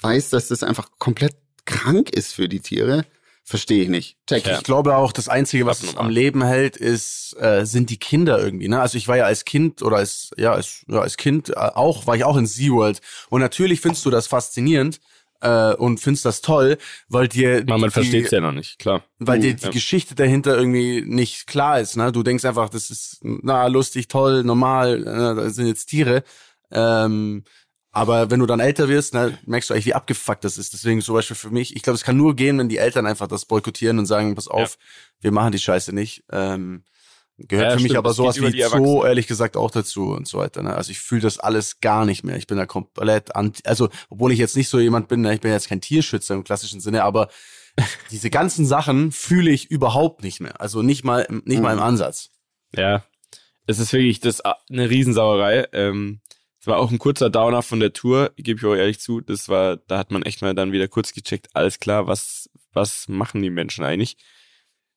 weiß, 0.00 0.30
dass 0.30 0.48
das 0.48 0.62
einfach 0.62 0.90
komplett 0.98 1.36
krank 1.64 2.10
ist 2.10 2.32
für 2.32 2.48
die 2.48 2.60
Tiere. 2.60 3.04
Verstehe 3.48 3.82
ich 3.82 3.88
nicht. 3.88 4.18
Check. 4.26 4.46
Ja. 4.46 4.58
Ich 4.58 4.62
glaube 4.62 4.94
auch, 4.94 5.10
das 5.10 5.30
Einzige, 5.30 5.64
was 5.64 5.82
es 5.82 5.96
am 5.96 6.10
Leben 6.10 6.44
hält, 6.44 6.76
ist, 6.76 7.34
äh, 7.40 7.64
sind 7.64 7.88
die 7.88 7.96
Kinder 7.96 8.38
irgendwie. 8.38 8.68
Ne? 8.68 8.78
Also 8.78 8.98
ich 8.98 9.08
war 9.08 9.16
ja 9.16 9.24
als 9.24 9.46
Kind 9.46 9.80
oder 9.80 9.96
als, 9.96 10.32
ja, 10.36 10.52
als, 10.52 10.84
ja, 10.86 11.00
als 11.00 11.16
Kind 11.16 11.48
äh, 11.48 11.54
auch, 11.54 12.06
war 12.06 12.14
ich 12.14 12.24
auch 12.24 12.36
in 12.36 12.44
SeaWorld. 12.44 13.00
Und 13.30 13.40
natürlich 13.40 13.80
findest 13.80 14.04
du 14.04 14.10
das 14.10 14.26
faszinierend 14.26 15.00
äh, 15.40 15.72
und 15.72 15.98
findest 15.98 16.26
das 16.26 16.42
toll, 16.42 16.76
weil 17.08 17.26
dir. 17.26 17.64
Man, 17.66 17.80
man 17.80 17.90
versteht 17.90 18.26
es 18.26 18.32
ja 18.32 18.40
noch 18.40 18.52
nicht, 18.52 18.78
klar. 18.80 19.02
Weil 19.18 19.40
dir 19.40 19.54
die 19.54 19.64
ja. 19.64 19.70
Geschichte 19.70 20.14
dahinter 20.14 20.54
irgendwie 20.54 21.00
nicht 21.00 21.46
klar 21.46 21.80
ist. 21.80 21.96
Ne? 21.96 22.12
Du 22.12 22.22
denkst 22.22 22.44
einfach, 22.44 22.68
das 22.68 22.90
ist 22.90 23.20
na 23.22 23.66
lustig, 23.68 24.08
toll, 24.08 24.44
normal, 24.44 25.06
äh, 25.06 25.42
das 25.42 25.54
sind 25.54 25.68
jetzt 25.68 25.86
Tiere. 25.86 26.22
Ähm, 26.70 27.44
aber 27.98 28.30
wenn 28.30 28.40
du 28.40 28.46
dann 28.46 28.60
älter 28.60 28.88
wirst, 28.88 29.14
ne, 29.14 29.36
merkst 29.44 29.68
du 29.68 29.74
eigentlich, 29.74 29.86
wie 29.86 29.94
abgefuckt 29.94 30.44
das 30.44 30.56
ist. 30.56 30.72
Deswegen 30.72 31.00
zum 31.00 31.14
Beispiel 31.14 31.36
für 31.36 31.50
mich, 31.50 31.74
ich 31.74 31.82
glaube, 31.82 31.96
es 31.96 32.04
kann 32.04 32.16
nur 32.16 32.36
gehen, 32.36 32.58
wenn 32.58 32.68
die 32.68 32.78
Eltern 32.78 33.06
einfach 33.06 33.26
das 33.26 33.44
boykottieren 33.44 33.98
und 33.98 34.06
sagen, 34.06 34.34
pass 34.34 34.48
auf, 34.48 34.78
ja. 34.78 35.24
wir 35.24 35.32
machen 35.32 35.52
die 35.52 35.58
Scheiße 35.58 35.92
nicht. 35.92 36.24
Ähm, 36.30 36.84
gehört 37.36 37.66
ja, 37.66 37.70
für 37.70 37.76
mich 37.76 37.84
stimmt, 37.86 37.98
aber 37.98 38.12
sowas 38.12 38.40
wie 38.40 38.62
so 38.62 39.04
ehrlich 39.04 39.26
gesagt 39.26 39.56
auch 39.56 39.70
dazu 39.70 40.10
und 40.10 40.28
so 40.28 40.38
weiter. 40.38 40.62
Ne? 40.62 40.74
Also 40.74 40.90
ich 40.90 41.00
fühle 41.00 41.22
das 41.22 41.38
alles 41.38 41.80
gar 41.80 42.04
nicht 42.04 42.24
mehr. 42.24 42.36
Ich 42.36 42.46
bin 42.46 42.56
da 42.56 42.66
komplett 42.66 43.34
anti, 43.34 43.62
also 43.64 43.88
obwohl 44.08 44.32
ich 44.32 44.38
jetzt 44.38 44.56
nicht 44.56 44.68
so 44.68 44.78
jemand 44.78 45.08
bin, 45.08 45.20
ne, 45.20 45.34
ich 45.34 45.40
bin 45.40 45.50
jetzt 45.50 45.68
kein 45.68 45.80
Tierschützer 45.80 46.34
im 46.34 46.44
klassischen 46.44 46.80
Sinne, 46.80 47.04
aber 47.04 47.28
diese 48.10 48.30
ganzen 48.30 48.66
Sachen 48.66 49.12
fühle 49.12 49.50
ich 49.50 49.70
überhaupt 49.70 50.22
nicht 50.22 50.40
mehr. 50.40 50.60
Also 50.60 50.82
nicht 50.82 51.04
mal, 51.04 51.26
nicht 51.44 51.58
mhm. 51.58 51.62
mal 51.62 51.72
im 51.72 51.78
mhm. 51.78 51.84
Ansatz. 51.84 52.30
Ja, 52.74 53.04
es 53.66 53.78
ist 53.78 53.92
wirklich 53.92 54.20
das 54.20 54.40
eine 54.40 54.88
Riesensauerei. 54.88 55.68
Ähm, 55.72 56.20
war 56.68 56.78
auch 56.78 56.90
ein 56.90 56.98
kurzer 56.98 57.30
Downer 57.30 57.62
von 57.62 57.80
der 57.80 57.92
Tour, 57.92 58.32
gebe 58.36 58.58
ich 58.58 58.64
euch 58.64 58.78
ehrlich 58.78 59.00
zu. 59.00 59.20
Das 59.20 59.48
war, 59.48 59.76
da 59.76 59.98
hat 59.98 60.10
man 60.10 60.22
echt 60.22 60.42
mal 60.42 60.54
dann 60.54 60.72
wieder 60.72 60.86
kurz 60.86 61.12
gecheckt, 61.12 61.48
alles 61.54 61.80
klar, 61.80 62.06
was, 62.06 62.48
was 62.72 63.08
machen 63.08 63.42
die 63.42 63.50
Menschen 63.50 63.84
eigentlich? 63.84 64.16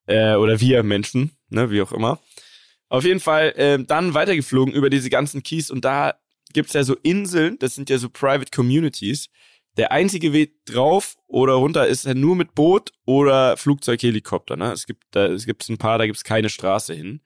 Äh, 0.06 0.36
oder 0.36 0.60
wir 0.60 0.84
Menschen, 0.84 1.32
ne, 1.50 1.72
wie 1.72 1.82
auch 1.82 1.92
immer. 1.92 2.20
Auf 2.90 3.06
jeden 3.06 3.20
Fall 3.20 3.54
äh, 3.56 3.84
dann 3.84 4.14
weitergeflogen 4.14 4.74
über 4.74 4.90
diese 4.90 5.10
ganzen 5.10 5.44
Keys 5.44 5.72
und 5.72 5.86
da 5.86 6.16
gibt's 6.54 6.74
ja 6.74 6.84
so 6.84 6.96
Inseln, 7.04 7.58
das 7.60 7.76
sind 7.76 7.90
ja 7.90 7.98
so 7.98 8.10
Private 8.10 8.52
Communities. 8.54 9.30
Der 9.78 9.94
einzige 9.94 10.34
Weg 10.34 10.66
drauf 10.66 11.16
oder 11.28 11.54
runter 11.54 11.88
ist 11.88 12.06
ja 12.06 12.14
nur 12.14 12.36
mit 12.36 12.54
Boot 12.54 12.92
oder 13.06 13.56
Flugzeug, 13.56 14.04
Helikopter. 14.04 14.58
Ne? 14.58 14.74
Es 14.74 14.86
gibt 14.86 15.06
da 15.12 15.28
es 15.28 15.46
gibt 15.46 15.68
ein 15.70 15.78
paar, 15.78 15.98
da 15.98 16.06
gibt's 16.06 16.26
keine 16.26 16.50
Straße 16.50 16.94
hin 16.94 17.22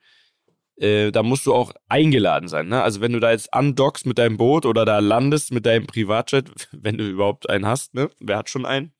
äh, 0.76 1.10
da 1.10 1.22
musst 1.22 1.46
du 1.46 1.54
auch 1.54 1.72
eingeladen 1.88 2.48
sein. 2.48 2.68
Ne? 2.68 2.82
Also 2.82 3.00
wenn 3.00 3.12
du 3.12 3.20
da 3.20 3.30
jetzt 3.30 3.52
andockst 3.54 4.06
mit 4.06 4.18
deinem 4.18 4.36
Boot 4.36 4.66
oder 4.66 4.84
da 4.84 4.98
landest 4.98 5.52
mit 5.52 5.66
deinem 5.66 5.86
Privatjet, 5.86 6.50
wenn 6.72 6.98
du 6.98 7.08
überhaupt 7.08 7.48
einen 7.48 7.66
hast, 7.66 7.94
ne? 7.94 8.10
Wer 8.20 8.38
hat 8.38 8.50
schon 8.50 8.66
einen? 8.66 8.92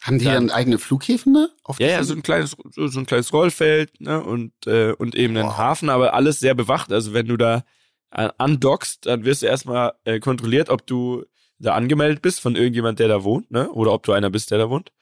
Haben 0.00 0.20
die 0.20 0.26
dann 0.26 0.50
eigene 0.50 0.78
Flughäfen 0.78 1.32
ne? 1.32 1.50
ja, 1.80 1.88
ja, 1.88 2.04
so 2.04 2.14
ein 2.14 2.22
kleines, 2.22 2.56
so, 2.70 3.00
ein 3.00 3.06
kleines 3.06 3.32
Rollfeld, 3.32 4.00
ne? 4.00 4.22
Und, 4.22 4.52
äh, 4.66 4.92
und 4.92 5.16
eben 5.16 5.36
einen 5.36 5.56
Hafen, 5.56 5.90
aber 5.90 6.14
alles 6.14 6.38
sehr 6.38 6.54
bewacht. 6.54 6.92
Also 6.92 7.14
wenn 7.14 7.26
du 7.26 7.36
da 7.36 7.64
andockst, 8.10 9.04
dann 9.04 9.24
wirst 9.24 9.42
du 9.42 9.46
erstmal 9.46 9.92
äh, 10.04 10.18
kontrolliert, 10.18 10.70
ob 10.70 10.86
du 10.86 11.24
da 11.58 11.74
angemeldet 11.74 12.22
bist 12.22 12.40
von 12.40 12.56
irgendjemand, 12.56 13.00
der 13.00 13.08
da 13.08 13.22
wohnt, 13.24 13.50
ne? 13.50 13.70
Oder 13.72 13.92
ob 13.92 14.04
du 14.04 14.12
einer 14.12 14.30
bist, 14.30 14.50
der 14.50 14.58
da 14.58 14.70
wohnt. 14.70 14.92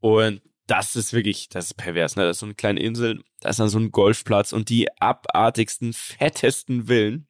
Und 0.00 0.42
das 0.66 0.96
ist 0.96 1.12
wirklich, 1.12 1.48
das 1.48 1.66
ist 1.66 1.74
pervers, 1.74 2.16
ne? 2.16 2.24
Das 2.24 2.36
ist 2.36 2.40
so 2.40 2.46
eine 2.46 2.54
kleine 2.54 2.80
Insel, 2.80 3.22
da 3.40 3.50
ist 3.50 3.58
dann 3.58 3.68
so 3.68 3.78
ein 3.78 3.90
Golfplatz 3.90 4.52
und 4.52 4.68
die 4.68 4.88
abartigsten, 5.00 5.92
fettesten 5.92 6.86
Villen. 6.86 7.26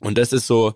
Und 0.00 0.18
das 0.18 0.32
ist 0.32 0.46
so, 0.46 0.74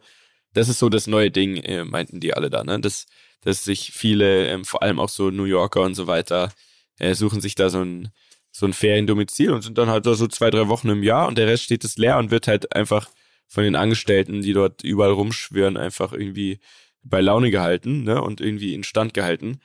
das 0.52 0.68
ist 0.68 0.78
so 0.78 0.88
das 0.88 1.06
neue 1.06 1.30
Ding, 1.30 1.56
äh, 1.56 1.84
meinten 1.84 2.20
die 2.20 2.34
alle 2.34 2.50
da, 2.50 2.64
ne? 2.64 2.80
Dass, 2.80 3.06
dass 3.42 3.64
sich 3.64 3.92
viele, 3.92 4.48
ähm, 4.48 4.64
vor 4.64 4.82
allem 4.82 4.98
auch 4.98 5.08
so 5.08 5.30
New 5.30 5.44
Yorker 5.44 5.82
und 5.82 5.94
so 5.94 6.06
weiter, 6.06 6.52
äh, 6.98 7.14
suchen 7.14 7.40
sich 7.40 7.54
da 7.54 7.70
so 7.70 7.82
ein, 7.82 8.10
so 8.52 8.66
ein 8.66 8.72
Feriendomizil 8.72 9.52
und 9.52 9.62
sind 9.62 9.78
dann 9.78 9.90
halt 9.90 10.04
so 10.04 10.26
zwei, 10.26 10.50
drei 10.50 10.68
Wochen 10.68 10.88
im 10.88 11.02
Jahr 11.02 11.28
und 11.28 11.38
der 11.38 11.46
Rest 11.46 11.64
steht 11.64 11.84
es 11.84 11.96
leer 11.98 12.18
und 12.18 12.30
wird 12.30 12.48
halt 12.48 12.74
einfach 12.74 13.08
von 13.46 13.64
den 13.64 13.76
Angestellten, 13.76 14.42
die 14.42 14.52
dort 14.52 14.82
überall 14.84 15.12
rumschwören, 15.12 15.76
einfach 15.76 16.12
irgendwie 16.12 16.60
bei 17.02 17.20
Laune 17.20 17.50
gehalten, 17.50 18.04
ne? 18.04 18.20
Und 18.22 18.40
irgendwie 18.40 18.74
in 18.74 18.84
Stand 18.84 19.14
gehalten. 19.14 19.60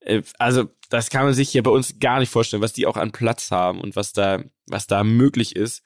Äh, 0.00 0.22
also 0.38 0.68
das 0.88 1.10
kann 1.10 1.24
man 1.24 1.34
sich 1.34 1.50
hier 1.50 1.62
bei 1.62 1.70
uns 1.70 1.98
gar 1.98 2.18
nicht 2.18 2.30
vorstellen, 2.30 2.62
was 2.62 2.72
die 2.72 2.86
auch 2.86 2.96
an 2.96 3.12
Platz 3.12 3.50
haben 3.50 3.80
und 3.80 3.96
was 3.96 4.12
da, 4.12 4.42
was 4.66 4.86
da 4.86 5.04
möglich 5.04 5.56
ist, 5.56 5.82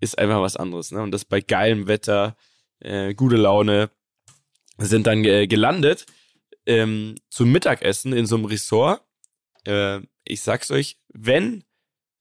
ist 0.00 0.18
einfach 0.18 0.40
was 0.40 0.56
anderes. 0.56 0.90
Ne? 0.92 1.02
Und 1.02 1.10
das 1.10 1.24
bei 1.24 1.40
geilem 1.40 1.86
Wetter, 1.86 2.36
äh, 2.80 3.14
gute 3.14 3.36
Laune, 3.36 3.90
sind 4.78 5.06
dann 5.06 5.24
äh, 5.24 5.46
gelandet 5.46 6.06
ähm, 6.66 7.14
zum 7.30 7.52
Mittagessen 7.52 8.12
in 8.12 8.26
so 8.26 8.36
einem 8.36 8.44
Ressort. 8.46 9.02
Äh, 9.66 10.00
ich 10.24 10.42
sag's 10.42 10.70
euch, 10.70 10.98
wenn 11.12 11.64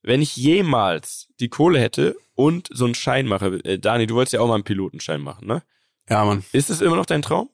wenn 0.04 0.22
ich 0.22 0.36
jemals 0.36 1.30
die 1.40 1.48
Kohle 1.48 1.80
hätte 1.80 2.18
und 2.36 2.68
so 2.72 2.86
einen 2.86 2.94
Schein 2.94 3.26
mache, 3.26 3.62
äh, 3.64 3.80
Dani, 3.80 4.06
du 4.06 4.16
wolltest 4.16 4.34
ja 4.34 4.42
auch 4.42 4.48
mal 4.48 4.56
einen 4.56 4.66
Pilotenschein 4.66 5.22
machen, 5.22 5.48
ne? 5.48 5.64
Ja, 6.10 6.26
Mann. 6.26 6.44
Ist 6.52 6.70
es 6.70 6.82
immer 6.82 6.98
noch 6.98 7.06
dein 7.06 7.22
Traum? 7.22 7.50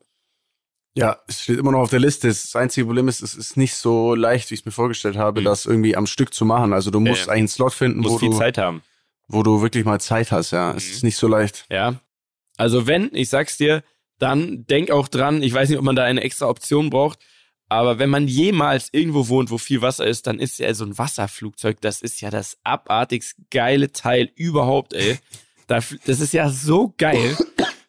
Ja, 0.96 1.20
es 1.28 1.44
steht 1.44 1.60
immer 1.60 1.72
noch 1.72 1.80
auf 1.80 1.90
der 1.90 2.00
Liste. 2.00 2.28
Das 2.28 2.56
einzige 2.56 2.86
Problem 2.86 3.08
ist, 3.08 3.22
es 3.22 3.36
ist 3.36 3.58
nicht 3.58 3.76
so 3.76 4.16
leicht, 4.16 4.50
wie 4.50 4.56
ich 4.56 4.62
es 4.62 4.66
mir 4.66 4.72
vorgestellt 4.72 5.18
habe, 5.18 5.42
mhm. 5.42 5.46
das 5.46 5.66
irgendwie 5.66 5.96
am 5.96 6.08
Stück 6.08 6.34
zu 6.34 6.46
machen. 6.46 6.74
Also 6.74 6.92
du 6.92 7.00
musst 7.00 7.28
ja, 7.28 7.34
einen 7.34 7.48
Slot 7.48 7.74
finden, 7.74 8.04
wo 8.04 8.18
du 8.18 8.34
Zeit 8.38 8.58
haben. 8.58 8.82
Wo 9.28 9.44
du 9.44 9.62
wirklich 9.62 9.86
mal 9.86 10.02
Zeit 10.02 10.32
hast, 10.32 10.52
ja. 10.52 10.72
Mhm. 10.72 10.78
Es 10.78 10.90
ist 10.90 11.04
nicht 11.04 11.18
so 11.18 11.28
leicht. 11.28 11.66
Ja. 11.70 11.96
Also 12.58 12.88
wenn, 12.88 13.12
ich 13.14 13.30
sag's 13.30 13.58
dir, 13.58 13.84
dann 14.18 14.66
denk 14.66 14.92
auch 14.92 15.08
dran, 15.08 15.42
ich 15.44 15.54
weiß 15.54 15.70
nicht, 15.70 15.78
ob 15.78 15.86
man 15.86 15.96
da 15.96 16.04
eine 16.04 16.22
extra 16.22 16.48
Option 16.48 16.90
braucht, 16.90 17.20
aber 17.70 18.00
wenn 18.00 18.10
man 18.10 18.28
jemals 18.28 18.90
irgendwo 18.92 19.28
wohnt, 19.30 19.52
wo 19.52 19.60
viel 19.60 19.82
Wasser 19.84 20.06
ist, 20.06 20.26
dann 20.26 20.40
ist 20.40 20.58
ja 20.58 20.74
so 20.74 20.84
ein 20.84 20.98
Wasserflugzeug, 20.98 21.80
das 21.80 22.02
ist 22.02 22.20
ja 22.20 22.32
das 22.32 22.58
abartigst 22.64 23.36
geile 23.52 23.92
Teil 23.92 24.32
überhaupt, 24.36 24.94
ey. 24.94 25.20
Das 25.68 25.92
ist 25.92 26.34
ja 26.34 26.50
so 26.50 26.96
geil. 26.98 27.38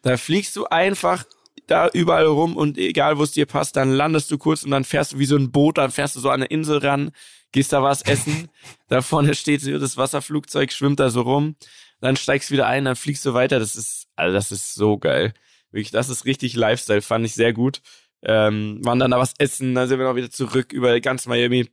Da 0.03 0.17
fliegst 0.17 0.55
du 0.55 0.67
einfach 0.67 1.25
da 1.67 1.89
überall 1.89 2.25
rum 2.25 2.57
und 2.57 2.77
egal, 2.77 3.17
wo 3.17 3.23
es 3.23 3.31
dir 3.31 3.45
passt, 3.45 3.75
dann 3.75 3.91
landest 3.91 4.31
du 4.31 4.37
kurz 4.37 4.63
und 4.63 4.71
dann 4.71 4.83
fährst 4.83 5.13
du 5.13 5.19
wie 5.19 5.25
so 5.25 5.35
ein 5.35 5.51
Boot, 5.51 5.77
dann 5.77 5.91
fährst 5.91 6.15
du 6.15 6.19
so 6.19 6.29
an 6.29 6.41
eine 6.41 6.45
Insel 6.45 6.79
ran, 6.79 7.11
gehst 7.51 7.73
da 7.73 7.81
was 7.83 8.01
essen, 8.01 8.49
da 8.87 9.01
vorne 9.01 9.35
steht 9.35 9.65
das 9.65 9.97
Wasserflugzeug, 9.97 10.71
schwimmt 10.71 10.99
da 10.99 11.09
so 11.09 11.21
rum, 11.21 11.55
dann 12.01 12.15
steigst 12.17 12.49
du 12.49 12.53
wieder 12.53 12.67
ein, 12.67 12.85
dann 12.85 12.95
fliegst 12.95 13.25
du 13.25 13.33
weiter, 13.33 13.59
das 13.59 13.75
ist, 13.75 14.07
also 14.15 14.33
das 14.33 14.51
ist 14.51 14.73
so 14.73 14.97
geil. 14.97 15.33
Wirklich, 15.71 15.91
das 15.91 16.09
ist 16.09 16.25
richtig 16.25 16.55
Lifestyle, 16.55 17.01
fand 17.01 17.25
ich 17.25 17.33
sehr 17.33 17.53
gut. 17.53 17.81
Ähm, 18.23 18.79
waren 18.83 18.99
dann 18.99 19.11
da 19.11 19.19
was 19.19 19.33
essen, 19.37 19.73
dann 19.73 19.87
sind 19.87 19.99
wir 19.99 20.05
noch 20.05 20.15
wieder 20.15 20.29
zurück 20.29 20.73
über 20.73 20.99
ganz 20.99 21.25
Miami. 21.25 21.69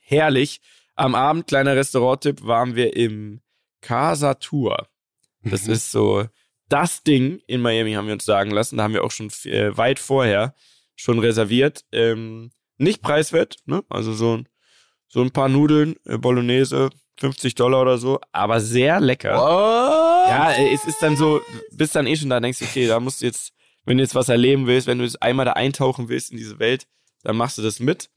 Herrlich. 0.00 0.60
Am 0.96 1.14
Abend, 1.14 1.46
kleiner 1.46 1.76
Restauranttipp, 1.76 2.42
waren 2.44 2.74
wir 2.74 2.96
im 2.96 3.40
Casa 3.80 4.34
Tour. 4.34 4.88
Das 5.42 5.66
mhm. 5.66 5.74
ist 5.74 5.92
so, 5.92 6.26
das 6.68 7.02
Ding 7.02 7.40
in 7.46 7.60
Miami 7.60 7.92
haben 7.92 8.06
wir 8.06 8.14
uns 8.14 8.24
sagen 8.24 8.50
lassen. 8.50 8.76
Da 8.76 8.84
haben 8.84 8.94
wir 8.94 9.04
auch 9.04 9.10
schon 9.10 9.30
äh, 9.44 9.76
weit 9.76 9.98
vorher 9.98 10.54
schon 10.96 11.18
reserviert. 11.18 11.84
Ähm, 11.92 12.50
nicht 12.78 13.02
preiswert, 13.02 13.56
ne? 13.66 13.82
Also 13.88 14.12
so, 14.12 14.42
so 15.08 15.22
ein 15.22 15.30
paar 15.30 15.48
Nudeln, 15.48 15.96
äh, 16.04 16.18
Bolognese, 16.18 16.90
50 17.18 17.54
Dollar 17.54 17.82
oder 17.82 17.98
so, 17.98 18.20
aber 18.32 18.60
sehr 18.60 19.00
lecker. 19.00 19.36
What? 19.36 20.28
Ja, 20.28 20.52
äh, 20.52 20.72
es 20.72 20.84
ist 20.84 21.02
dann 21.02 21.16
so, 21.16 21.40
bist 21.72 21.94
dann 21.94 22.06
eh 22.06 22.16
schon 22.16 22.30
da, 22.30 22.40
denkst 22.40 22.58
du, 22.58 22.64
okay, 22.64 22.86
da 22.86 23.00
musst 23.00 23.22
du 23.22 23.26
jetzt, 23.26 23.52
wenn 23.84 23.96
du 23.96 24.02
jetzt 24.02 24.14
was 24.14 24.28
erleben 24.28 24.66
willst, 24.66 24.86
wenn 24.86 24.98
du 24.98 25.04
jetzt 25.04 25.22
einmal 25.22 25.46
da 25.46 25.52
eintauchen 25.52 26.08
willst 26.08 26.30
in 26.32 26.36
diese 26.36 26.58
Welt, 26.58 26.86
dann 27.22 27.36
machst 27.36 27.58
du 27.58 27.62
das 27.62 27.80
mit. 27.80 28.10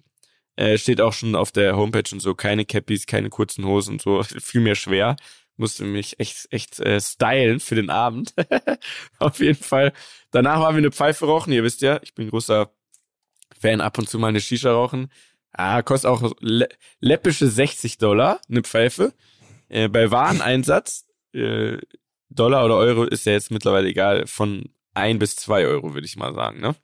Äh, 0.56 0.78
steht 0.78 1.00
auch 1.00 1.14
schon 1.14 1.36
auf 1.36 1.52
der 1.52 1.78
Homepage 1.78 2.12
und 2.12 2.20
so, 2.20 2.36
keine 2.36 2.66
Cappies, 2.66 3.06
keine 3.06 3.30
kurzen 3.30 3.66
Hosen 3.66 3.94
und 3.94 4.02
so, 4.02 4.22
viel 4.40 4.62
mehr 4.62 4.76
schwer 4.76 5.16
musste 5.60 5.84
mich 5.84 6.20
echt, 6.20 6.48
echt 6.52 6.80
äh, 6.80 7.00
stylen 7.00 7.60
für 7.60 7.76
den 7.76 7.90
Abend. 7.90 8.34
Auf 9.20 9.40
jeden 9.40 9.62
Fall. 9.62 9.94
Danach 10.32 10.60
waren 10.60 10.76
wir 10.76 10.80
eine 10.80 10.92
Pfeife 10.92 11.26
rauchen. 11.26 11.54
Ihr 11.54 11.64
wisst 11.64 11.82
ja, 11.82 12.00
ich 12.02 12.14
bin 12.14 12.30
großer 12.30 12.72
Fan, 13.60 13.82
ab 13.82 13.98
und 13.98 14.10
zu 14.10 14.20
mal 14.20 14.28
eine 14.28 14.42
Shisha 14.42 14.72
rauchen. 14.72 15.12
Ah, 15.52 15.82
kostet 15.82 16.10
auch 16.10 16.32
lä 16.40 16.68
läppische 17.00 17.48
60 17.48 17.98
Dollar, 17.98 18.40
eine 18.50 18.62
Pfeife. 18.62 19.14
Äh, 19.68 19.90
bei 19.90 20.12
Wareneinsatz, 20.12 21.06
äh, 21.34 21.78
Dollar 22.30 22.66
oder 22.66 22.78
Euro 22.78 23.04
ist 23.04 23.26
ja 23.26 23.34
jetzt 23.34 23.52
mittlerweile 23.52 23.88
egal, 23.88 24.28
von 24.28 24.70
ein 24.94 25.20
bis 25.20 25.36
zwei 25.36 25.66
Euro, 25.66 25.94
würde 25.94 26.06
ich 26.06 26.16
mal 26.16 26.34
sagen, 26.34 26.60
ne? 26.60 26.76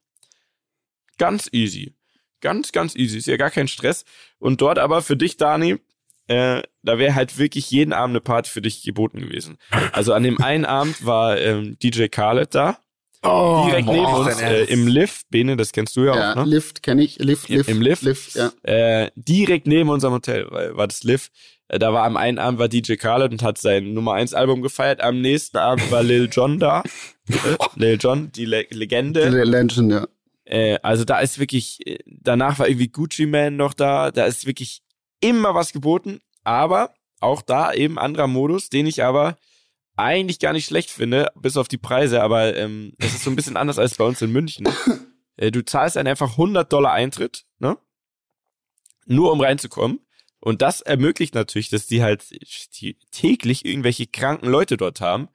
Ganz 1.18 1.50
easy. 1.52 1.96
Ganz, 2.42 2.72
ganz 2.72 2.96
easy. 2.96 3.18
Ist 3.18 3.28
ja 3.28 3.38
gar 3.38 3.52
kein 3.52 3.68
Stress. 3.68 4.06
Und 4.38 4.62
dort 4.62 4.80
aber 4.80 5.02
für 5.02 5.16
dich, 5.16 5.38
Dani, 5.38 5.80
äh, 6.28 6.62
da 6.84 6.98
wäre 6.98 7.16
halt 7.16 7.38
wirklich 7.38 7.70
jeden 7.72 7.94
Abend 7.94 8.14
eine 8.14 8.22
Party 8.22 8.50
für 8.50 8.62
dich 8.62 8.84
geboten 8.84 9.20
gewesen. 9.20 9.58
Also 9.92 10.14
an 10.14 10.24
dem 10.24 10.42
einen 10.42 10.66
Abend 10.66 11.06
war 11.06 11.40
ähm, 11.40 11.78
DJ 11.82 12.08
Khaled 12.08 12.56
da. 12.56 12.78
Oh, 13.24 13.66
direkt 13.68 13.88
neben 13.88 14.06
uns 14.06 14.40
äh, 14.40 14.66
im 14.66 14.88
Lift, 14.88 15.30
Bene, 15.32 15.58
das 15.58 15.72
kennst 15.72 15.96
du 15.96 16.04
ja, 16.04 16.16
ja 16.16 16.32
auch, 16.32 16.36
ne? 16.36 16.44
Lift 16.46 16.84
kenne 16.84 17.04
ich, 17.04 17.18
Lift, 17.18 17.50
Lift. 17.50 17.70
Im 17.70 17.82
Lift, 17.82 18.04
Lift 18.04 18.36
ja. 18.36 18.52
Äh, 18.62 19.10
direkt 19.16 19.66
neben 19.66 19.90
unserem 19.90 20.14
Hotel 20.14 20.46
war, 20.52 20.78
war 20.78 20.88
das 20.88 21.04
Lift. 21.04 21.32
Äh, 21.68 21.80
da 21.80 21.92
war 21.92 22.04
am 22.04 22.18
einen 22.18 22.38
Abend 22.38 22.60
war 22.60 22.68
DJ 22.68 22.96
Khaled 22.96 23.32
und 23.32 23.42
hat 23.42 23.58
sein 23.58 23.94
Nummer 23.94 24.14
1 24.14 24.34
Album 24.36 24.62
gefeiert. 24.62 25.02
Am 25.02 25.22
nächsten 25.22 25.58
Abend 25.58 25.90
war 25.92 26.04
Lil 26.04 26.30
Jon 26.32 26.60
da. 26.60 26.84
Lil 27.76 27.98
Jon, 28.00 28.32
die 28.32 28.46
Le 28.46 28.68
Legende. 28.70 29.32
Die 29.32 29.38
Legend, 29.38 29.92
ja. 29.92 30.08
Äh, 30.46 30.78
also 30.84 31.04
da 31.04 31.20
ist 31.20 31.40
wirklich, 31.40 31.86
äh, 31.88 31.98
danach 32.06 32.60
war 32.60 32.68
irgendwie 32.68 32.90
Gucci 32.90 33.26
Man 33.26 33.56
noch 33.56 33.74
da. 33.74 34.12
Da 34.12 34.26
ist 34.26 34.46
wirklich 34.46 34.84
immer 35.20 35.56
was 35.56 35.74
geboten, 35.74 36.22
aber 36.44 36.94
auch 37.20 37.42
da 37.42 37.74
eben 37.74 37.98
anderer 37.98 38.28
Modus, 38.28 38.70
den 38.70 38.86
ich 38.86 39.04
aber 39.04 39.38
eigentlich 39.96 40.40
gar 40.40 40.54
nicht 40.54 40.66
schlecht 40.66 40.90
finde, 40.90 41.32
bis 41.36 41.58
auf 41.58 41.68
die 41.68 41.78
Preise, 41.78 42.22
aber 42.22 42.56
ähm, 42.56 42.94
das 42.98 43.14
ist 43.14 43.24
so 43.24 43.30
ein 43.30 43.36
bisschen 43.36 43.58
anders 43.58 43.80
als 43.80 43.96
bei 43.96 44.06
uns 44.06 44.22
in 44.22 44.32
München. 44.32 44.68
Äh, 45.38 45.52
du 45.52 45.66
zahlst 45.66 45.98
dann 45.98 46.08
einfach 46.08 46.32
100 46.32 46.72
Dollar 46.72 46.94
Eintritt, 46.94 47.44
ne? 47.60 47.78
Nur 49.06 49.34
um 49.34 49.42
reinzukommen. 49.42 50.00
Und 50.40 50.62
das 50.62 50.80
ermöglicht 50.80 51.36
natürlich, 51.36 51.70
dass 51.70 51.88
die 51.88 52.02
halt 52.02 52.24
die 52.80 52.98
täglich 53.12 53.66
irgendwelche 53.66 54.08
kranken 54.08 54.48
Leute 54.48 54.78
dort 54.78 55.02
haben. 55.02 55.28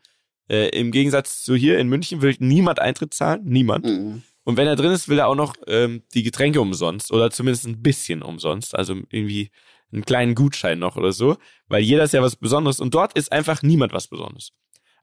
Äh, 0.48 0.68
Im 0.70 0.90
Gegensatz 0.90 1.42
zu 1.42 1.54
hier 1.54 1.78
in 1.78 1.88
München 1.88 2.22
will 2.22 2.34
niemand 2.38 2.78
Eintritt 2.78 3.12
zahlen, 3.12 3.42
niemand. 3.44 3.84
Mhm. 3.84 4.22
Und 4.50 4.56
wenn 4.56 4.66
er 4.66 4.74
drin 4.74 4.90
ist, 4.90 5.08
will 5.08 5.20
er 5.20 5.28
auch 5.28 5.36
noch 5.36 5.54
ähm, 5.68 6.02
die 6.12 6.24
Getränke 6.24 6.60
umsonst 6.60 7.12
oder 7.12 7.30
zumindest 7.30 7.68
ein 7.68 7.82
bisschen 7.82 8.20
umsonst. 8.20 8.74
Also 8.74 8.94
irgendwie 9.10 9.52
einen 9.92 10.04
kleinen 10.04 10.34
Gutschein 10.34 10.80
noch 10.80 10.96
oder 10.96 11.12
so, 11.12 11.36
weil 11.68 11.84
jeder 11.84 12.02
ist 12.02 12.14
ja 12.14 12.20
was 12.20 12.34
Besonderes 12.34 12.80
und 12.80 12.92
dort 12.92 13.12
ist 13.12 13.30
einfach 13.30 13.62
niemand 13.62 13.92
was 13.92 14.08
Besonderes. 14.08 14.50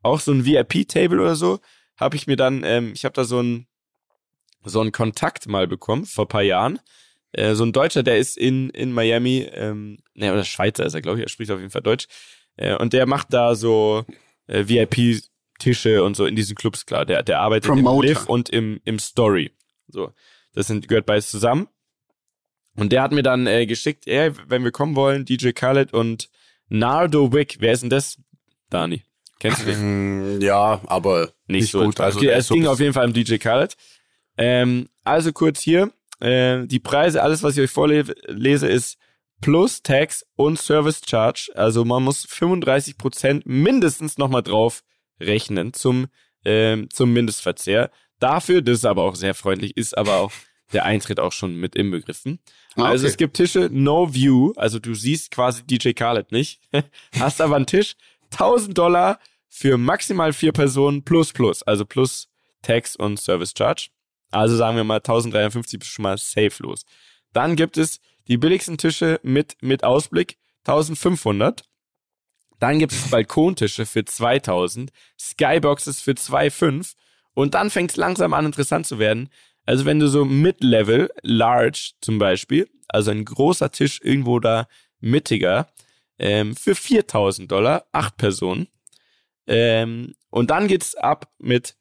Auch 0.04 0.20
so 0.20 0.34
ein 0.34 0.46
VIP-Table 0.46 1.22
oder 1.22 1.38
so 1.38 1.60
habe 1.96 2.18
ich 2.18 2.28
mir 2.28 2.36
dann, 2.36 2.64
ähm, 2.66 2.92
ich 2.94 3.06
habe 3.06 3.14
da 3.14 3.24
so 3.24 3.42
ein 3.42 3.68
so 4.66 4.82
einen 4.82 4.92
Kontakt 4.92 5.48
mal 5.48 5.66
bekommen 5.66 6.04
vor 6.04 6.28
paar 6.28 6.44
Jahren. 6.44 6.80
Äh, 7.32 7.56
so 7.56 7.64
ein 7.64 7.72
Deutscher, 7.72 8.04
der 8.04 8.18
ist 8.18 8.38
in 8.38 8.70
in 8.72 8.92
Miami, 8.92 9.48
ähm, 9.54 10.00
ne 10.14 10.34
oder 10.34 10.44
Schweizer 10.44 10.86
ist 10.86 10.94
er, 10.94 11.02
glaube 11.02 11.20
ich, 11.20 11.24
er 11.26 11.30
spricht 11.30 11.52
auf 11.52 11.60
jeden 11.60 11.72
Fall 11.72 11.84
Deutsch. 11.84 12.08
Äh, 12.58 12.76
und 12.76 12.92
der 12.92 13.06
macht 13.06 13.32
da 13.32 13.56
so 13.56 14.04
äh, 14.48 14.68
VIP 14.68 15.24
Tische 15.60 16.04
und 16.04 16.16
so 16.16 16.26
in 16.26 16.36
diesen 16.36 16.56
Clubs 16.56 16.86
klar. 16.86 17.06
Der 17.06 17.24
der 17.24 17.40
arbeitet 17.40 17.72
Promoter. 17.72 18.08
im 18.08 18.14
Live 18.14 18.26
und 18.28 18.50
im 18.50 18.80
im 18.86 19.00
Story. 19.00 19.52
So, 19.88 20.12
das 20.54 20.68
sind 20.68 20.88
gehört 20.88 21.06
beides 21.06 21.30
zusammen. 21.30 21.68
Und 22.76 22.92
der 22.92 23.02
hat 23.02 23.12
mir 23.12 23.24
dann 23.24 23.48
äh, 23.48 23.66
geschickt, 23.66 24.08
ey, 24.08 24.32
wenn 24.48 24.64
wir 24.64 24.72
kommen 24.72 24.96
wollen, 24.96 25.26
DJ 25.26 25.50
Khaled 25.50 25.94
und 25.94 26.30
Nardo 26.70 27.34
Wick. 27.34 27.58
Wer 27.60 27.74
ist 27.74 27.82
denn 27.82 27.90
das? 27.90 28.18
Dani. 28.70 29.04
Kennst 29.40 29.62
du 29.62 29.66
den? 29.66 30.38
Mm, 30.38 30.42
ja, 30.42 30.82
aber 30.86 31.32
nicht, 31.48 31.62
nicht 31.62 31.72
so 31.72 31.84
gut. 31.84 32.00
Also 32.00 32.20
okay, 32.20 32.30
es 32.30 32.50
ging 32.50 32.68
auf 32.68 32.80
jeden 32.80 32.94
Fall 32.94 33.06
um 33.06 33.14
DJ 33.14 33.38
Khaled. 33.38 33.76
Ähm, 34.38 34.90
also 35.04 35.32
kurz 35.32 35.62
hier, 35.62 35.92
äh, 36.20 36.66
die 36.66 36.80
Preise, 36.80 37.24
alles 37.24 37.44
was 37.44 37.58
ich 37.58 37.64
euch 37.64 37.72
vorlese, 37.72 38.68
ist 38.68 38.98
plus 39.42 39.82
Tax 39.82 40.26
und 40.36 40.60
Service 40.60 41.02
Charge. 41.08 41.52
Also 41.56 41.86
man 41.86 42.04
muss 42.04 42.26
35% 42.28 43.42
mindestens 43.46 44.18
nochmal 44.18 44.44
drauf 44.44 44.84
rechnen 45.20 45.74
zum, 45.74 46.08
äh, 46.44 46.86
zum 46.90 47.14
Mindestverzehr. 47.14 47.92
Dafür, 48.20 48.62
das 48.62 48.80
ist 48.80 48.86
aber 48.86 49.04
auch 49.04 49.16
sehr 49.16 49.34
freundlich, 49.34 49.78
ist 49.78 49.98
aber 49.98 50.18
auch 50.18 50.32
der 50.74 50.86
Eintritt 50.86 51.20
auch 51.20 51.32
schon 51.32 51.56
mit 51.56 51.76
inbegriffen. 51.76 52.40
Ah, 52.76 52.82
also 52.82 52.82
okay. 52.82 52.92
Also 52.92 53.08
es 53.08 53.18
gibt 53.18 53.38
Tische 53.38 53.70
No 53.72 54.14
View, 54.14 54.54
also 54.56 54.80
du 54.80 54.94
siehst 54.94 55.32
quasi 55.32 55.64
DJ 55.64 55.92
Khaled 55.92 56.32
nicht, 56.32 56.62
hast 57.20 57.42
aber 57.42 57.56
einen 57.56 57.68
Tisch, 57.68 57.96
1000 58.32 58.78
Dollar 58.78 59.20
für 59.48 59.78
maximal 59.78 60.34
vier 60.34 60.52
Personen 60.52 61.04
plus 61.04 61.32
plus, 61.32 61.64
also 61.64 61.86
plus 61.86 62.28
Tax 62.62 62.96
und 62.96 63.20
Service 63.20 63.54
Charge. 63.58 63.90
Also 64.30 64.58
sagen 64.58 64.76
wir 64.76 64.84
mal 64.84 64.98
1053 64.98 65.80
bist 65.80 65.92
schon 65.92 66.04
mal 66.04 66.18
safe 66.18 66.52
los. 66.60 66.84
Dann 67.34 67.56
gibt 67.56 67.78
es 67.78 68.00
die 68.28 68.38
billigsten 68.38 68.78
Tische 68.78 69.20
mit, 69.24 69.56
mit 69.62 69.84
Ausblick 69.84 70.38
1500. 70.66 71.64
Dann 72.60 72.80
gibt 72.80 72.92
es 72.92 73.10
Balkontische 73.10 73.86
für 73.86 74.04
2000, 74.06 74.92
Skyboxes 75.20 76.02
für 76.02 76.12
2,5 76.12 76.94
und 77.34 77.54
dann 77.54 77.70
fängt 77.70 77.92
es 77.92 77.98
langsam 77.98 78.34
an 78.34 78.46
interessant 78.46 78.88
zu 78.88 79.00
werden. 79.00 79.30
Also 79.66 79.86
wenn 79.86 80.00
du 80.00 80.08
so 80.08 80.26
Mid-Level, 80.26 81.12
Large 81.22 81.92
zum 82.02 82.20
Beispiel, 82.20 82.70
also 82.88 83.12
ein 83.12 83.26
großer 83.26 83.72
Tisch 83.72 84.00
irgendwo 84.02 84.40
da 84.40 84.68
mittiger, 85.00 85.68
ähm, 86.20 86.56
für 86.56 86.74
4000 86.74 87.52
Dollar, 87.52 87.86
acht 87.92 88.18
Personen. 88.18 88.68
Ähm, 89.46 90.16
und 90.30 90.50
dann 90.50 90.68
geht's 90.68 90.96
ab 90.96 91.32
mit 91.38 91.76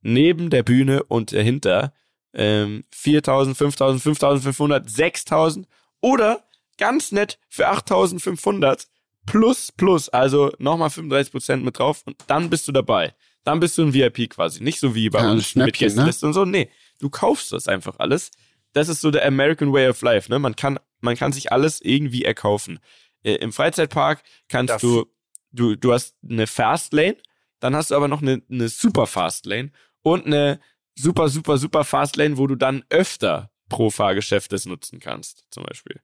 neben 0.00 0.50
der 0.50 0.62
Bühne 0.62 1.02
und 1.04 1.32
dahinter 1.32 1.92
ähm, 2.32 2.84
4000, 2.90 3.56
5000, 3.56 4.02
5500, 4.02 4.90
6000 4.90 5.68
oder 6.00 6.44
ganz 6.78 7.12
nett 7.12 7.38
für 7.48 7.68
8500 7.68 8.88
plus 9.26 9.72
plus, 9.72 10.08
also 10.08 10.52
nochmal 10.58 10.88
35% 10.88 11.56
mit 11.56 11.78
drauf 11.78 12.02
und 12.04 12.16
dann 12.26 12.50
bist 12.50 12.68
du 12.68 12.72
dabei. 12.72 13.14
Dann 13.44 13.60
bist 13.60 13.76
du 13.76 13.82
ein 13.82 13.94
VIP 13.94 14.30
quasi. 14.30 14.62
Nicht 14.62 14.78
so 14.78 14.94
wie 14.94 15.10
bei 15.10 15.22
ja, 15.22 15.32
uns 15.32 15.54
mit 15.56 15.76
Gästeliste 15.76 16.26
ne? 16.26 16.28
und 16.28 16.34
so. 16.34 16.44
Nee, 16.44 16.70
du 17.00 17.10
kaufst 17.10 17.52
das 17.52 17.66
einfach 17.66 17.98
alles. 17.98 18.30
Das 18.72 18.88
ist 18.88 19.00
so 19.00 19.10
der 19.10 19.26
American 19.26 19.72
Way 19.72 19.88
of 19.88 20.00
Life, 20.02 20.30
ne? 20.30 20.38
Man 20.38 20.54
kann, 20.54 20.78
man 21.00 21.16
kann 21.16 21.32
sich 21.32 21.50
alles 21.50 21.80
irgendwie 21.80 22.24
erkaufen. 22.24 22.78
Äh, 23.24 23.34
Im 23.34 23.52
Freizeitpark 23.52 24.22
kannst 24.48 24.74
das. 24.74 24.82
du, 24.82 25.06
du, 25.50 25.76
du 25.76 25.92
hast 25.92 26.14
eine 26.28 26.46
Fast 26.46 26.92
Lane, 26.92 27.16
dann 27.58 27.74
hast 27.74 27.90
du 27.90 27.96
aber 27.96 28.08
noch 28.08 28.22
eine, 28.22 28.42
eine 28.48 28.68
Super 28.68 29.06
Fast 29.06 29.46
Lane 29.46 29.72
und 30.02 30.26
eine 30.26 30.60
super, 30.94 31.28
super, 31.28 31.58
super 31.58 31.84
Fastlane, 31.84 32.38
wo 32.38 32.46
du 32.46 32.56
dann 32.56 32.84
öfter 32.90 33.50
pro 33.68 33.90
Fahrgeschäft 33.90 34.52
das 34.52 34.66
nutzen 34.66 35.00
kannst, 35.00 35.44
zum 35.50 35.64
Beispiel. 35.64 36.00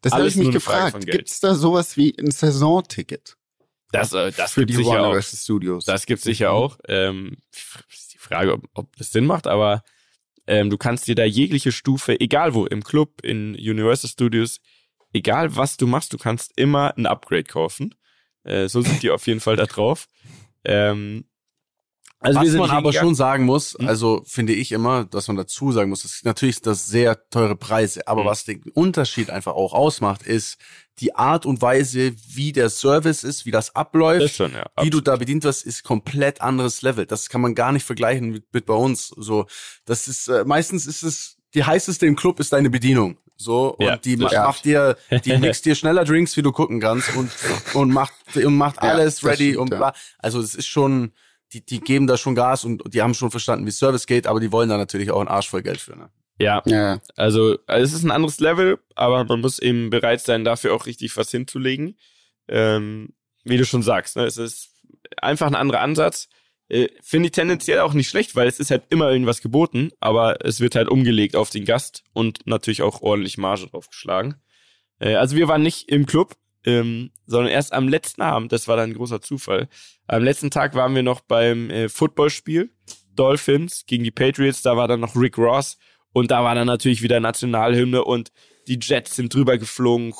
Das 0.00 0.12
habe 0.12 0.26
ich 0.26 0.36
mich 0.36 0.50
gefragt. 0.50 1.06
Gibt 1.06 1.28
es 1.28 1.40
da 1.40 1.54
sowas 1.54 1.96
wie 1.96 2.16
ein 2.18 2.30
Saisonticket? 2.30 3.36
Das, 3.92 4.12
äh, 4.12 4.32
das 4.32 4.52
für 4.52 4.60
gibt 4.60 4.70
die 4.70 4.76
sicher 4.76 5.02
Warner 5.02 5.18
auch. 5.18 5.22
Studios. 5.22 5.84
Das 5.84 6.06
gibt 6.06 6.20
sicher 6.20 6.52
auch. 6.52 6.78
Ähm, 6.86 7.36
ist 7.90 8.14
die 8.14 8.18
Frage, 8.18 8.54
ob, 8.54 8.64
ob 8.74 8.96
das 8.96 9.12
Sinn 9.12 9.26
macht, 9.26 9.46
aber 9.46 9.82
ähm, 10.46 10.70
du 10.70 10.78
kannst 10.78 11.06
dir 11.06 11.14
da 11.14 11.24
jegliche 11.24 11.72
Stufe, 11.72 12.20
egal 12.20 12.54
wo, 12.54 12.66
im 12.66 12.82
Club, 12.82 13.20
in 13.22 13.54
Universal 13.54 14.10
Studios, 14.10 14.60
egal 15.12 15.56
was 15.56 15.76
du 15.76 15.86
machst, 15.86 16.12
du 16.12 16.18
kannst 16.18 16.52
immer 16.56 16.96
ein 16.96 17.06
Upgrade 17.06 17.44
kaufen. 17.44 17.94
Äh, 18.44 18.68
so 18.68 18.82
sind 18.82 19.02
die 19.02 19.10
auf 19.10 19.26
jeden 19.26 19.40
Fall 19.40 19.56
da 19.56 19.66
drauf. 19.66 20.06
Ähm, 20.64 21.26
also 22.20 22.40
Was 22.40 22.52
man 22.54 22.70
aber 22.70 22.92
schon 22.92 23.14
sagen 23.14 23.44
muss, 23.44 23.74
Hm? 23.78 23.86
also 23.88 24.22
finde 24.26 24.52
ich 24.52 24.72
immer, 24.72 25.04
dass 25.04 25.28
man 25.28 25.36
dazu 25.36 25.70
sagen 25.72 25.90
muss, 25.90 26.02
das 26.02 26.14
ist 26.16 26.24
natürlich 26.24 26.60
das 26.60 26.88
sehr 26.88 27.28
teure 27.30 27.54
Preise, 27.56 28.06
aber 28.08 28.22
Hm. 28.22 28.26
was 28.28 28.44
den 28.44 28.62
Unterschied 28.74 29.30
einfach 29.30 29.54
auch 29.54 29.72
ausmacht, 29.72 30.22
ist 30.22 30.58
die 31.00 31.14
Art 31.14 31.46
und 31.46 31.62
Weise, 31.62 32.12
wie 32.34 32.50
der 32.50 32.70
Service 32.70 33.22
ist, 33.22 33.46
wie 33.46 33.52
das 33.52 33.76
abläuft, 33.76 34.24
Das 34.24 34.34
schon, 34.34 34.52
ja. 34.52 34.66
wie 34.82 34.90
du 34.90 35.00
da 35.00 35.14
bedient 35.14 35.44
wirst, 35.44 35.64
ist 35.64 35.84
komplett 35.84 36.40
anderes 36.40 36.82
Level. 36.82 37.06
Das 37.06 37.28
kann 37.28 37.40
man 37.40 37.54
gar 37.54 37.70
nicht 37.70 37.84
vergleichen 37.84 38.30
mit, 38.30 38.52
mit 38.52 38.66
bei 38.66 38.74
uns. 38.74 39.08
So, 39.16 39.46
das 39.84 40.08
ist 40.08 40.26
äh, 40.26 40.44
meistens 40.44 40.86
ist 40.86 41.04
es 41.04 41.36
die 41.54 41.62
heißeste 41.64 42.04
im 42.04 42.16
Club 42.16 42.40
ist 42.40 42.52
deine 42.52 42.68
Bedienung. 42.68 43.16
So 43.36 43.76
und 43.76 43.86
Ja, 43.86 43.96
die 43.96 44.16
das 44.16 44.32
ma- 44.32 44.46
macht 44.46 44.64
dir, 44.64 44.96
die 45.24 45.36
mixt 45.38 45.64
dir 45.64 45.76
schneller 45.76 46.04
Drinks, 46.04 46.36
wie 46.36 46.42
du 46.42 46.50
gucken 46.50 46.80
kannst 46.80 47.14
und 47.14 47.30
und 47.74 47.90
macht 47.92 48.12
und 48.34 48.56
macht 48.56 48.76
Ja, 48.82 48.88
alles 48.90 49.20
das 49.20 49.24
ready 49.24 49.50
stimmt, 49.52 49.58
und 49.58 49.70
ja. 49.70 49.76
bla. 49.78 49.92
Also 50.18 50.40
es 50.40 50.56
ist 50.56 50.66
schon, 50.66 51.12
die 51.52 51.64
die 51.64 51.80
geben 51.80 52.06
da 52.06 52.16
schon 52.16 52.34
Gas 52.34 52.64
und 52.64 52.82
die 52.92 53.02
haben 53.02 53.14
schon 53.14 53.30
verstanden, 53.30 53.66
wie 53.66 53.70
Service 53.70 54.06
geht, 54.06 54.26
aber 54.26 54.40
die 54.40 54.52
wollen 54.52 54.68
da 54.68 54.76
natürlich 54.76 55.10
auch 55.10 55.20
einen 55.20 55.28
Arsch 55.28 55.48
voll 55.48 55.62
Geld 55.62 55.80
für. 55.80 55.96
Ne? 55.96 56.10
Ja, 56.40 56.62
ja, 56.66 57.00
Also, 57.16 57.58
also 57.66 57.84
es 57.84 57.92
ist 57.92 58.04
ein 58.04 58.12
anderes 58.12 58.38
Level, 58.38 58.78
aber 58.94 59.24
man 59.24 59.40
muss 59.40 59.58
eben 59.58 59.90
bereit 59.90 60.20
sein, 60.20 60.44
dafür 60.44 60.72
auch 60.74 60.86
richtig 60.86 61.16
was 61.16 61.30
hinzulegen. 61.30 61.98
Ähm, 62.46 63.14
wie 63.44 63.56
du 63.56 63.64
schon 63.64 63.82
sagst, 63.82 64.16
ne? 64.16 64.24
es 64.24 64.36
ist 64.36 64.70
einfach 65.16 65.46
ein 65.46 65.56
anderer 65.56 65.80
Ansatz. 65.80 66.28
Äh, 66.68 66.88
Finde 67.02 67.26
ich 67.26 67.32
tendenziell 67.32 67.80
auch 67.80 67.94
nicht 67.94 68.08
schlecht, 68.08 68.36
weil 68.36 68.46
es 68.46 68.60
ist 68.60 68.70
halt 68.70 68.84
immer 68.90 69.10
irgendwas 69.10 69.40
geboten, 69.40 69.90
aber 70.00 70.44
es 70.44 70.60
wird 70.60 70.74
halt 70.76 70.88
umgelegt 70.88 71.34
auf 71.34 71.50
den 71.50 71.64
Gast 71.64 72.04
und 72.12 72.46
natürlich 72.46 72.82
auch 72.82 73.00
ordentlich 73.00 73.38
Marge 73.38 73.66
draufgeschlagen. 73.66 74.36
Äh, 75.00 75.14
also 75.14 75.34
wir 75.34 75.48
waren 75.48 75.62
nicht 75.62 75.88
im 75.88 76.06
Club, 76.06 76.36
ähm, 76.68 77.10
sondern 77.26 77.50
erst 77.50 77.72
am 77.72 77.88
letzten 77.88 78.20
Abend, 78.20 78.52
das 78.52 78.68
war 78.68 78.76
dann 78.76 78.90
ein 78.90 78.94
großer 78.94 79.22
Zufall. 79.22 79.68
Am 80.06 80.22
letzten 80.22 80.50
Tag 80.50 80.74
waren 80.74 80.94
wir 80.94 81.02
noch 81.02 81.22
beim 81.22 81.70
äh, 81.70 81.88
Footballspiel 81.88 82.70
Dolphins 83.16 83.84
gegen 83.86 84.04
die 84.04 84.10
Patriots, 84.10 84.60
da 84.62 84.76
war 84.76 84.86
dann 84.86 85.00
noch 85.00 85.16
Rick 85.16 85.38
Ross 85.38 85.78
und 86.12 86.30
da 86.30 86.44
war 86.44 86.54
dann 86.54 86.66
natürlich 86.66 87.02
wieder 87.02 87.20
Nationalhymne 87.20 88.04
und 88.04 88.30
die 88.68 88.78
Jets 88.80 89.16
sind 89.16 89.32
drüber 89.32 89.56
geflogen, 89.56 90.12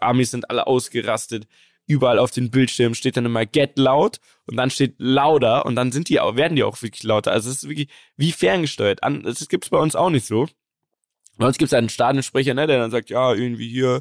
Amis 0.00 0.30
sind 0.30 0.48
alle 0.48 0.66
ausgerastet. 0.66 1.46
Überall 1.86 2.18
auf 2.18 2.30
den 2.30 2.50
Bildschirmen 2.50 2.94
steht 2.94 3.16
dann 3.16 3.26
immer 3.26 3.44
Get 3.44 3.76
Loud 3.76 4.18
und 4.46 4.56
dann 4.56 4.70
steht 4.70 4.94
lauter 4.98 5.66
und 5.66 5.76
dann 5.76 5.92
sind 5.92 6.08
die 6.08 6.20
auch, 6.20 6.36
werden 6.36 6.56
die 6.56 6.62
auch 6.62 6.80
wirklich 6.80 7.02
lauter. 7.02 7.32
Also 7.32 7.50
es 7.50 7.56
ist 7.56 7.68
wirklich 7.68 7.88
wie 8.16 8.32
ferngesteuert. 8.32 9.00
Das 9.02 9.46
gibt's 9.48 9.68
bei 9.68 9.78
uns 9.78 9.94
auch 9.94 10.08
nicht 10.08 10.24
so. 10.24 10.48
Bei 11.36 11.46
uns 11.46 11.58
gibt's 11.58 11.74
einen 11.74 11.88
Stadionsprecher, 11.88 12.54
ne, 12.54 12.66
der 12.66 12.78
dann 12.78 12.90
sagt, 12.90 13.10
ja, 13.10 13.34
irgendwie 13.34 13.68
hier 13.68 14.00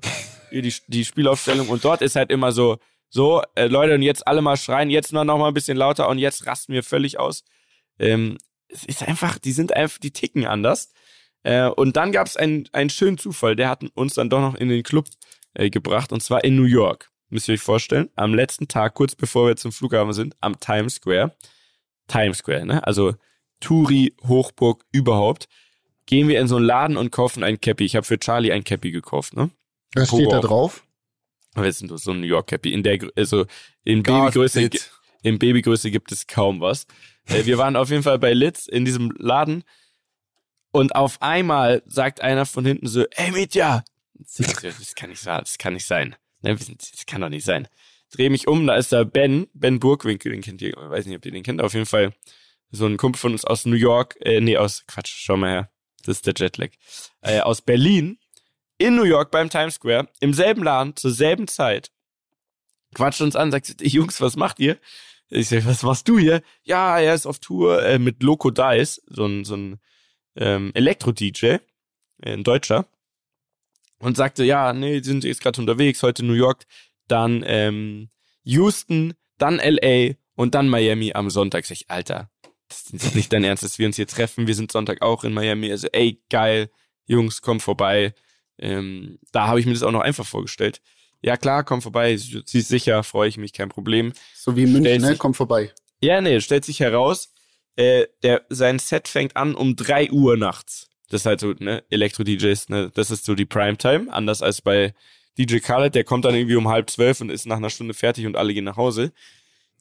die, 0.51 0.73
die 0.87 1.05
Spielaufstellung 1.05 1.69
und 1.69 1.83
dort 1.83 2.01
ist 2.01 2.15
halt 2.15 2.31
immer 2.31 2.51
so, 2.51 2.77
so, 3.09 3.41
äh, 3.55 3.67
Leute, 3.67 3.95
und 3.95 4.01
jetzt 4.01 4.25
alle 4.25 4.41
mal 4.41 4.57
schreien, 4.57 4.89
jetzt 4.89 5.11
nur 5.11 5.25
noch 5.25 5.37
mal 5.37 5.49
ein 5.49 5.53
bisschen 5.53 5.77
lauter 5.77 6.07
und 6.07 6.17
jetzt 6.17 6.45
rasten 6.47 6.73
wir 6.73 6.83
völlig 6.83 7.19
aus. 7.19 7.43
Ähm, 7.99 8.37
es 8.69 8.85
ist 8.85 9.03
einfach, 9.03 9.37
die 9.37 9.51
sind 9.51 9.73
einfach, 9.75 9.99
die 9.99 10.11
ticken 10.11 10.45
anders. 10.45 10.93
Äh, 11.43 11.67
und 11.67 11.97
dann 11.97 12.11
gab 12.11 12.27
es 12.27 12.37
einen, 12.37 12.69
einen 12.71 12.89
schönen 12.89 13.17
Zufall, 13.17 13.55
der 13.55 13.69
hat 13.69 13.83
uns 13.95 14.13
dann 14.13 14.29
doch 14.29 14.39
noch 14.39 14.55
in 14.55 14.69
den 14.69 14.83
Club 14.83 15.07
äh, 15.53 15.69
gebracht, 15.69 16.11
und 16.13 16.21
zwar 16.21 16.43
in 16.43 16.55
New 16.55 16.63
York. 16.63 17.09
Müsst 17.29 17.47
ihr 17.47 17.53
euch 17.53 17.61
vorstellen, 17.61 18.09
am 18.15 18.33
letzten 18.33 18.67
Tag, 18.67 18.93
kurz 18.93 19.15
bevor 19.15 19.47
wir 19.47 19.55
zum 19.55 19.71
Flughafen 19.71 20.13
sind, 20.13 20.35
am 20.41 20.59
Times 20.59 20.95
Square. 20.95 21.35
Times 22.07 22.39
Square, 22.39 22.65
ne? 22.65 22.85
Also 22.85 23.15
Touri, 23.61 24.15
Hochburg, 24.27 24.83
überhaupt. 24.91 25.47
Gehen 26.05 26.27
wir 26.27 26.39
in 26.41 26.47
so 26.47 26.57
einen 26.57 26.65
Laden 26.65 26.97
und 26.97 27.11
kaufen 27.11 27.43
ein 27.43 27.61
Cappy. 27.61 27.85
Ich 27.85 27.95
habe 27.95 28.05
für 28.05 28.19
Charlie 28.19 28.51
ein 28.51 28.65
Cappy 28.65 28.91
gekauft, 28.91 29.33
ne? 29.33 29.49
Was 29.95 30.09
steht 30.09 30.31
da 30.31 30.39
drauf? 30.39 30.85
Ist 31.55 31.83
nur 31.83 31.97
so 31.97 32.11
ein 32.11 32.21
New 32.21 32.27
York 32.27 32.47
Cappy. 32.47 32.73
In 32.73 32.83
der, 32.83 32.99
also 33.15 33.45
in 33.83 34.03
God, 34.03 34.33
Babygröße, 34.33 34.61
it. 34.61 34.91
in 35.21 35.37
Babygröße 35.37 35.91
gibt 35.91 36.11
es 36.11 36.27
kaum 36.27 36.61
was. 36.61 36.87
Äh, 37.25 37.45
wir 37.45 37.57
waren 37.57 37.75
auf 37.75 37.89
jeden 37.89 38.03
Fall 38.03 38.19
bei 38.19 38.33
Litz 38.33 38.67
in 38.67 38.85
diesem 38.85 39.11
Laden 39.17 39.63
und 40.71 40.95
auf 40.95 41.21
einmal 41.21 41.83
sagt 41.85 42.21
einer 42.21 42.45
von 42.45 42.65
hinten 42.65 42.87
so, 42.87 43.05
ey 43.11 43.31
Mitya, 43.31 43.83
das 44.13 44.95
kann 44.95 45.09
nicht 45.09 45.21
sein, 45.21 45.39
das 45.39 45.57
kann 45.57 45.73
nicht 45.73 45.85
sein. 45.85 46.15
Das 46.41 47.05
kann 47.05 47.21
doch 47.21 47.29
nicht 47.29 47.45
sein. 47.45 47.67
Dreh 48.11 48.29
mich 48.29 48.47
um, 48.47 48.65
da 48.67 48.75
ist 48.75 48.91
da 48.91 49.03
Ben, 49.03 49.47
Ben 49.53 49.79
Burgwinkel, 49.79 50.31
den 50.31 50.41
kennt 50.41 50.61
ihr, 50.61 50.69
ich 50.69 50.75
weiß 50.75 51.05
nicht, 51.05 51.17
ob 51.17 51.25
ihr 51.25 51.31
den 51.31 51.43
kennt, 51.43 51.61
auf 51.61 51.73
jeden 51.73 51.85
Fall 51.85 52.13
so 52.71 52.85
ein 52.85 52.97
Kumpel 52.97 53.19
von 53.19 53.33
uns 53.33 53.45
aus 53.45 53.65
New 53.65 53.75
York, 53.75 54.17
äh, 54.21 54.41
nee, 54.41 54.57
aus, 54.57 54.85
Quatsch, 54.87 55.13
schau 55.13 55.37
mal 55.37 55.49
her, 55.49 55.71
das 56.05 56.17
ist 56.17 56.27
der 56.27 56.33
Jetlag, 56.37 56.71
äh, 57.21 57.39
aus 57.41 57.61
Berlin, 57.61 58.17
in 58.81 58.95
New 58.95 59.03
York 59.03 59.31
beim 59.31 59.49
Times 59.49 59.75
Square, 59.75 60.09
im 60.19 60.33
selben 60.33 60.63
Laden, 60.63 60.95
zur 60.95 61.11
selben 61.11 61.47
Zeit, 61.47 61.91
quatscht 62.93 63.21
uns 63.21 63.35
an, 63.35 63.51
sagt, 63.51 63.81
Jungs, 63.81 64.21
was 64.21 64.35
macht 64.35 64.59
ihr? 64.59 64.77
Ich 65.29 65.47
sag, 65.47 65.65
was 65.65 65.83
machst 65.83 66.07
du 66.09 66.19
hier? 66.19 66.41
Ja, 66.63 66.99
er 66.99 67.13
ist 67.13 67.25
auf 67.25 67.39
Tour 67.39 67.83
äh, 67.83 67.99
mit 67.99 68.21
Loco 68.21 68.51
Dice, 68.51 69.01
so 69.07 69.25
ein, 69.25 69.45
so 69.45 69.55
ein 69.55 69.79
ähm, 70.35 70.71
Elektro-DJ, 70.73 71.45
äh, 71.45 71.59
ein 72.23 72.43
Deutscher. 72.43 72.85
Und 73.99 74.17
sagte, 74.17 74.43
ja, 74.43 74.73
nee, 74.73 74.99
die 74.99 75.07
sind 75.07 75.23
jetzt 75.23 75.41
gerade 75.41 75.61
unterwegs, 75.61 76.01
heute 76.01 76.25
New 76.25 76.33
York, 76.33 76.65
dann 77.07 77.43
ähm, 77.45 78.09
Houston, 78.43 79.13
dann 79.37 79.57
LA 79.63 80.15
und 80.35 80.55
dann 80.55 80.67
Miami 80.67 81.13
am 81.13 81.29
Sonntag. 81.29 81.65
Sag 81.65 81.75
ich, 81.75 81.89
Alter, 81.89 82.29
das 82.67 82.89
ist 82.91 83.15
nicht 83.15 83.31
dein 83.31 83.43
Ernst, 83.43 83.63
dass 83.63 83.79
wir 83.79 83.87
uns 83.87 83.97
hier 83.97 84.07
treffen. 84.07 84.47
Wir 84.47 84.55
sind 84.55 84.71
Sonntag 84.71 85.01
auch 85.01 85.23
in 85.23 85.33
Miami. 85.33 85.71
Also, 85.71 85.87
ey, 85.91 86.21
geil, 86.29 86.69
Jungs, 87.05 87.41
komm 87.41 87.59
vorbei. 87.59 88.13
Ähm, 88.61 89.19
da 89.31 89.47
habe 89.47 89.59
ich 89.59 89.65
mir 89.65 89.73
das 89.73 89.83
auch 89.83 89.91
noch 89.91 90.01
einfach 90.01 90.25
vorgestellt. 90.25 90.81
Ja, 91.21 91.37
klar, 91.37 91.63
komm 91.63 91.81
vorbei, 91.81 92.15
sie 92.17 92.41
ist 92.53 92.67
sicher, 92.69 93.03
freue 93.03 93.27
ich 93.29 93.37
mich, 93.37 93.53
kein 93.53 93.69
Problem. 93.69 94.13
So 94.35 94.55
wie 94.55 94.63
in 94.63 94.71
München, 94.71 94.85
Stellt 94.85 95.01
ne? 95.01 95.07
sich- 95.09 95.19
Komm 95.19 95.33
vorbei. 95.33 95.71
Ja, 96.01 96.19
nee, 96.21 96.39
stellt 96.41 96.65
sich 96.65 96.79
heraus, 96.79 97.31
äh, 97.75 98.05
der, 98.23 98.43
sein 98.49 98.79
Set 98.79 99.07
fängt 99.07 99.35
an 99.37 99.53
um 99.53 99.75
3 99.75 100.09
Uhr 100.11 100.35
nachts. 100.37 100.89
Das 101.09 101.21
ist 101.21 101.25
halt 101.25 101.39
so, 101.41 101.53
ne, 101.59 101.83
Elektro-DJs, 101.89 102.69
ne, 102.69 102.91
das 102.93 103.11
ist 103.11 103.25
so 103.25 103.35
die 103.35 103.45
Primetime, 103.45 104.11
anders 104.11 104.41
als 104.41 104.61
bei 104.61 104.93
DJ 105.37 105.57
Khaled, 105.59 105.93
der 105.93 106.03
kommt 106.03 106.25
dann 106.25 106.33
irgendwie 106.33 106.55
um 106.55 106.67
halb 106.69 106.89
zwölf 106.89 107.21
und 107.21 107.29
ist 107.29 107.45
nach 107.45 107.57
einer 107.57 107.69
Stunde 107.69 107.93
fertig 107.93 108.25
und 108.25 108.35
alle 108.35 108.53
gehen 108.53 108.63
nach 108.63 108.77
Hause. 108.77 109.11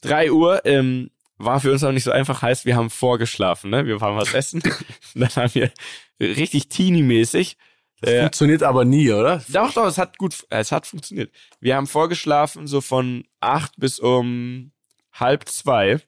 3 0.01 0.31
Uhr, 0.31 0.63
ähm, 0.65 1.09
war 1.37 1.59
für 1.59 1.71
uns 1.71 1.83
auch 1.83 1.91
nicht 1.91 2.03
so 2.03 2.11
einfach, 2.11 2.41
heißt, 2.43 2.65
wir 2.65 2.75
haben 2.75 2.89
vorgeschlafen, 2.91 3.71
ne, 3.71 3.85
wir 3.87 3.99
waren 3.99 4.15
was 4.15 4.33
essen, 4.35 4.61
dann 5.15 5.29
haben 5.35 5.55
wir 5.55 5.71
richtig 6.19 6.69
teeny-mäßig, 6.69 7.57
äh, 8.01 8.21
Funktioniert 8.21 8.63
aber 8.63 8.85
nie, 8.85 9.11
oder? 9.11 9.43
doch, 9.49 9.73
doch, 9.73 9.85
es 9.87 9.97
hat 9.97 10.17
gut, 10.17 10.45
es 10.49 10.71
hat 10.71 10.87
funktioniert. 10.87 11.31
Wir 11.59 11.75
haben 11.75 11.87
vorgeschlafen, 11.87 12.67
so 12.67 12.81
von 12.81 13.25
acht 13.39 13.73
bis 13.77 13.99
um 13.99 14.71
halb 15.13 15.47
zwei. 15.47 15.99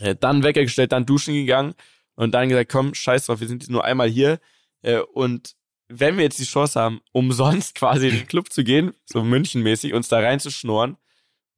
Äh, 0.00 0.14
dann 0.18 0.42
Wecker 0.42 0.62
gestellt, 0.62 0.92
dann 0.92 1.06
duschen 1.06 1.34
gegangen 1.34 1.74
und 2.14 2.32
dann 2.34 2.48
gesagt, 2.48 2.70
komm, 2.70 2.94
scheiß 2.94 3.26
drauf, 3.26 3.40
wir 3.40 3.48
sind 3.48 3.62
jetzt 3.62 3.70
nur 3.70 3.84
einmal 3.84 4.08
hier. 4.08 4.38
Äh, 4.82 4.98
und 5.00 5.54
wenn 5.88 6.16
wir 6.16 6.24
jetzt 6.24 6.38
die 6.38 6.44
Chance 6.44 6.80
haben, 6.80 7.00
umsonst 7.12 7.74
quasi 7.76 8.08
in 8.08 8.16
den 8.16 8.26
Club 8.26 8.52
zu 8.52 8.64
gehen, 8.64 8.92
so 9.04 9.22
Münchenmäßig, 9.24 9.92
uns 9.94 10.08
da 10.08 10.20
reinzuschnorren 10.20 10.96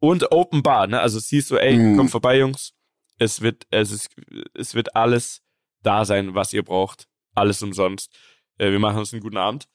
und 0.01 0.33
Open 0.33 0.63
Bar, 0.63 0.87
ne? 0.87 1.01
Also 1.01 1.19
siehst 1.19 1.51
du, 1.51 1.57
ey, 1.57 1.77
Mhm. 1.77 1.97
komm 1.97 2.09
vorbei, 2.09 2.39
Jungs. 2.39 2.73
Es 3.19 3.41
wird, 3.43 3.67
es 3.71 3.91
ist, 3.93 4.09
es 4.55 4.75
wird 4.75 4.97
alles 4.97 5.43
da 5.83 6.05
sein, 6.05 6.35
was 6.35 6.53
ihr 6.53 6.63
braucht. 6.65 7.07
Alles 7.35 7.63
umsonst. 7.63 8.11
Äh, 8.59 8.71
wir 8.71 8.79
machen 8.79 8.99
uns 8.99 9.13
einen 9.13 9.23
guten 9.23 9.37
Abend. 9.37 9.69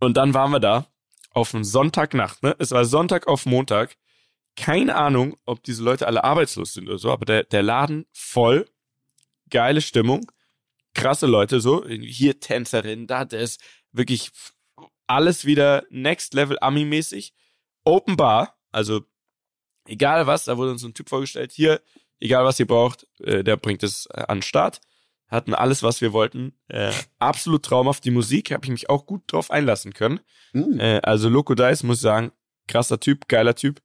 Und 0.00 0.16
dann 0.16 0.34
waren 0.34 0.50
wir 0.50 0.60
da 0.60 0.86
auf 1.30 1.54
einem 1.54 1.64
Sonntagnacht, 1.64 2.42
ne? 2.42 2.54
Es 2.58 2.70
war 2.70 2.84
Sonntag 2.84 3.26
auf 3.26 3.46
Montag. 3.46 3.96
Keine 4.56 4.94
Ahnung, 4.94 5.36
ob 5.46 5.62
diese 5.64 5.82
Leute 5.82 6.06
alle 6.06 6.22
arbeitslos 6.22 6.74
sind 6.74 6.88
oder 6.88 6.98
so, 6.98 7.10
aber 7.10 7.24
der, 7.24 7.42
der 7.44 7.62
Laden 7.62 8.06
voll, 8.12 8.68
geile 9.50 9.80
Stimmung, 9.80 10.30
krasse 10.94 11.26
Leute 11.26 11.60
so, 11.60 11.84
hier 11.88 12.38
Tänzerin, 12.38 13.08
da 13.08 13.24
das, 13.24 13.58
wirklich 13.90 14.30
alles 15.08 15.44
wieder 15.44 15.84
Next 15.90 16.34
Level 16.34 16.58
Ami-mäßig. 16.60 17.34
Open 17.84 18.16
Bar, 18.16 18.56
also 18.70 19.02
egal 19.86 20.26
was, 20.26 20.44
da 20.44 20.56
wurde 20.56 20.70
uns 20.70 20.84
ein 20.84 20.94
Typ 20.94 21.08
vorgestellt, 21.08 21.52
hier, 21.52 21.82
egal 22.20 22.44
was 22.44 22.60
ihr 22.60 22.66
braucht, 22.66 23.06
äh, 23.20 23.44
der 23.44 23.56
bringt 23.56 23.82
es 23.82 24.06
an 24.06 24.38
den 24.38 24.42
Start. 24.42 24.80
Hatten 25.28 25.54
alles, 25.54 25.82
was 25.82 26.00
wir 26.00 26.12
wollten. 26.12 26.52
Äh, 26.68 26.92
absolut 27.18 27.64
traumhaft. 27.64 28.04
Die 28.04 28.10
Musik 28.10 28.50
habe 28.52 28.64
ich 28.64 28.70
mich 28.70 28.90
auch 28.90 29.06
gut 29.06 29.22
drauf 29.26 29.50
einlassen 29.50 29.92
können. 29.94 30.20
Hm. 30.52 30.78
Äh, 30.78 31.00
also 31.02 31.28
Loco 31.28 31.54
Dice, 31.54 31.82
muss 31.82 31.96
ich 31.96 32.02
sagen, 32.02 32.32
krasser 32.68 33.00
Typ, 33.00 33.28
geiler 33.28 33.54
Typ. 33.54 33.80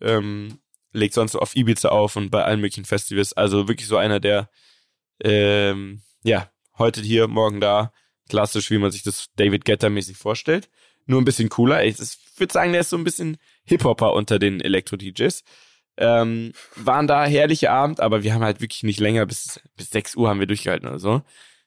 Ähm, 0.00 0.58
legt 0.92 1.14
sonst 1.14 1.32
so 1.32 1.38
auf 1.40 1.56
Ibiza 1.56 1.88
auf 1.90 2.16
und 2.16 2.30
bei 2.30 2.44
allen 2.44 2.60
möglichen 2.60 2.84
Festivals. 2.84 3.32
Also 3.32 3.68
wirklich 3.68 3.88
so 3.88 3.96
einer, 3.96 4.20
der 4.20 4.50
Ähm, 5.22 6.02
ja, 6.22 6.50
heute 6.78 7.00
hier, 7.02 7.28
morgen 7.28 7.60
da. 7.60 7.92
Klassisch, 8.28 8.70
wie 8.70 8.78
man 8.78 8.90
sich 8.90 9.02
das 9.02 9.28
David 9.36 9.64
Getter-mäßig 9.64 10.16
vorstellt. 10.16 10.70
Nur 11.06 11.20
ein 11.20 11.24
bisschen 11.24 11.48
cooler. 11.48 11.84
Ich, 11.84 11.98
ich 11.98 12.18
würde 12.36 12.52
sagen, 12.52 12.72
der 12.72 12.82
ist 12.82 12.90
so 12.90 12.96
ein 12.96 13.04
bisschen 13.04 13.38
Hip-Hopper 13.64 14.12
unter 14.12 14.38
den 14.38 14.60
Elektro-DJs. 14.60 15.44
Ähm, 16.02 16.54
waren 16.76 17.06
da 17.06 17.26
herrliche 17.26 17.70
Abend, 17.70 18.00
aber 18.00 18.22
wir 18.22 18.32
haben 18.32 18.42
halt 18.42 18.62
wirklich 18.62 18.82
nicht 18.82 19.00
länger, 19.00 19.26
bis, 19.26 19.60
bis 19.76 19.90
6 19.90 20.16
Uhr 20.16 20.30
haben 20.30 20.40
wir 20.40 20.46
durchgehalten 20.46 20.88
oder 20.88 20.98
so. 20.98 21.22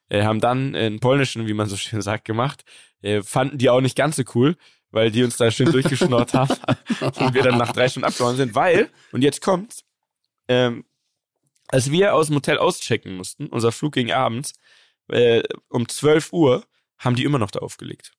Äh, 0.09 0.23
haben 0.23 0.39
dann 0.39 0.75
einen 0.75 0.99
polnischen, 0.99 1.47
wie 1.47 1.53
man 1.53 1.69
so 1.69 1.77
schön 1.77 2.01
sagt, 2.01 2.25
gemacht. 2.25 2.65
Äh, 3.03 3.21
fanden 3.21 3.59
die 3.59 3.69
auch 3.69 3.81
nicht 3.81 3.95
ganz 3.95 4.15
so 4.15 4.23
cool, 4.33 4.57
weil 4.89 5.11
die 5.11 5.23
uns 5.23 5.37
da 5.37 5.51
schön 5.51 5.71
durchgeschnort 5.71 6.33
haben 6.33 6.55
und 7.01 7.33
wir 7.35 7.43
dann 7.43 7.59
nach 7.59 7.73
drei 7.73 7.87
Stunden 7.87 8.07
abgehauen 8.07 8.35
sind, 8.35 8.55
weil, 8.55 8.89
und 9.11 9.21
jetzt 9.21 9.41
kommt's, 9.41 9.83
ähm, 10.47 10.83
als 11.67 11.91
wir 11.91 12.15
aus 12.15 12.27
dem 12.27 12.35
Hotel 12.35 12.57
auschecken 12.57 13.15
mussten, 13.15 13.47
unser 13.47 13.71
Flug 13.71 13.93
ging 13.93 14.11
abends, 14.11 14.53
äh, 15.09 15.43
um 15.69 15.87
12 15.87 16.33
Uhr, 16.33 16.65
haben 16.97 17.15
die 17.15 17.23
immer 17.23 17.39
noch 17.39 17.51
da 17.51 17.59
aufgelegt. 17.59 18.13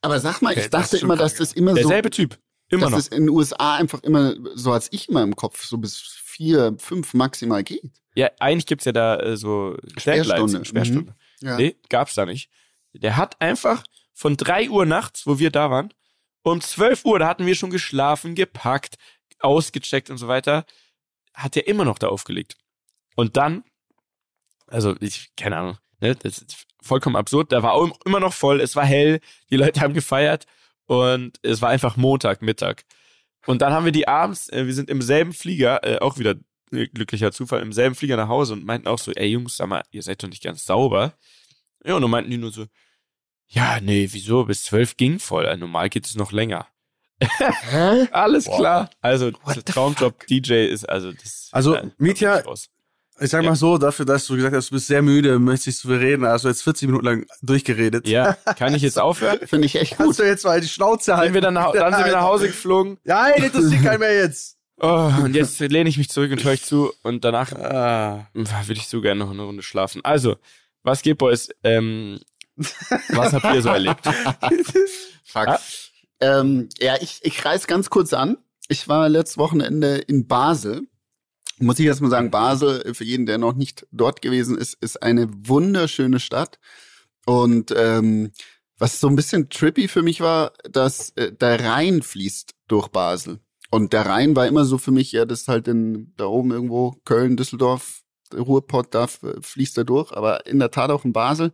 Aber 0.00 0.20
sag 0.20 0.42
mal, 0.42 0.52
Okay, 0.52 0.60
ich 0.60 0.70
dachte 0.70 0.98
immer, 0.98 1.16
dass 1.16 1.34
das 1.34 1.52
immer 1.52 1.72
so, 1.72 1.76
Derselbe 1.76 2.10
Typ. 2.10 2.38
Immer 2.74 2.86
dass 2.86 2.90
noch. 2.92 2.98
es 2.98 3.08
in 3.08 3.26
den 3.26 3.30
USA 3.30 3.76
einfach 3.76 4.02
immer, 4.02 4.34
so 4.54 4.72
als 4.72 4.88
ich 4.92 5.08
immer 5.08 5.22
im 5.22 5.36
Kopf, 5.36 5.64
so 5.64 5.78
bis 5.78 5.98
vier, 5.98 6.74
fünf 6.78 7.14
maximal 7.14 7.62
geht. 7.62 7.90
Ja, 8.14 8.30
eigentlich 8.38 8.66
gibt's 8.66 8.84
ja 8.84 8.92
da 8.92 9.18
äh, 9.18 9.36
so 9.36 9.76
Sperrstunde. 9.96 10.64
Sperrstunde. 10.64 11.14
Ja. 11.40 11.56
Nee, 11.56 11.76
gab's 11.88 12.14
da 12.14 12.26
nicht. 12.26 12.50
Der 12.92 13.16
hat 13.16 13.40
einfach 13.40 13.84
von 14.12 14.36
3 14.36 14.70
Uhr 14.70 14.86
nachts, 14.86 15.26
wo 15.26 15.38
wir 15.38 15.50
da 15.50 15.70
waren, 15.70 15.92
um 16.42 16.60
12 16.60 17.04
Uhr, 17.04 17.18
da 17.18 17.26
hatten 17.26 17.46
wir 17.46 17.54
schon 17.54 17.70
geschlafen, 17.70 18.34
gepackt, 18.34 18.96
ausgecheckt 19.40 20.10
und 20.10 20.18
so 20.18 20.28
weiter, 20.28 20.64
hat 21.32 21.56
er 21.56 21.66
immer 21.66 21.84
noch 21.84 21.98
da 21.98 22.08
aufgelegt. 22.08 22.56
Und 23.16 23.36
dann, 23.36 23.64
also 24.66 24.94
ich, 25.00 25.30
keine 25.36 25.56
Ahnung, 25.56 25.78
ne, 26.00 26.14
das 26.14 26.38
ist 26.38 26.66
vollkommen 26.82 27.16
absurd, 27.16 27.50
da 27.50 27.62
war 27.62 27.72
auch 27.72 27.98
immer 28.04 28.20
noch 28.20 28.34
voll, 28.34 28.60
es 28.60 28.76
war 28.76 28.84
hell, 28.84 29.20
die 29.50 29.56
Leute 29.56 29.80
haben 29.80 29.94
gefeiert 29.94 30.46
und 30.86 31.38
es 31.42 31.60
war 31.62 31.70
einfach 31.70 31.96
Montag, 31.96 32.42
Mittag. 32.42 32.84
Und 33.46 33.62
dann 33.62 33.72
haben 33.72 33.84
wir 33.84 33.92
die 33.92 34.08
abends, 34.08 34.48
äh, 34.50 34.66
wir 34.66 34.74
sind 34.74 34.88
im 34.90 35.02
selben 35.02 35.32
Flieger, 35.32 35.84
äh, 35.84 35.98
auch 35.98 36.18
wieder 36.18 36.34
äh, 36.72 36.86
glücklicher 36.88 37.30
Zufall, 37.32 37.60
im 37.62 37.72
selben 37.72 37.94
Flieger 37.94 38.16
nach 38.16 38.28
Hause 38.28 38.54
und 38.54 38.64
meinten 38.64 38.88
auch 38.88 38.98
so, 38.98 39.12
ey 39.12 39.28
Jungs, 39.28 39.56
sag 39.56 39.68
mal, 39.68 39.82
ihr 39.90 40.02
seid 40.02 40.22
doch 40.22 40.28
nicht 40.28 40.42
ganz 40.42 40.64
sauber. 40.64 41.14
Ja, 41.84 41.94
und 41.96 42.02
dann 42.02 42.10
meinten 42.10 42.30
die 42.30 42.38
nur 42.38 42.52
so, 42.52 42.66
ja, 43.46 43.78
nee, 43.80 44.08
wieso, 44.10 44.44
bis 44.46 44.64
zwölf 44.64 44.96
ging 44.96 45.18
voll, 45.18 45.44
äh, 45.44 45.56
normal 45.56 45.90
geht 45.90 46.06
es 46.06 46.14
noch 46.16 46.32
länger. 46.32 46.66
Alles 48.10 48.46
Boah. 48.46 48.56
klar. 48.58 48.90
Also, 49.00 49.30
Traumjob 49.30 50.26
DJ 50.26 50.66
ist, 50.66 50.88
also 50.88 51.12
das. 51.12 51.48
Also, 51.52 51.76
Mietja- 51.98 52.42
ich. 53.18 53.24
Ich 53.24 53.30
sag 53.30 53.42
Ja. 53.42 53.50
mal 53.50 53.56
so, 53.56 53.78
dafür, 53.78 54.04
dass 54.06 54.26
du 54.26 54.36
gesagt 54.36 54.54
hast, 54.54 54.70
du 54.70 54.74
bist 54.74 54.86
sehr 54.86 55.02
müde, 55.02 55.38
möchtest 55.38 55.84
du 55.84 55.88
reden, 55.88 56.24
also 56.24 56.48
jetzt 56.48 56.62
40 56.62 56.88
Minuten 56.88 57.04
lang 57.06 57.26
durchgeredet. 57.42 58.08
Ja, 58.08 58.34
kann 58.58 58.74
ich 58.74 58.82
jetzt 58.82 58.98
aufhören? 58.98 59.38
Finde 59.46 59.66
ich 59.66 59.76
echt 59.76 59.96
Kannst 59.96 60.18
gut. 60.18 60.24
du 60.26 60.28
jetzt 60.28 60.44
mal 60.44 60.60
die 60.60 60.68
Schnauze 60.68 61.16
halten? 61.16 61.28
Sind 61.28 61.34
wir 61.34 61.40
dann, 61.40 61.54
nach, 61.54 61.72
dann 61.72 61.94
sind 61.94 62.04
wir 62.06 62.12
nach 62.12 62.22
Hause 62.22 62.46
geflogen. 62.48 62.98
Nein, 63.04 63.42
interessiert 63.44 63.82
keinen 63.82 64.00
mehr 64.00 64.14
jetzt. 64.16 64.56
Oh, 64.80 65.10
und 65.22 65.36
jetzt 65.36 65.60
lehne 65.60 65.88
ich 65.88 65.98
mich 65.98 66.10
zurück 66.10 66.32
und 66.32 66.42
höre 66.42 66.52
euch 66.52 66.64
zu 66.64 66.92
und 67.04 67.24
danach 67.24 67.52
Ah. 67.52 68.26
würde 68.34 68.72
ich 68.72 68.88
so 68.88 69.00
gerne 69.00 69.20
noch 69.24 69.30
eine 69.30 69.42
Runde 69.42 69.62
schlafen. 69.62 70.00
Also, 70.04 70.36
was 70.82 71.02
geht, 71.02 71.18
Boys? 71.18 71.48
Ähm, 71.62 72.18
was 72.56 73.32
habt 73.32 73.54
ihr 73.54 73.62
so 73.62 73.68
erlebt? 73.68 74.00
Fuck. 75.24 75.48
Ah. 75.48 75.60
Ähm, 76.20 76.68
ja, 76.80 76.96
ich, 77.00 77.20
ich 77.22 77.44
reiß 77.44 77.66
ganz 77.66 77.88
kurz 77.90 78.12
an. 78.12 78.36
Ich 78.68 78.88
war 78.88 79.08
letztes 79.08 79.38
Wochenende 79.38 79.96
in 79.98 80.26
Basel. 80.26 80.82
Muss 81.58 81.78
ich 81.78 81.86
erstmal 81.86 82.10
sagen, 82.10 82.30
Basel, 82.30 82.94
für 82.94 83.04
jeden, 83.04 83.26
der 83.26 83.38
noch 83.38 83.54
nicht 83.54 83.86
dort 83.92 84.22
gewesen 84.22 84.58
ist, 84.58 84.76
ist 84.80 85.02
eine 85.02 85.28
wunderschöne 85.30 86.18
Stadt. 86.18 86.58
Und 87.26 87.72
ähm, 87.76 88.32
was 88.78 89.00
so 89.00 89.08
ein 89.08 89.16
bisschen 89.16 89.48
trippy 89.48 89.88
für 89.88 90.02
mich 90.02 90.20
war, 90.20 90.52
dass 90.68 91.10
äh, 91.10 91.32
der 91.32 91.64
Rhein 91.64 92.02
fließt 92.02 92.54
durch 92.68 92.88
Basel. 92.88 93.40
Und 93.70 93.92
der 93.92 94.06
Rhein 94.06 94.36
war 94.36 94.46
immer 94.46 94.64
so 94.64 94.78
für 94.78 94.90
mich, 94.90 95.12
ja, 95.12 95.24
das 95.24 95.42
ist 95.42 95.48
halt 95.48 95.68
in, 95.68 96.12
da 96.16 96.26
oben 96.26 96.50
irgendwo, 96.50 96.96
Köln, 97.04 97.36
Düsseldorf, 97.36 98.02
Ruhrpott, 98.32 98.94
da 98.94 99.06
fließt 99.06 99.78
er 99.78 99.84
durch. 99.84 100.12
Aber 100.12 100.46
in 100.46 100.58
der 100.58 100.70
Tat 100.70 100.90
auch 100.90 101.04
in 101.04 101.12
Basel. 101.12 101.52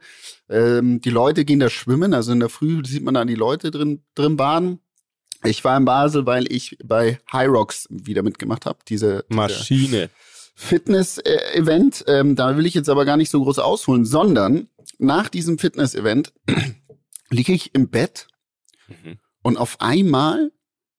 Ähm, 0.48 1.00
die 1.00 1.10
Leute 1.10 1.44
gehen 1.44 1.60
da 1.60 1.68
schwimmen, 1.68 2.14
also 2.14 2.32
in 2.32 2.40
der 2.40 2.48
Früh 2.48 2.82
sieht 2.84 3.04
man 3.04 3.14
da 3.14 3.24
die 3.24 3.34
Leute 3.34 3.70
drin, 3.70 4.02
drin 4.14 4.36
baden. 4.36 4.80
Ich 5.44 5.64
war 5.64 5.76
in 5.76 5.84
Basel, 5.84 6.26
weil 6.26 6.50
ich 6.52 6.76
bei 6.84 7.18
High 7.32 7.48
Rocks 7.48 7.86
wieder 7.90 8.22
mitgemacht 8.22 8.66
habe, 8.66 8.78
diese, 8.88 9.24
diese 9.28 9.36
Maschine. 9.36 10.10
Fitness-Event. 10.54 12.04
Ähm, 12.06 12.36
da 12.36 12.56
will 12.56 12.66
ich 12.66 12.74
jetzt 12.74 12.88
aber 12.88 13.04
gar 13.04 13.16
nicht 13.16 13.30
so 13.30 13.42
groß 13.42 13.58
ausholen, 13.60 14.04
sondern 14.04 14.68
nach 14.98 15.28
diesem 15.28 15.58
Fitness-Event 15.58 16.32
liege 17.30 17.52
ich 17.52 17.74
im 17.74 17.88
Bett 17.88 18.26
Mhm. 19.04 19.20
und 19.42 19.56
auf 19.56 19.80
einmal 19.80 20.50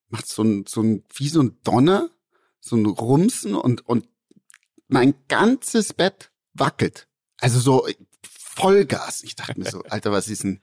macht 0.07 0.25
so 0.25 0.43
ein, 0.43 0.65
so 0.65 0.81
ein, 0.81 1.03
wie 1.13 1.27
so 1.27 1.41
ein 1.41 1.57
Donner, 1.65 2.09
so 2.61 2.77
ein 2.77 2.85
Rumsen 2.85 3.53
und, 3.53 3.85
und 3.85 4.07
mein 4.87 5.13
ganzes 5.27 5.91
Bett 5.91 6.31
wackelt. 6.53 7.07
Also 7.37 7.59
so 7.59 7.85
Vollgas. 8.23 9.23
Ich 9.23 9.35
dachte 9.35 9.59
mir 9.59 9.69
so, 9.69 9.83
Alter, 9.89 10.13
was 10.13 10.29
ist 10.29 10.43
denn, 10.43 10.61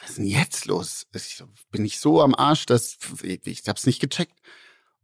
was 0.00 0.10
ist 0.10 0.18
denn 0.18 0.26
jetzt 0.26 0.66
los? 0.66 1.06
Ich 1.14 1.36
so, 1.36 1.48
bin 1.70 1.84
ich 1.84 1.98
so 1.98 2.22
am 2.22 2.34
Arsch, 2.34 2.66
dass 2.66 2.98
ich, 3.22 3.46
ich 3.46 3.68
hab's 3.68 3.86
nicht 3.86 4.00
gecheckt. 4.00 4.38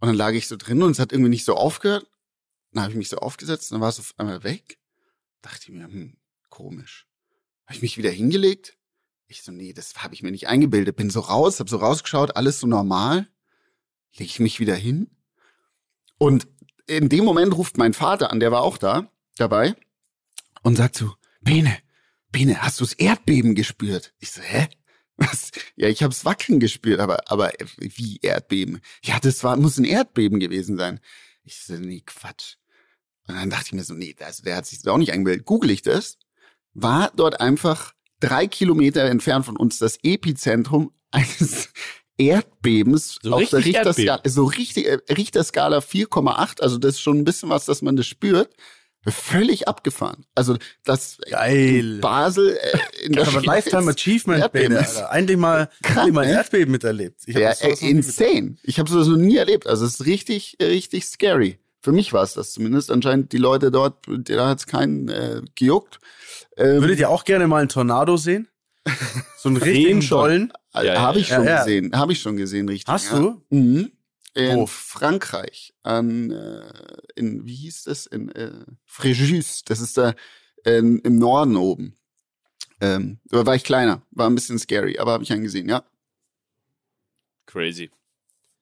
Und 0.01 0.09
dann 0.09 0.17
lag 0.17 0.33
ich 0.33 0.49
so 0.49 0.57
drin 0.57 0.83
und 0.83 0.93
es 0.93 0.99
hat 0.99 1.13
irgendwie 1.13 1.31
nicht 1.31 1.45
so 1.45 1.55
aufgehört. 1.55 2.07
Dann 2.73 2.83
habe 2.83 2.93
ich 2.93 2.99
mich 2.99 3.09
so 3.09 3.19
aufgesetzt, 3.19 3.73
dann 3.73 3.81
war 3.81 3.89
es 3.89 3.99
auf 3.99 4.15
einmal 4.17 4.45
weg. 4.45 4.79
Dachte 5.43 5.59
ich 5.63 5.69
mir, 5.71 5.85
hm, 5.85 6.17
komisch. 6.49 7.07
Habe 7.67 7.77
ich 7.77 7.83
mich 7.83 7.99
wieder 7.99 8.11
hingelegt. 8.11 8.77
Ich 9.27 9.43
so, 9.43 9.53
nee, 9.53 9.73
das 9.73 9.95
habe 9.97 10.15
ich 10.15 10.23
mir 10.23 10.31
nicht 10.31 10.49
eingebildet. 10.49 10.97
Bin 10.97 11.11
so 11.11 11.21
raus, 11.21 11.61
habe 11.61 11.69
so 11.69 11.77
rausgeschaut, 11.77 12.37
alles 12.37 12.61
so 12.61 12.67
normal. 12.67 13.29
Leg 14.17 14.29
ich 14.29 14.41
mich 14.41 14.61
wieder 14.61 14.75
hin. 14.75 15.11
Und 16.19 16.49
in 16.87 17.09
dem 17.09 17.25
Moment 17.25 17.57
ruft 17.57 17.77
mein 17.77 17.95
Vater 17.95 18.31
an, 18.31 18.41
der 18.41 18.51
war 18.51 18.63
auch 18.63 18.79
da, 18.79 19.11
dabei, 19.37 19.77
und 20.63 20.77
sagt 20.77 20.97
so, 20.97 21.15
Bene, 21.41 21.79
Bene, 22.33 22.63
hast 22.63 22.81
du 22.81 22.85
das 22.85 22.95
Erdbeben 22.95 23.55
gespürt? 23.55 24.15
Ich 24.19 24.33
so, 24.33 24.43
hä? 24.43 24.69
Was? 25.19 25.51
Ja, 25.77 25.89
ich 25.89 26.03
hab's 26.03 26.25
wackeln 26.25 26.61
gespürt, 26.61 27.01
aber, 27.01 27.19
aber 27.27 27.53
wie 27.77 28.19
Erdbeben? 28.23 28.81
Ja, 29.03 29.19
das 29.21 29.43
war, 29.45 29.57
muss 29.57 29.77
ein 29.77 29.85
Erdbeben 29.85 30.39
gewesen 30.39 30.77
sein. 30.77 31.01
Ich 31.45 31.57
so, 31.59 31.75
nee, 31.75 32.03
Quatsch. 32.07 32.55
Und 33.27 33.35
dann 33.35 33.51
dachte 33.51 33.67
ich 33.67 33.73
mir 33.73 33.85
so, 33.85 33.95
nee, 33.95 34.15
also 34.21 34.43
der 34.43 34.57
hat 34.57 34.67
sich 34.67 34.81
das 34.81 34.93
auch 34.93 34.97
nicht 34.97 35.13
eingebildet. 35.13 35.45
Google 35.45 35.71
ich 35.71 35.83
das, 35.83 36.19
war 36.73 37.13
dort 37.15 37.41
einfach 37.41 37.93
drei 38.21 38.47
Kilometer 38.47 39.03
entfernt 39.05 39.45
von 39.45 39.57
uns 39.57 39.79
das 39.79 39.99
Epizentrum 40.03 40.93
eines 41.11 41.71
Erdbebens 42.17 43.19
So 43.23 43.35
auf 43.35 43.51
der 43.51 43.65
Richterskala, 43.65 44.13
Erdbeben. 44.15 44.33
so 44.33 44.45
richtig, 44.45 44.87
äh, 44.87 44.99
Richterskala 45.13 45.79
4,8, 45.79 46.61
also 46.61 46.79
das 46.79 46.95
ist 46.95 47.01
schon 47.01 47.19
ein 47.19 47.25
bisschen 47.25 47.49
was, 47.49 47.67
dass 47.67 47.83
man 47.83 47.97
das 47.97 48.07
spürt. 48.07 48.55
Völlig 49.07 49.69
abgefahren. 49.69 50.27
Also 50.35 50.57
das 50.85 51.19
Geil. 51.31 51.99
Basel 52.01 52.59
äh, 52.61 53.07
in 53.07 53.13
der 53.13 53.23
Aber 53.23 53.33
Schweiz- 53.43 53.47
Lifetime 53.71 53.91
Achievement, 53.93 54.41
Erdbeben 54.43 54.77
Alter. 54.77 55.09
Endlich 55.13 55.39
mal, 55.39 55.69
endlich 55.83 56.13
mal 56.13 56.23
ein 56.25 56.29
ne? 56.31 56.35
Erdbeben 56.37 56.73
miterlebt. 56.73 57.21
Ich 57.27 57.35
Ja, 57.35 57.51
äh, 57.53 57.53
noch 57.53 57.61
nie 57.81 57.95
miterlebt. 57.95 58.07
insane. 58.07 58.57
Ich 58.63 58.79
habe 58.79 58.91
sowas 58.91 59.07
noch 59.07 59.17
nie 59.17 59.37
erlebt. 59.37 59.67
Also 59.67 59.87
es 59.87 59.95
ist 60.01 60.07
richtig, 60.07 60.57
äh, 60.61 60.67
richtig 60.67 61.07
scary. 61.07 61.59
Für 61.81 61.93
mich 61.93 62.13
war 62.13 62.23
es 62.25 62.35
das 62.35 62.53
zumindest. 62.53 62.91
Anscheinend 62.91 63.33
die 63.33 63.39
Leute 63.39 63.71
dort, 63.71 64.05
da 64.09 64.49
hat's 64.49 64.67
keinen 64.67 65.09
äh, 65.09 65.43
gejuckt. 65.55 66.01
Ähm, 66.57 66.81
Würdet 66.83 66.99
ihr 66.99 67.09
auch 67.09 67.25
gerne 67.25 67.47
mal 67.47 67.61
einen 67.61 67.69
Tornado 67.69 68.17
sehen? 68.17 68.49
So 69.39 69.49
einen 69.49 69.57
richtigen 69.63 70.03
schon. 70.03 70.19
Dollen? 70.19 70.53
Ja, 70.75 70.83
ja, 70.83 71.01
habe 71.01 71.21
ich 71.21 71.29
ja, 71.31 71.37
schon 71.37 71.47
ja. 71.47 71.59
gesehen. 71.65 71.93
Habe 71.97 72.13
ich 72.13 72.21
schon 72.21 72.37
gesehen, 72.37 72.69
richtig. 72.69 72.93
Hast 72.93 73.13
ja. 73.13 73.19
du? 73.19 73.43
Mhm. 73.51 73.93
In 74.35 74.57
Wo? 74.57 74.67
Frankreich, 74.67 75.75
an, 75.83 76.31
äh, 76.31 76.73
in, 77.17 77.45
wie 77.47 77.55
hieß 77.55 77.85
das? 77.85 78.07
In 78.07 78.31
äh, 78.35 78.53
Fréjus. 78.87 79.63
Das 79.65 79.81
ist 79.81 79.97
da 79.97 80.15
ähm, 80.65 81.01
im 81.05 81.19
Norden 81.19 81.57
oben. 81.57 81.97
Ähm, 82.81 83.19
da 83.25 83.45
war 83.45 83.55
ich 83.55 83.65
kleiner, 83.65 84.03
war 84.11 84.29
ein 84.29 84.35
bisschen 84.35 84.59
scary, 84.59 84.99
aber 84.99 85.13
habe 85.13 85.25
ich 85.25 85.33
einen 85.33 85.43
gesehen, 85.43 85.69
ja. 85.69 85.83
Crazy. 87.47 87.91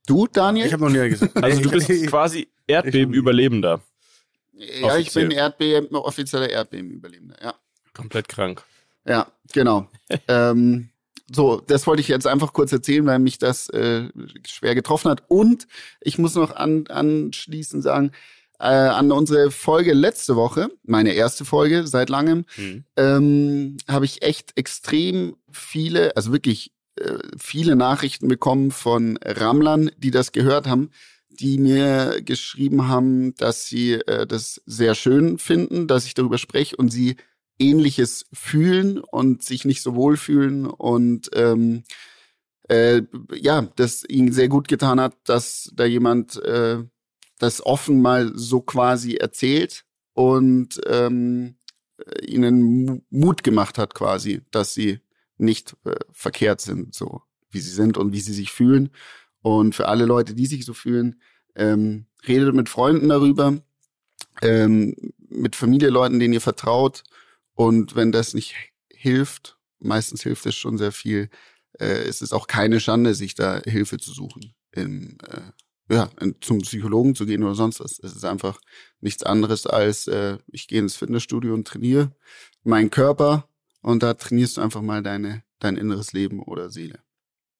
Du, 0.07 0.27
Daniel? 0.27 0.67
Ich 0.67 0.73
habe 0.73 0.85
noch 0.85 0.91
nie 0.91 1.09
gesehen. 1.11 1.31
Also 1.43 1.61
du 1.61 1.71
bist 1.71 1.89
quasi 2.07 2.49
Erdbeben-Überlebender. 2.67 3.83
ja, 4.55 4.97
ich 4.97 5.13
bin 5.13 5.31
Erdbeben, 5.31 5.95
offizieller 5.97 6.49
Erdbebenüberlebender, 6.49 7.37
ja. 7.43 7.55
Komplett 7.93 8.29
krank. 8.29 8.65
Ja, 9.05 9.31
genau. 9.53 9.89
ähm, 10.29 10.91
so, 11.35 11.61
das 11.67 11.87
wollte 11.87 12.01
ich 12.03 12.09
jetzt 12.09 12.27
einfach 12.27 12.53
kurz 12.53 12.73
erzählen, 12.73 13.05
weil 13.07 13.19
mich 13.19 13.39
das 13.39 13.69
äh, 13.71 14.09
schwer 14.47 14.75
getroffen 14.75 15.11
hat. 15.11 15.25
Und 15.29 15.67
ich 16.01 16.19
muss 16.19 16.35
noch 16.35 16.55
an, 16.55 16.87
anschließend 16.87 17.83
sagen, 17.83 18.13
äh, 18.59 18.65
an 18.67 19.13
unsere 19.13 19.51
Folge 19.51 19.93
letzte 19.93 20.37
Woche, 20.37 20.69
meine 20.85 21.13
erste 21.13 21.45
Folge 21.45 21.87
seit 21.87 22.09
langem, 22.09 22.45
Mhm. 22.57 22.85
ähm, 22.97 23.77
habe 23.89 24.05
ich 24.05 24.23
echt 24.23 24.57
extrem 24.57 25.37
viele, 25.51 26.17
also 26.17 26.33
wirklich 26.33 26.73
äh, 26.99 27.19
viele 27.39 27.77
Nachrichten 27.77 28.29
bekommen 28.29 28.71
von 28.71 29.19
Rammlern, 29.23 29.91
die 29.99 30.11
das 30.11 30.33
gehört 30.33 30.67
haben, 30.67 30.91
die 31.29 31.59
mir 31.59 32.23
geschrieben 32.23 32.89
haben, 32.89 33.35
dass 33.35 33.67
sie 33.67 33.95
äh, 33.95 34.27
das 34.27 34.63
sehr 34.65 34.95
schön 34.95 35.39
finden, 35.39 35.87
dass 35.87 36.07
ich 36.07 36.15
darüber 36.15 36.39
spreche 36.39 36.77
und 36.77 36.91
sie 36.91 37.17
ähnliches 37.59 38.27
fühlen 38.33 38.99
und 38.99 39.43
sich 39.43 39.65
nicht 39.65 39.83
so 39.83 39.95
wohl 39.95 40.17
fühlen 40.17 40.67
und 40.67 41.31
ähm, 41.35 41.85
äh, 42.69 43.03
ja, 43.35 43.63
das 43.77 44.05
ihnen 44.09 44.33
sehr 44.33 44.49
gut 44.49 44.69
getan 44.69 45.01
hat, 45.01 45.15
dass 45.25 45.71
da 45.75 45.85
jemand 45.85 46.37
äh, 46.43 46.83
das 47.39 47.65
offen 47.65 48.03
mal 48.03 48.33
so 48.35 48.61
quasi 48.61 49.15
erzählt 49.15 49.85
und 50.15 50.81
ähm, 50.87 51.57
ihnen 52.27 53.03
Mut 53.11 53.43
gemacht 53.43 53.79
hat 53.79 53.95
quasi, 53.95 54.43
dass 54.51 54.75
sie 54.75 55.01
nicht 55.39 55.77
äh, 55.85 55.95
verkehrt 56.13 56.61
sind, 56.61 56.95
so 56.95 57.23
wie 57.51 57.61
sie 57.61 57.71
sind 57.71 57.97
und 57.97 58.13
wie 58.13 58.21
sie 58.21 58.35
sich 58.35 58.53
fühlen. 58.53 58.91
Und 59.43 59.75
für 59.75 59.89
alle 59.89 60.07
Leute, 60.07 60.35
die 60.35 60.47
sich 60.47 60.65
so 60.65 60.75
fühlen, 60.75 61.21
ähm, 61.55 62.07
redet 62.27 62.55
mit 62.55 62.69
Freunden 62.69 63.09
darüber, 63.09 63.59
ähm, 64.43 64.95
mit 65.29 65.57
Familieleuten, 65.57 66.19
denen 66.19 66.35
ihr 66.35 66.41
vertraut. 66.41 67.05
Und 67.57 67.97
wenn 67.97 68.13
das 68.13 68.35
nicht 68.35 68.55
hilft, 68.93 69.59
meistens 69.81 70.23
hilft 70.23 70.47
es 70.47 70.55
schon 70.55 70.79
sehr 70.79 70.93
viel, 70.93 71.31
äh, 71.81 72.05
es 72.05 72.23
ist 72.23 72.33
auch 72.33 72.47
keine 72.47 72.81
Schande, 72.81 73.15
sich 73.15 73.35
da 73.35 73.61
Hilfe 73.65 73.97
zu 73.97 74.13
suchen. 74.13 74.55
Im, 74.73 75.17
äh, 75.27 75.41
ja, 75.89 76.11
zum 76.41 76.59
Psychologen 76.59 77.15
zu 77.15 77.27
gehen 77.27 77.43
oder 77.43 77.55
sonst 77.55 77.81
was. 77.81 77.99
Es 77.99 78.15
ist 78.15 78.25
einfach 78.25 78.61
nichts 79.01 79.23
anderes 79.23 79.67
als, 79.67 80.07
äh, 80.07 80.39
ich 80.49 80.69
gehe 80.69 80.81
ins 80.81 80.97
Fitnessstudio 80.97 81.55
und 81.55 81.67
trainiere 81.67 82.13
meinen 82.63 82.91
Körper 82.91 83.49
und 83.81 84.03
da 84.03 84.15
trainierst 84.15 84.59
du 84.59 84.61
einfach 84.61 84.83
mal 84.83 85.03
deine, 85.03 85.43
dein 85.59 85.77
inneres 85.77 86.13
Leben 86.13 86.43
oder 86.43 86.71
Seele. 86.71 86.99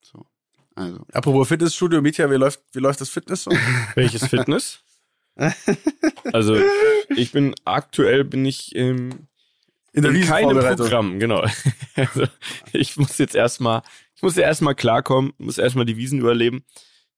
So. 0.03 0.27
Also. 0.75 1.07
Apropos 1.13 1.49
Fitnessstudio, 1.49 2.03
Mietja, 2.03 2.31
wie 2.31 2.35
läuft, 2.35 2.61
wie 2.73 2.81
läuft 2.81 3.01
das 3.01 3.09
Fitness 3.09 3.45
so? 3.45 3.51
Welches 3.95 4.27
Fitness? 4.27 4.81
also, 6.33 6.59
ich 7.15 7.33
bin 7.33 7.55
aktuell 7.65 8.25
bin 8.25 8.45
ich 8.45 8.75
im 8.75 9.29
in, 9.97 10.05
in 10.05 10.23
keinem 10.23 10.77
Programm, 10.77 11.19
genau. 11.19 11.45
Also, 11.97 12.25
ich 12.73 12.97
muss 12.99 13.17
jetzt 13.17 13.35
erstmal, 13.35 13.83
ich 14.15 14.23
muss 14.23 14.37
ja 14.37 14.43
erstmal 14.43 14.75
klarkommen, 14.75 15.33
muss 15.39 15.57
erstmal 15.57 15.87
die 15.87 15.97
Wiesen 15.97 16.19
überleben. 16.19 16.65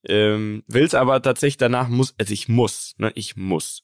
Ähm, 0.07 0.63
will's 0.69 0.95
aber 0.95 1.21
tatsächlich 1.21 1.57
danach 1.57 1.89
muss, 1.89 2.15
also 2.19 2.33
ich 2.33 2.49
muss, 2.49 2.95
ne, 2.99 3.11
ich 3.17 3.37
muss. 3.37 3.83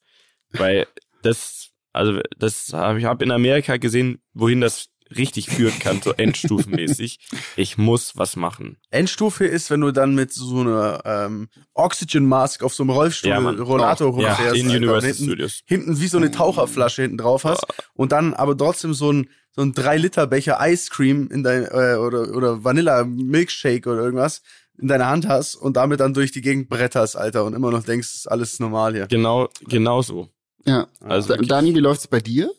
Weil 0.50 0.86
das, 1.22 1.70
also 1.92 2.20
das 2.38 2.72
habe 2.72 3.00
ich 3.00 3.04
hab 3.04 3.20
in 3.20 3.32
Amerika 3.32 3.76
gesehen, 3.78 4.22
wohin 4.32 4.60
das 4.60 4.90
richtig 5.14 5.48
führen 5.48 5.78
kann, 5.78 6.00
so 6.02 6.12
endstufenmäßig. 6.16 7.18
Ich 7.56 7.78
muss 7.78 8.16
was 8.16 8.36
machen. 8.36 8.78
Endstufe 8.90 9.46
ist, 9.46 9.70
wenn 9.70 9.80
du 9.80 9.90
dann 9.90 10.14
mit 10.14 10.32
so 10.32 10.60
einer 10.60 11.02
ähm, 11.04 11.48
Oxygen 11.74 12.26
Mask 12.26 12.62
auf 12.62 12.74
so 12.74 12.82
einem 12.82 12.90
Rollstuhl, 12.90 13.30
ja, 13.30 13.38
Rollator 13.38 14.08
oh, 14.08 14.10
rumfährst. 14.10 14.40
Ja, 14.40 14.52
in 14.52 14.70
Universal 14.70 15.10
hinten, 15.10 15.24
Studios. 15.24 15.60
Hinten 15.66 16.00
wie 16.00 16.08
so 16.08 16.18
eine 16.18 16.30
Taucherflasche 16.30 17.02
hinten 17.02 17.18
drauf 17.18 17.44
hast 17.44 17.64
oh. 17.68 17.82
und 17.94 18.12
dann 18.12 18.34
aber 18.34 18.56
trotzdem 18.56 18.94
so 18.94 19.12
ein 19.12 19.28
so 19.56 19.62
ein 19.62 19.72
3 19.72 19.98
Liter 19.98 20.26
Becher 20.26 20.58
Ice 20.60 20.90
Cream 20.90 21.28
in 21.30 21.44
dein 21.44 21.64
äh, 21.64 21.96
oder 21.96 22.34
oder 22.34 22.64
Vanilla 22.64 23.04
Milkshake 23.04 23.86
oder 23.88 24.02
irgendwas 24.02 24.42
in 24.78 24.88
deiner 24.88 25.06
Hand 25.06 25.28
hast 25.28 25.54
und 25.54 25.76
damit 25.76 26.00
dann 26.00 26.14
durch 26.14 26.32
die 26.32 26.40
Gegend 26.40 26.68
bretterst, 26.68 27.16
Alter, 27.16 27.44
und 27.44 27.54
immer 27.54 27.70
noch 27.70 27.84
denkst, 27.84 28.12
ist 28.14 28.30
alles 28.30 28.58
normal 28.58 28.94
hier. 28.94 29.06
Genau, 29.06 29.48
genau 29.68 30.02
so. 30.02 30.28
Ja. 30.66 30.88
Also 31.00 31.36
Dani, 31.36 31.74
wie 31.74 31.80
läuft's 31.80 32.08
bei 32.08 32.20
dir? 32.20 32.50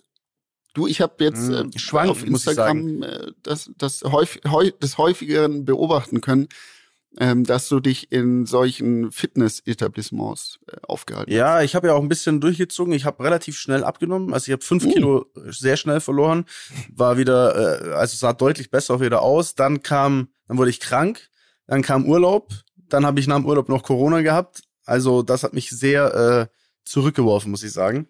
Du, 0.75 0.87
ich 0.87 0.99
habe 0.99 1.23
jetzt 1.23 1.49
äh, 1.49 1.63
Schwank, 1.77 2.09
auf 2.09 2.23
Instagram 2.23 3.01
äh, 3.01 3.31
das, 3.41 3.71
das, 3.77 4.03
häufig, 4.03 4.41
häu 4.45 4.69
des 4.71 4.97
häufigeren 4.97 5.63
beobachten 5.63 6.19
können, 6.19 6.49
ähm, 7.17 7.45
dass 7.45 7.69
du 7.69 7.79
dich 7.79 8.11
in 8.11 8.45
solchen 8.45 9.09
Fitness-Etablissements 9.09 10.59
äh, 10.67 10.75
aufgehalten 10.83 11.31
ja, 11.31 11.45
hast. 11.45 11.53
Ja, 11.53 11.61
ich 11.63 11.75
habe 11.75 11.87
ja 11.87 11.93
auch 11.93 12.01
ein 12.01 12.09
bisschen 12.09 12.41
durchgezogen. 12.41 12.93
Ich 12.93 13.05
habe 13.05 13.23
relativ 13.23 13.57
schnell 13.57 13.85
abgenommen. 13.85 14.33
Also 14.33 14.49
ich 14.49 14.51
habe 14.51 14.63
fünf 14.63 14.85
uh. 14.85 14.91
Kilo 14.91 15.25
sehr 15.45 15.77
schnell 15.77 16.01
verloren. 16.01 16.43
War 16.93 17.17
wieder, 17.17 17.85
äh, 17.85 17.93
also 17.93 18.17
sah 18.17 18.33
deutlich 18.33 18.69
besser 18.69 18.95
auch 18.95 18.99
wieder 18.99 19.21
aus. 19.21 19.55
Dann 19.55 19.81
kam, 19.81 20.27
dann 20.49 20.57
wurde 20.57 20.71
ich 20.71 20.81
krank. 20.81 21.29
Dann 21.67 21.83
kam 21.83 22.05
Urlaub. 22.05 22.51
Dann 22.89 23.05
habe 23.05 23.21
ich 23.21 23.27
nach 23.27 23.37
dem 23.37 23.45
Urlaub 23.45 23.69
noch 23.69 23.83
Corona 23.83 24.21
gehabt. 24.21 24.59
Also 24.83 25.23
das 25.23 25.43
hat 25.43 25.53
mich 25.53 25.69
sehr 25.69 26.49
äh, 26.51 26.55
zurückgeworfen, 26.83 27.49
muss 27.49 27.63
ich 27.63 27.71
sagen. 27.71 28.09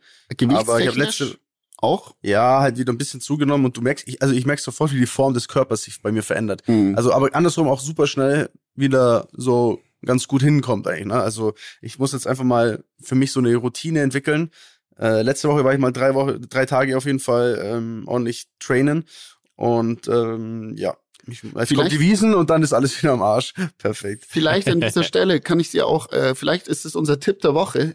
Aber 0.49 0.79
ich 0.79 0.87
habe 0.87 0.97
letzte 0.97 1.37
auch? 1.85 2.15
Ja, 2.21 2.59
halt 2.59 2.77
wieder 2.77 2.91
ein 2.91 2.97
bisschen 2.97 3.21
zugenommen 3.21 3.65
und 3.65 3.77
du 3.77 3.81
merkst, 3.81 4.07
ich, 4.07 4.21
also 4.21 4.33
ich 4.33 4.45
merke 4.45 4.61
sofort, 4.61 4.91
wie 4.91 4.99
die 4.99 5.05
Form 5.05 5.33
des 5.33 5.47
Körpers 5.47 5.83
sich 5.83 6.01
bei 6.01 6.11
mir 6.11 6.23
verändert. 6.23 6.63
Mhm. 6.67 6.95
Also, 6.95 7.13
aber 7.13 7.33
andersrum 7.33 7.67
auch 7.67 7.79
super 7.79 8.07
schnell 8.07 8.49
wieder 8.75 9.27
so 9.31 9.79
ganz 10.03 10.27
gut 10.27 10.41
hinkommt 10.41 10.87
eigentlich. 10.87 11.07
Ne? 11.07 11.19
Also 11.19 11.53
ich 11.81 11.99
muss 11.99 12.13
jetzt 12.13 12.27
einfach 12.27 12.43
mal 12.43 12.83
für 13.01 13.15
mich 13.15 13.31
so 13.31 13.39
eine 13.39 13.55
Routine 13.55 14.01
entwickeln. 14.01 14.51
Äh, 14.99 15.23
letzte 15.23 15.49
Woche 15.49 15.63
war 15.63 15.73
ich 15.73 15.79
mal 15.79 15.91
drei 15.91 16.13
Wochen, 16.13 16.45
drei 16.49 16.65
Tage 16.65 16.95
auf 16.95 17.05
jeden 17.05 17.19
Fall 17.19 17.59
ähm, 17.63 18.03
ordentlich 18.07 18.47
trainen 18.59 19.05
und 19.55 20.07
ähm, 20.07 20.73
ja, 20.77 20.95
ich, 21.27 21.43
ich 21.43 21.75
kommt 21.75 21.91
die 21.91 21.99
Wiesen 21.99 22.35
und 22.35 22.49
dann 22.49 22.61
ist 22.61 22.73
alles 22.73 23.01
wieder 23.01 23.13
am 23.13 23.23
Arsch. 23.23 23.53
Perfekt. 23.77 24.25
Vielleicht 24.27 24.67
an 24.69 24.79
dieser 24.79 25.03
Stelle 25.03 25.41
kann 25.41 25.59
ich 25.59 25.71
dir 25.71 25.87
auch, 25.87 26.11
äh, 26.11 26.35
vielleicht 26.35 26.67
ist 26.67 26.85
es 26.85 26.95
unser 26.95 27.19
Tipp 27.19 27.41
der 27.41 27.53
Woche. 27.55 27.93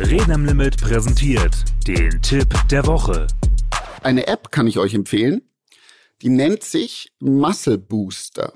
Reden 0.00 0.32
am 0.32 0.44
Limit 0.44 0.78
präsentiert 0.78 1.54
den 1.86 2.20
Tipp 2.20 2.48
der 2.68 2.84
Woche. 2.84 3.28
Eine 4.02 4.26
App 4.26 4.50
kann 4.50 4.66
ich 4.66 4.78
euch 4.78 4.92
empfehlen. 4.92 5.42
Die 6.20 6.30
nennt 6.30 6.64
sich 6.64 7.12
Muscle 7.20 7.78
Booster. 7.78 8.54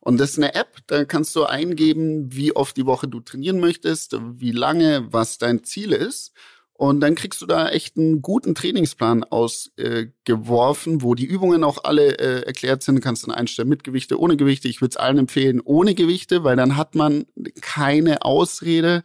Und 0.00 0.18
das 0.18 0.30
ist 0.30 0.38
eine 0.38 0.54
App, 0.54 0.78
da 0.86 1.04
kannst 1.04 1.36
du 1.36 1.44
eingeben, 1.44 2.32
wie 2.32 2.56
oft 2.56 2.74
die 2.78 2.86
Woche 2.86 3.06
du 3.06 3.20
trainieren 3.20 3.60
möchtest, 3.60 4.16
wie 4.18 4.50
lange, 4.50 5.12
was 5.12 5.36
dein 5.36 5.62
Ziel 5.62 5.92
ist. 5.92 6.32
Und 6.72 7.00
dann 7.00 7.16
kriegst 7.16 7.42
du 7.42 7.46
da 7.46 7.68
echt 7.68 7.98
einen 7.98 8.22
guten 8.22 8.54
Trainingsplan 8.54 9.24
ausgeworfen, 9.24 10.94
äh, 10.94 11.02
wo 11.02 11.14
die 11.14 11.26
Übungen 11.26 11.64
auch 11.64 11.84
alle 11.84 12.18
äh, 12.18 12.46
erklärt 12.46 12.82
sind. 12.82 12.94
Du 12.94 13.02
kannst 13.02 13.24
dann 13.24 13.34
einstellen 13.34 13.68
mit 13.68 13.84
Gewichte, 13.84 14.18
ohne 14.18 14.38
Gewichte. 14.38 14.68
Ich 14.68 14.80
würde 14.80 14.92
es 14.92 14.96
allen 14.96 15.18
empfehlen, 15.18 15.60
ohne 15.62 15.94
Gewichte, 15.94 16.44
weil 16.44 16.56
dann 16.56 16.78
hat 16.78 16.94
man 16.94 17.26
keine 17.60 18.24
Ausrede 18.24 19.02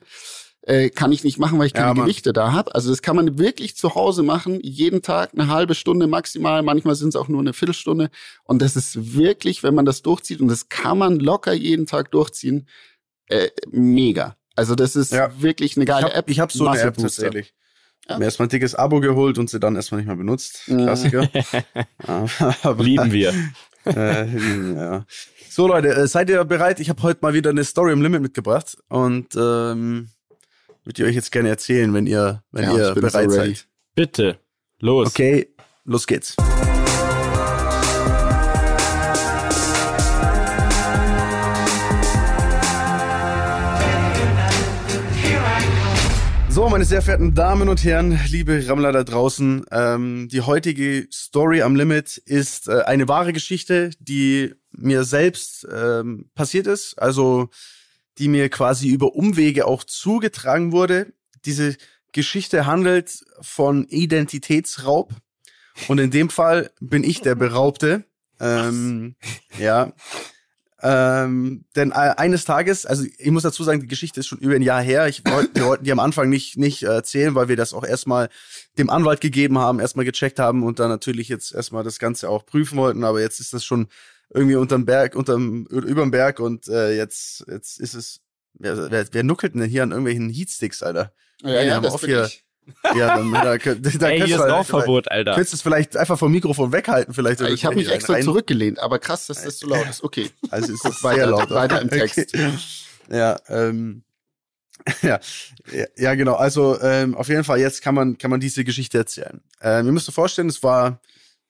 äh, 0.68 0.90
kann 0.90 1.14
ich 1.14 1.24
nicht 1.24 1.40
machen, 1.40 1.58
weil 1.60 1.68
ich 1.68 1.74
keine 1.74 1.98
ja, 1.98 2.04
Gewichte 2.04 2.34
da 2.34 2.52
habe. 2.52 2.76
Also 2.76 2.90
das 2.90 3.02
kann 3.02 3.16
man 3.16 3.40
wirklich 3.40 3.78
zu 3.78 3.96
Hause 3.96 4.22
machen, 4.22 4.60
jeden 4.62 5.02
Tag 5.02 5.32
eine 5.34 5.48
halbe 5.48 5.76
Stunde 5.76 6.08
maximal, 6.08 6.62
manchmal 6.62 6.96
sind 6.96 7.10
es 7.10 7.16
auch 7.16 7.30
nur 7.30 7.40
eine 7.40 7.54
Viertelstunde. 7.54 8.10
Und 8.44 8.62
das 8.62 8.76
ist 8.76 9.16
wirklich, 9.16 9.64
wenn 9.64 9.74
man 9.74 9.86
das 9.86 10.02
durchzieht, 10.02 10.42
und 10.42 10.50
das 10.50 10.68
kann 10.68 10.98
man 10.98 11.20
locker 11.20 11.54
jeden 11.54 11.86
Tag 11.86 12.12
durchziehen, 12.12 12.68
äh, 13.30 13.48
mega. 13.72 14.36
Also 14.56 14.76
das 14.76 14.98
ist 14.98 15.14
ja. 15.14 15.32
wirklich 15.42 15.78
eine 15.78 15.86
geile 15.86 16.08
ich 16.08 16.14
hab, 16.14 16.20
App. 16.20 16.30
Ich 16.30 16.40
habe 16.42 16.52
so 16.52 16.68
eine 16.68 16.82
App 16.82 16.98
tatsächlich. 16.98 17.54
Ja. 18.10 18.18
Mir 18.18 18.26
erstmal 18.26 18.48
ein 18.48 18.50
dickes 18.50 18.76
Abo 18.76 19.00
geholt 19.00 19.38
und 19.38 19.50
sie 19.50 19.62
dann 19.62 19.76
erstmal 19.78 20.02
nicht 20.02 20.08
mehr 20.08 20.18
benutzt. 20.18 20.64
Klassiker. 20.66 21.30
Lieben 22.78 23.12
wir. 23.12 23.34
äh, 23.86 24.74
ja. 24.76 25.06
So 25.50 25.68
Leute, 25.68 25.96
äh, 25.96 26.08
seid 26.08 26.30
ihr 26.30 26.44
bereit? 26.44 26.82
Ich 26.82 26.90
habe 26.90 27.02
heute 27.04 27.20
mal 27.22 27.34
wieder 27.34 27.52
eine 27.52 27.64
Story 27.64 27.94
im 27.94 28.02
Limit 28.02 28.22
mitgebracht 28.22 28.78
und 28.90 29.28
ähm, 29.38 30.10
würde 30.88 31.04
ich 31.04 31.10
euch 31.10 31.16
jetzt 31.16 31.32
gerne 31.34 31.50
erzählen, 31.50 31.94
wenn 31.94 32.08
ihr, 32.08 32.44
wenn 32.52 32.64
ja, 32.64 32.78
ihr 32.78 32.96
bereit 32.96 33.30
so 33.30 33.36
seid. 33.36 33.68
Bitte, 33.94 34.40
los. 34.80 35.10
Okay, 35.10 35.54
los 35.84 36.08
geht's. 36.08 36.36
So, 46.50 46.70
meine 46.70 46.86
sehr 46.86 47.02
verehrten 47.02 47.36
Damen 47.36 47.68
und 47.68 47.84
Herren, 47.84 48.18
liebe 48.30 48.66
Rammler 48.68 48.94
da 48.94 49.04
draußen, 49.04 49.66
ähm, 49.70 50.30
die 50.32 50.42
heutige 50.42 51.08
Story 51.12 51.62
am 51.62 51.76
Limit 51.76 52.18
ist 52.18 52.70
äh, 52.70 52.84
eine 52.84 53.10
wahre 53.10 53.34
Geschichte, 53.34 53.92
die 54.00 54.56
mir 54.72 55.04
selbst 55.04 55.68
ähm, 55.70 56.32
passiert 56.34 56.66
ist. 56.66 56.98
Also 56.98 57.50
die 58.18 58.28
mir 58.28 58.50
quasi 58.50 58.90
über 58.90 59.16
Umwege 59.16 59.68
auch 59.68 59.84
zugetragen 59.84 60.72
wurde. 60.72 61.14
Diese 61.46 61.78
Geschichte 62.12 62.66
handelt 62.66 63.26
von 63.42 63.88
Identitätsraub. 63.88 65.14
Und 65.88 66.00
in 66.00 66.12
dem 66.12 66.30
Fall 66.30 66.72
bin 66.80 67.04
ich 67.04 67.22
der 67.22 67.36
Beraubte. 67.36 68.06
Ähm, 68.40 69.16
ja. 69.60 69.94
Ähm, 70.82 71.66
denn 71.76 71.92
äh, 71.92 72.14
eines 72.18 72.46
Tages, 72.46 72.86
also 72.86 73.04
ich 73.18 73.32
muss 73.32 73.44
dazu 73.44 73.64
sagen, 73.64 73.82
die 73.82 73.88
Geschichte 73.88 74.20
ist 74.20 74.28
schon 74.28 74.38
über 74.40 74.56
ein 74.56 74.62
Jahr 74.62 74.82
her. 74.82 75.08
Ich 75.08 75.24
wollte, 75.26 75.56
wir 75.56 75.66
wollten 75.66 75.84
die 75.84 75.92
am 75.92 76.00
Anfang 76.00 76.30
nicht, 76.30 76.58
nicht 76.58 76.84
erzählen, 76.84 77.34
weil 77.34 77.48
wir 77.48 77.56
das 77.56 77.74
auch 77.74 77.84
erstmal 77.84 78.30
dem 78.78 78.92
Anwalt 78.92 79.20
gegeben 79.20 79.58
haben, 79.58 79.80
erstmal 79.80 80.06
gecheckt 80.06 80.38
haben 80.38 80.64
und 80.64 80.80
dann 80.80 80.90
natürlich 80.90 81.30
jetzt 81.30 81.54
erstmal 81.54 81.84
das 81.84 81.98
Ganze 81.98 82.30
auch 82.30 82.46
prüfen 82.46 82.78
wollten. 82.78 83.04
Aber 83.04 83.22
jetzt 83.22 83.40
ist 83.40 83.54
das 83.54 83.66
schon 83.66 83.88
irgendwie 84.34 84.56
unterm 84.56 84.86
Berg, 84.86 85.16
unterm, 85.16 85.66
überm 85.68 86.12
Berg 86.12 86.40
und 86.40 86.68
äh, 86.68 86.96
jetzt, 86.96 87.46
jetzt 87.48 87.80
ist 87.80 87.94
es. 87.94 88.22
Wer, 88.60 88.90
wer, 88.90 89.06
wer 89.12 89.24
nuckelt 89.24 89.54
denn 89.54 89.64
hier 89.64 89.84
an 89.84 89.92
irgendwelchen 89.92 90.30
Heatsticks, 90.30 90.82
Alter? 90.82 91.14
Ja, 91.44 91.50
ja, 91.52 91.62
ja 91.62 91.80
das 91.80 91.94
auf 91.94 92.02
hier. 92.04 92.26
Ich. 92.26 92.44
Ja, 92.96 93.18
dann, 93.18 93.32
da, 93.34 93.58
da, 93.58 93.76
da 93.76 94.10
Ey, 94.10 94.22
hier 94.22 94.36
ist 94.36 94.42
Rauchverbot, 94.42 95.10
Alter. 95.10 95.34
Könntest 95.34 95.54
du 95.54 95.58
es 95.58 95.62
vielleicht 95.62 95.96
einfach 95.96 96.18
vom 96.18 96.32
Mikrofon 96.32 96.72
weghalten, 96.72 97.14
vielleicht? 97.14 97.42
Ich 97.42 97.66
habe 97.66 97.76
mich 97.76 97.90
extra 97.90 98.14
rein. 98.14 98.24
zurückgelehnt, 98.24 98.80
aber 98.80 99.00
krass, 99.00 99.28
dass 99.28 99.44
das 99.44 99.60
so 99.60 99.68
laut 99.68 99.88
ist. 99.90 100.04
Okay. 100.04 100.30
Also 100.50 100.74
ist 100.74 100.84
das 100.84 101.00
sehr 101.00 101.28
laut. 101.28 101.50
Weiter 101.50 101.82
im 101.82 101.90
Text. 101.90 102.18
Okay. 102.18 102.52
Ja, 103.10 103.40
ähm, 103.48 104.04
ja, 105.02 105.20
ja, 105.72 105.86
ja, 105.96 106.16
genau. 106.16 106.36
Also 106.36 106.80
ähm, 106.82 107.16
auf 107.16 107.28
jeden 107.28 107.44
Fall 107.44 107.60
jetzt 107.60 107.82
kann 107.82 107.96
man 107.96 108.18
kann 108.18 108.32
man 108.32 108.40
diese 108.40 108.64
Geschichte 108.64 108.98
erzählen. 108.98 109.42
Ähm, 109.62 109.86
ihr 109.86 109.92
müsst 109.92 110.08
euch 110.08 110.16
vorstellen, 110.16 110.50
es 110.50 110.64
war 110.64 111.02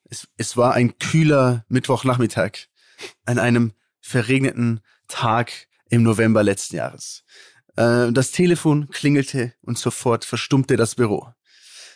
es, 0.10 0.28
es 0.38 0.58
war 0.58 0.74
ein 0.74 0.98
kühler 1.00 1.66
Mittwochnachmittag 1.70 2.68
an 3.26 3.40
einem 3.40 3.74
verregneten 4.00 4.82
Tag 5.08 5.52
im 5.90 6.04
November 6.04 6.44
letzten 6.44 6.78
Jahres. 6.78 7.24
Äh, 7.76 8.12
das 8.12 8.32
Telefon 8.32 8.90
klingelte 8.90 9.54
und 9.62 9.78
sofort 9.78 10.26
verstummte 10.26 10.76
das 10.76 10.96
Büro. 10.96 11.28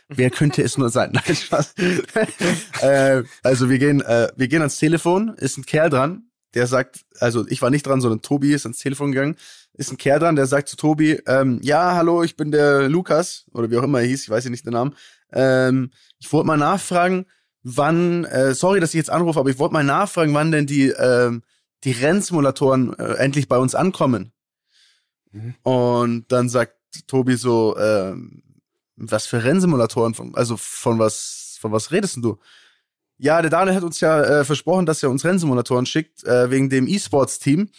Wer 0.07 0.29
könnte 0.29 0.61
es 0.61 0.77
nur 0.77 0.89
sein? 0.89 1.11
Nein, 1.25 1.35
Spaß. 1.35 1.73
äh, 2.81 3.23
also 3.43 3.69
wir 3.69 3.79
gehen, 3.79 4.01
äh, 4.01 4.29
wir 4.35 4.47
gehen 4.47 4.61
ans 4.61 4.77
Telefon, 4.77 5.35
ist 5.37 5.57
ein 5.57 5.65
Kerl 5.65 5.89
dran, 5.89 6.23
der 6.53 6.67
sagt, 6.67 7.01
also 7.19 7.47
ich 7.47 7.61
war 7.61 7.69
nicht 7.69 7.87
dran, 7.87 8.01
sondern 8.01 8.21
Tobi 8.21 8.53
ist 8.53 8.65
ans 8.65 8.79
Telefon 8.79 9.13
gegangen, 9.13 9.37
ist 9.73 9.91
ein 9.91 9.97
Kerl 9.97 10.19
dran, 10.19 10.35
der 10.35 10.47
sagt 10.47 10.67
zu 10.67 10.75
Tobi, 10.75 11.21
ähm, 11.27 11.59
ja, 11.63 11.95
hallo, 11.95 12.23
ich 12.23 12.35
bin 12.35 12.51
der 12.51 12.89
Lukas, 12.89 13.45
oder 13.53 13.71
wie 13.71 13.77
auch 13.77 13.83
immer 13.83 14.01
er 14.01 14.07
hieß, 14.07 14.23
ich 14.23 14.29
weiß 14.29 14.43
ja 14.43 14.49
nicht 14.49 14.65
den 14.65 14.73
Namen. 14.73 14.95
Ähm, 15.31 15.91
ich 16.19 16.31
wollte 16.31 16.47
mal 16.47 16.57
nachfragen, 16.57 17.25
wann, 17.63 18.25
äh, 18.25 18.53
sorry, 18.53 18.79
dass 18.79 18.93
ich 18.93 18.97
jetzt 18.97 19.09
anrufe, 19.09 19.39
aber 19.39 19.49
ich 19.49 19.59
wollte 19.59 19.73
mal 19.73 19.83
nachfragen, 19.83 20.33
wann 20.33 20.51
denn 20.51 20.67
die, 20.67 20.89
ähm, 20.89 21.43
die 21.83 21.91
Rennsimulatoren 21.91 22.97
äh, 22.97 23.13
endlich 23.15 23.47
bei 23.47 23.57
uns 23.57 23.75
ankommen. 23.75 24.31
Mhm. 25.31 25.55
Und 25.63 26.31
dann 26.31 26.49
sagt 26.49 26.75
Tobi 27.07 27.35
so, 27.35 27.77
ähm, 27.77 28.43
was 28.95 29.25
für 29.25 29.43
Rennsimulatoren, 29.43 30.13
von, 30.13 30.35
also 30.35 30.57
von 30.57 30.99
was, 30.99 31.57
von 31.59 31.71
was 31.71 31.91
redest 31.91 32.15
denn 32.15 32.23
du? 32.23 32.39
Ja, 33.17 33.41
der 33.41 33.51
Daniel 33.51 33.75
hat 33.75 33.83
uns 33.83 33.99
ja 33.99 34.21
äh, 34.21 34.45
versprochen, 34.45 34.85
dass 34.85 35.03
er 35.03 35.09
uns 35.09 35.23
Rennsimulatoren 35.23 35.85
schickt, 35.85 36.23
äh, 36.23 36.49
wegen 36.49 36.69
dem 36.69 36.87
E-Sports-Team. 36.87 37.69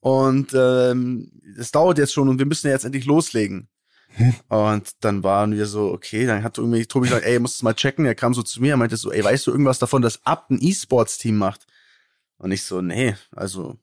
Und 0.00 0.52
ähm, 0.54 1.30
es 1.56 1.70
dauert 1.72 1.98
jetzt 1.98 2.12
schon 2.12 2.28
und 2.28 2.38
wir 2.38 2.46
müssen 2.46 2.68
ja 2.68 2.72
jetzt 2.72 2.84
endlich 2.84 3.04
loslegen. 3.04 3.68
Und 4.48 4.90
dann 5.00 5.22
waren 5.22 5.52
wir 5.52 5.66
so, 5.66 5.92
okay, 5.92 6.26
dann 6.26 6.42
hat 6.42 6.58
irgendwie 6.58 6.86
Tobi 6.86 7.08
gesagt, 7.08 7.24
ey, 7.24 7.38
musst 7.38 7.56
es 7.56 7.62
mal 7.62 7.74
checken. 7.74 8.04
Er 8.04 8.14
kam 8.14 8.34
so 8.34 8.42
zu 8.42 8.60
mir, 8.60 8.72
er 8.72 8.76
meinte 8.76 8.96
so, 8.96 9.12
ey, 9.12 9.22
weißt 9.22 9.46
du 9.46 9.50
irgendwas 9.50 9.78
davon, 9.78 10.02
dass 10.02 10.24
Abt 10.24 10.50
ein 10.50 10.58
E-Sports-Team 10.60 11.36
macht? 11.36 11.66
Und 12.38 12.52
ich 12.52 12.62
so, 12.62 12.80
nee, 12.80 13.16
also 13.32 13.78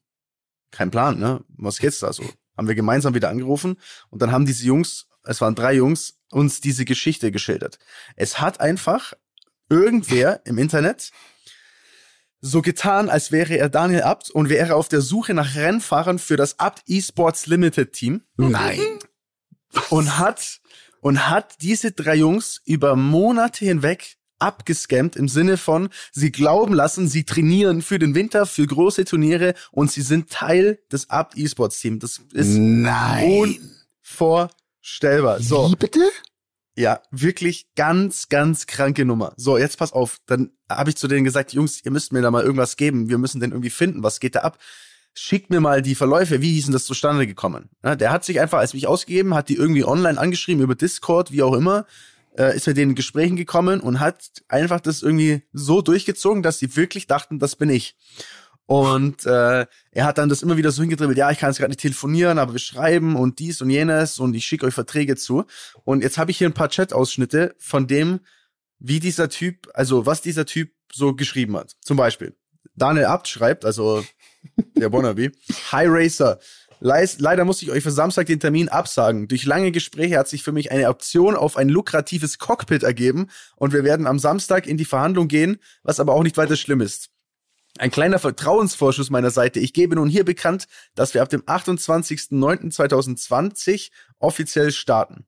kein 0.72 0.92
Plan, 0.92 1.20
ne? 1.20 1.44
Was 1.50 1.80
geht's 1.80 2.00
da 2.00 2.14
so? 2.14 2.24
Haben 2.58 2.68
wir 2.68 2.76
gemeinsam 2.76 3.14
wieder 3.14 3.30
angerufen 3.30 3.78
und 4.10 4.22
dann 4.22 4.32
haben 4.32 4.46
diese 4.46 4.66
Jungs, 4.66 5.08
es 5.24 5.42
waren 5.42 5.56
drei 5.56 5.74
Jungs, 5.74 6.20
uns 6.32 6.62
diese 6.62 6.86
Geschichte 6.86 7.32
geschildert. 7.32 7.80
Es 8.16 8.40
hat 8.40 8.60
einfach 8.62 9.14
irgendwer 9.70 10.42
im 10.46 10.58
Internet 10.58 11.12
so 12.42 12.62
getan, 12.62 13.10
als 13.10 13.32
wäre 13.32 13.58
er 13.58 13.70
Daniel 13.70 14.04
Abt 14.04 14.30
und 14.30 14.50
wäre 14.50 14.76
auf 14.76 14.88
der 14.88 15.02
Suche 15.02 15.34
nach 15.34 15.56
Rennfahrern 15.56 16.20
für 16.20 16.38
das 16.38 16.60
Abt 16.60 16.84
Esports 16.88 17.48
Limited 17.48 17.94
Team. 17.94 18.22
Nein. 18.38 18.80
Und 19.90 20.18
hat, 20.18 20.62
und 21.02 21.30
hat 21.30 21.62
diese 21.62 21.92
drei 21.92 22.16
Jungs 22.16 22.62
über 22.66 22.96
Monate 22.96 23.66
hinweg 23.66 24.18
abgescampt 24.40 25.16
im 25.16 25.28
Sinne 25.28 25.58
von, 25.58 25.90
sie 26.12 26.32
glauben 26.32 26.74
lassen, 26.74 27.08
sie 27.08 27.24
trainieren 27.24 27.82
für 27.82 28.00
den 28.00 28.16
Winter, 28.16 28.46
für 28.46 28.68
große 28.68 29.06
Turniere 29.06 29.54
und 29.72 29.92
sie 29.92 30.02
sind 30.02 30.30
Teil 30.30 30.80
des 30.92 31.10
Abt 31.10 31.38
Esports 31.38 31.80
Team. 31.80 32.00
Das 32.00 32.22
ist 32.34 32.58
Nein. 32.58 33.60
unvorstellbar. 34.04 35.42
So. 35.42 35.72
Wie 35.72 35.76
bitte? 35.76 36.10
Ja, 36.78 37.02
wirklich 37.10 37.68
ganz, 37.76 38.28
ganz 38.28 38.68
kranke 38.68 39.06
Nummer. 39.06 39.34
So, 39.38 39.58
jetzt 39.58 39.78
pass 39.78 39.94
auf. 39.94 40.20
Dann 40.26 40.52
habe 40.70 40.90
ich 40.90 40.98
zu 40.98 41.08
denen 41.08 41.24
gesagt, 41.24 41.54
Jungs, 41.54 41.84
ihr 41.86 41.92
müsst 41.92 42.12
mir 42.12 42.22
da 42.22 42.32
mal 42.32 42.44
irgendwas 42.44 42.76
geben. 42.76 43.08
Wir 43.08 43.18
müssen 43.18 43.40
den 43.40 43.52
irgendwie 43.52 43.70
finden. 43.70 44.04
Was 44.04 44.20
geht 44.20 44.36
da 44.36 44.42
ab? 44.42 44.60
Schickt 45.18 45.50
mir 45.50 45.62
mal 45.62 45.82
die 45.82 45.96
Verläufe. 45.96 46.42
Wie 46.42 46.52
hieß 46.54 46.66
denn 46.66 46.74
das 46.74 46.86
zustande 46.86 47.26
gekommen? 47.26 47.70
Ja, 47.84 47.96
der 47.96 48.12
hat 48.12 48.26
sich 48.26 48.42
einfach 48.42 48.60
als 48.60 48.74
mich 48.74 48.86
ausgegeben, 48.86 49.34
hat 49.34 49.48
die 49.48 49.56
irgendwie 49.56 49.86
online 49.86 50.20
angeschrieben 50.20 50.62
über 50.62 50.76
Discord, 50.76 51.32
wie 51.32 51.42
auch 51.42 51.54
immer. 51.54 51.86
Äh, 52.38 52.58
ist 52.58 52.68
mit 52.68 52.76
denen 52.76 52.92
in 52.92 52.96
Gesprächen 52.96 53.38
gekommen 53.38 53.80
und 53.80 54.02
hat 54.02 54.44
einfach 54.50 54.82
das 54.82 55.02
irgendwie 55.02 55.44
so 55.54 55.82
durchgezogen, 55.82 56.44
dass 56.44 56.60
sie 56.60 56.76
wirklich 56.76 57.08
dachten, 57.08 57.40
das 57.40 57.56
bin 57.56 57.70
ich. 57.70 57.96
Und 58.66 59.26
äh, 59.26 59.66
er 59.92 60.06
hat 60.06 60.18
dann 60.18 60.28
das 60.28 60.42
immer 60.42 60.58
wieder 60.58 60.72
so 60.72 60.82
hingedribbelt, 60.82 61.18
ja, 61.18 61.32
ich 61.32 61.38
kann 61.38 61.52
jetzt 61.52 61.60
gerade 61.60 61.70
nicht 61.70 61.82
telefonieren, 61.82 62.40
aber 62.40 62.54
wir 62.54 62.60
schreiben 62.60 63.16
und 63.16 63.40
dies 63.40 63.62
und 63.62 63.70
jenes 63.70 64.20
und 64.20 64.34
ich 64.34 64.46
schicke 64.46 64.66
euch 64.66 64.74
Verträge 64.74 65.16
zu. 65.16 65.46
Und 65.86 66.02
jetzt 66.02 66.18
habe 66.18 66.32
ich 66.32 66.38
hier 66.38 66.50
ein 66.50 66.54
paar 66.54 66.70
Chat-Ausschnitte 66.70 67.56
von 67.58 67.88
dem, 67.88 68.20
wie 68.80 69.00
dieser 69.00 69.30
Typ, 69.30 69.70
also 69.74 70.06
was 70.06 70.22
dieser 70.22 70.46
Typ 70.46 70.72
so 70.92 71.16
geschrieben 71.16 71.56
hat. 71.56 71.76
Zum 71.82 71.96
Beispiel, 71.96 72.36
Daniel 72.76 73.06
Abt 73.06 73.28
schreibt, 73.28 73.66
also 73.66 74.04
der 74.76 74.90
Bonnaby, 74.90 75.32
Hi 75.72 75.86
Racer, 75.88 76.40
Leider 76.80 77.46
muss 77.46 77.62
ich 77.62 77.70
euch 77.72 77.82
für 77.82 77.92
Samstag 77.92 78.28
den 78.28 78.40
Termin 78.40 78.70
absagen. 78.70 79.28
Durch 79.28 79.46
lange 79.46 79.72
Gespräche 79.72 80.20
hat 80.20 80.28
sich 80.28 80.44
für 80.44 80.52
mich 80.52 80.72
eine 80.72 80.90
Option 80.90 81.36
auf 81.36 81.58
ein 81.58 81.70
lukratives 81.70 82.38
Cockpit 82.38 82.84
ergeben 82.84 83.30
und 83.56 83.74
wir 83.74 83.84
werden 83.84 84.06
am 84.06 84.20
Samstag 84.20 84.68
in 84.68 84.78
die 84.78 84.86
Verhandlung 84.86 85.28
gehen, 85.28 85.58
was 85.84 86.00
aber 86.00 86.14
auch 86.14 86.22
nicht 86.22 86.38
weiter 86.38 86.56
schlimm 86.56 86.82
ist. 86.82 87.10
Ein 87.78 87.92
kleiner 87.92 88.20
Vertrauensvorschuss 88.20 89.10
meiner 89.10 89.32
Seite. 89.32 89.60
Ich 89.60 89.74
gebe 89.74 89.96
nun 89.96 90.08
hier 90.10 90.24
bekannt, 90.24 90.68
dass 90.96 91.14
wir 91.14 91.22
ab 91.22 91.28
dem 91.30 91.42
28.09.2020 91.42 93.92
offiziell 94.20 94.72
starten. 94.72 95.26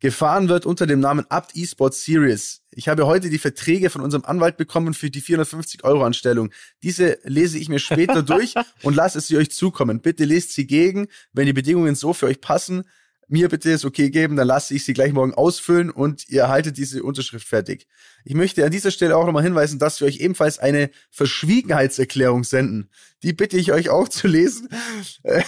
Gefahren 0.00 0.48
wird 0.48 0.64
unter 0.64 0.86
dem 0.86 1.00
Namen 1.00 1.26
Abt 1.28 1.56
Esports 1.56 2.04
Series. 2.04 2.62
Ich 2.70 2.88
habe 2.88 3.06
heute 3.06 3.30
die 3.30 3.38
Verträge 3.38 3.90
von 3.90 4.00
unserem 4.00 4.24
Anwalt 4.24 4.56
bekommen 4.56 4.94
für 4.94 5.10
die 5.10 5.20
450 5.20 5.82
Euro 5.82 6.04
Anstellung. 6.04 6.50
Diese 6.84 7.18
lese 7.24 7.58
ich 7.58 7.68
mir 7.68 7.80
später 7.80 8.22
durch 8.24 8.54
und 8.82 8.94
lasse 8.94 9.18
es 9.18 9.26
sie 9.26 9.36
euch 9.36 9.50
zukommen. 9.50 10.00
Bitte 10.00 10.24
lest 10.24 10.52
sie 10.52 10.68
gegen, 10.68 11.08
wenn 11.32 11.46
die 11.46 11.52
Bedingungen 11.52 11.96
so 11.96 12.12
für 12.12 12.26
euch 12.26 12.40
passen 12.40 12.84
mir 13.28 13.48
bitte 13.48 13.70
das 13.70 13.84
okay 13.84 14.10
geben, 14.10 14.36
dann 14.36 14.46
lasse 14.46 14.74
ich 14.74 14.84
sie 14.84 14.94
gleich 14.94 15.12
morgen 15.12 15.34
ausfüllen 15.34 15.90
und 15.90 16.28
ihr 16.28 16.42
erhaltet 16.42 16.78
diese 16.78 17.02
Unterschrift 17.02 17.46
fertig. 17.46 17.86
Ich 18.24 18.34
möchte 18.34 18.64
an 18.64 18.70
dieser 18.70 18.90
Stelle 18.90 19.16
auch 19.16 19.26
nochmal 19.26 19.42
hinweisen, 19.42 19.78
dass 19.78 20.00
wir 20.00 20.08
euch 20.08 20.20
ebenfalls 20.20 20.58
eine 20.58 20.90
Verschwiegenheitserklärung 21.10 22.44
senden. 22.44 22.90
Die 23.22 23.32
bitte 23.32 23.58
ich 23.58 23.72
euch 23.72 23.90
auch 23.90 24.08
zu 24.08 24.28
lesen, 24.28 24.68
äh, 25.22 25.42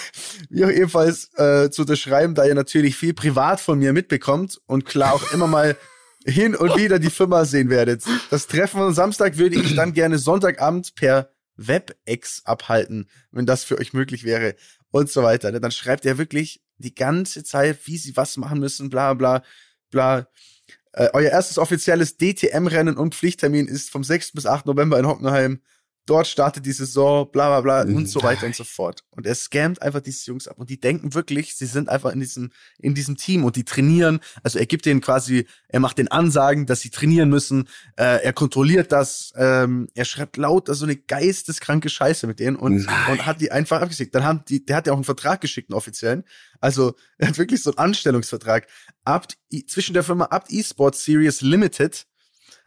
wie 0.51 0.65
auch 0.65 0.71
ebenfalls 0.71 1.31
äh, 1.37 1.71
zu 1.71 1.83
unterschreiben, 1.83 2.35
da 2.35 2.45
ihr 2.45 2.55
natürlich 2.55 2.97
viel 2.97 3.15
privat 3.15 3.61
von 3.61 3.79
mir 3.79 3.93
mitbekommt 3.93 4.61
und 4.67 4.85
klar 4.85 5.15
auch 5.15 5.33
immer 5.33 5.47
mal 5.47 5.77
hin 6.27 6.55
und 6.55 6.77
wieder 6.77 6.99
die 6.99 7.11
Firma 7.11 7.47
sehen 7.47 7.71
werdet. 7.71 8.05
Das 8.31 8.47
Treffen 8.47 8.81
am 8.81 8.93
Samstag 8.93 9.39
würde 9.39 9.57
ich 9.57 9.75
dann 9.75 9.95
gerne 9.95 10.19
Sonntagabend 10.19 10.95
per 10.95 11.31
WebEx 11.57 12.43
abhalten, 12.45 13.09
wenn 13.31 13.47
das 13.47 13.65
für 13.65 13.79
euch 13.79 13.93
möglich 13.93 14.25
wäre 14.25 14.55
und 14.91 15.11
so 15.11 15.23
weiter. 15.23 15.53
Dann 15.53 15.71
schreibt 15.71 16.05
er 16.07 16.19
wirklich 16.19 16.63
die 16.79 16.95
ganze 16.95 17.45
Zeit, 17.45 17.87
wie 17.87 17.99
sie 17.99 18.17
was 18.17 18.37
machen 18.37 18.61
müssen, 18.61 18.91
bla 18.91 19.15
bla 19.15 19.43
bla. 19.91 20.27
Äh, 20.93 21.09
euer 21.13 21.31
erstes 21.31 21.59
offizielles 21.59 22.17
DTM-Rennen 22.17 22.97
und 22.97 23.15
Pflichttermin 23.15 23.69
ist 23.69 23.91
vom 23.91 24.03
6. 24.03 24.33
bis 24.33 24.47
8. 24.47 24.67
November 24.67 24.99
in 24.99 25.07
Hockenheim 25.07 25.61
dort 26.11 26.27
startet 26.27 26.67
die 26.67 26.73
Saison, 26.73 27.31
bla 27.31 27.61
bla 27.61 27.83
bla 27.83 27.95
und 27.95 28.09
so 28.09 28.23
weiter 28.23 28.47
und 28.47 28.57
so 28.57 28.65
fort. 28.65 29.05
Und 29.11 29.27
er 29.27 29.35
scammt 29.35 29.81
einfach 29.81 30.01
diese 30.01 30.27
Jungs 30.27 30.49
ab 30.49 30.59
und 30.59 30.69
die 30.69 30.81
denken 30.81 31.15
wirklich, 31.15 31.55
sie 31.55 31.67
sind 31.67 31.89
einfach 31.89 32.13
in 32.13 32.21
diesem, 32.21 32.51
in 32.79 32.95
diesem 32.95 33.17
Team 33.17 33.45
und 33.45 33.55
die 33.55 33.65
trainieren. 33.65 34.19
Also 34.43 34.59
er 34.59 34.67
gibt 34.67 34.87
denen 34.87 35.01
quasi, 35.01 35.47
er 35.69 35.79
macht 35.79 35.99
den 35.99 36.09
Ansagen, 36.09 36.67
dass 36.67 36.81
sie 36.81 36.91
trainieren 36.91 37.29
müssen, 37.29 37.69
äh, 37.97 38.25
er 38.25 38.33
kontrolliert 38.33 38.91
das, 38.91 39.33
ähm, 39.37 39.89
er 39.95 40.05
schreibt 40.05 40.37
laut 40.37 40.69
so 40.69 40.85
eine 40.85 40.97
geisteskranke 40.97 41.89
Scheiße 41.89 42.27
mit 42.27 42.41
denen 42.41 42.57
und, 42.57 42.87
und 43.11 43.27
hat 43.27 43.41
die 43.41 43.53
einfach 43.53 43.81
abgeschickt. 43.81 44.15
Dann 44.15 44.25
haben 44.25 44.43
die, 44.49 44.65
der 44.65 44.77
hat 44.77 44.87
ja 44.87 44.93
auch 44.93 44.97
einen 44.97 45.05
Vertrag 45.05 45.41
geschickt, 45.41 45.71
einen 45.71 45.77
offiziellen. 45.77 46.25
Also 46.61 46.95
er 47.19 47.29
hat 47.29 47.39
wirklich 47.39 47.63
so 47.63 47.71
einen 47.71 47.79
Anstellungsvertrag. 47.79 48.67
Abt, 49.05 49.39
zwischen 49.67 49.95
der 49.95 50.03
Firma 50.03 50.27
Abt 50.27 50.53
Esports 50.53 51.05
Series 51.05 51.41
Limited 51.41 52.07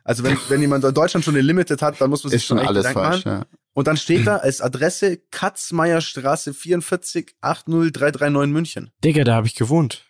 also 0.03 0.23
wenn, 0.23 0.37
wenn 0.49 0.61
jemand 0.61 0.83
in 0.83 0.93
Deutschland 0.93 1.23
schon 1.23 1.35
eine 1.35 1.41
Limited 1.41 1.81
hat, 1.81 1.99
dann 2.01 2.09
muss 2.09 2.23
man 2.23 2.31
sich 2.31 2.41
ist 2.41 2.45
schon 2.45 2.59
alles 2.59 2.85
Gedanken 2.87 2.99
falsch, 2.99 3.25
machen. 3.25 3.45
ja. 3.51 3.57
Und 3.73 3.87
dann 3.87 3.97
steht 3.97 4.27
da 4.27 4.37
als 4.37 4.61
Adresse 4.61 5.17
Katzmeierstraße 5.31 6.53
44 6.53 7.35
80339 7.41 8.53
München. 8.53 8.91
Digga, 9.03 9.23
da 9.23 9.35
habe 9.35 9.47
ich 9.47 9.55
gewohnt. 9.55 10.05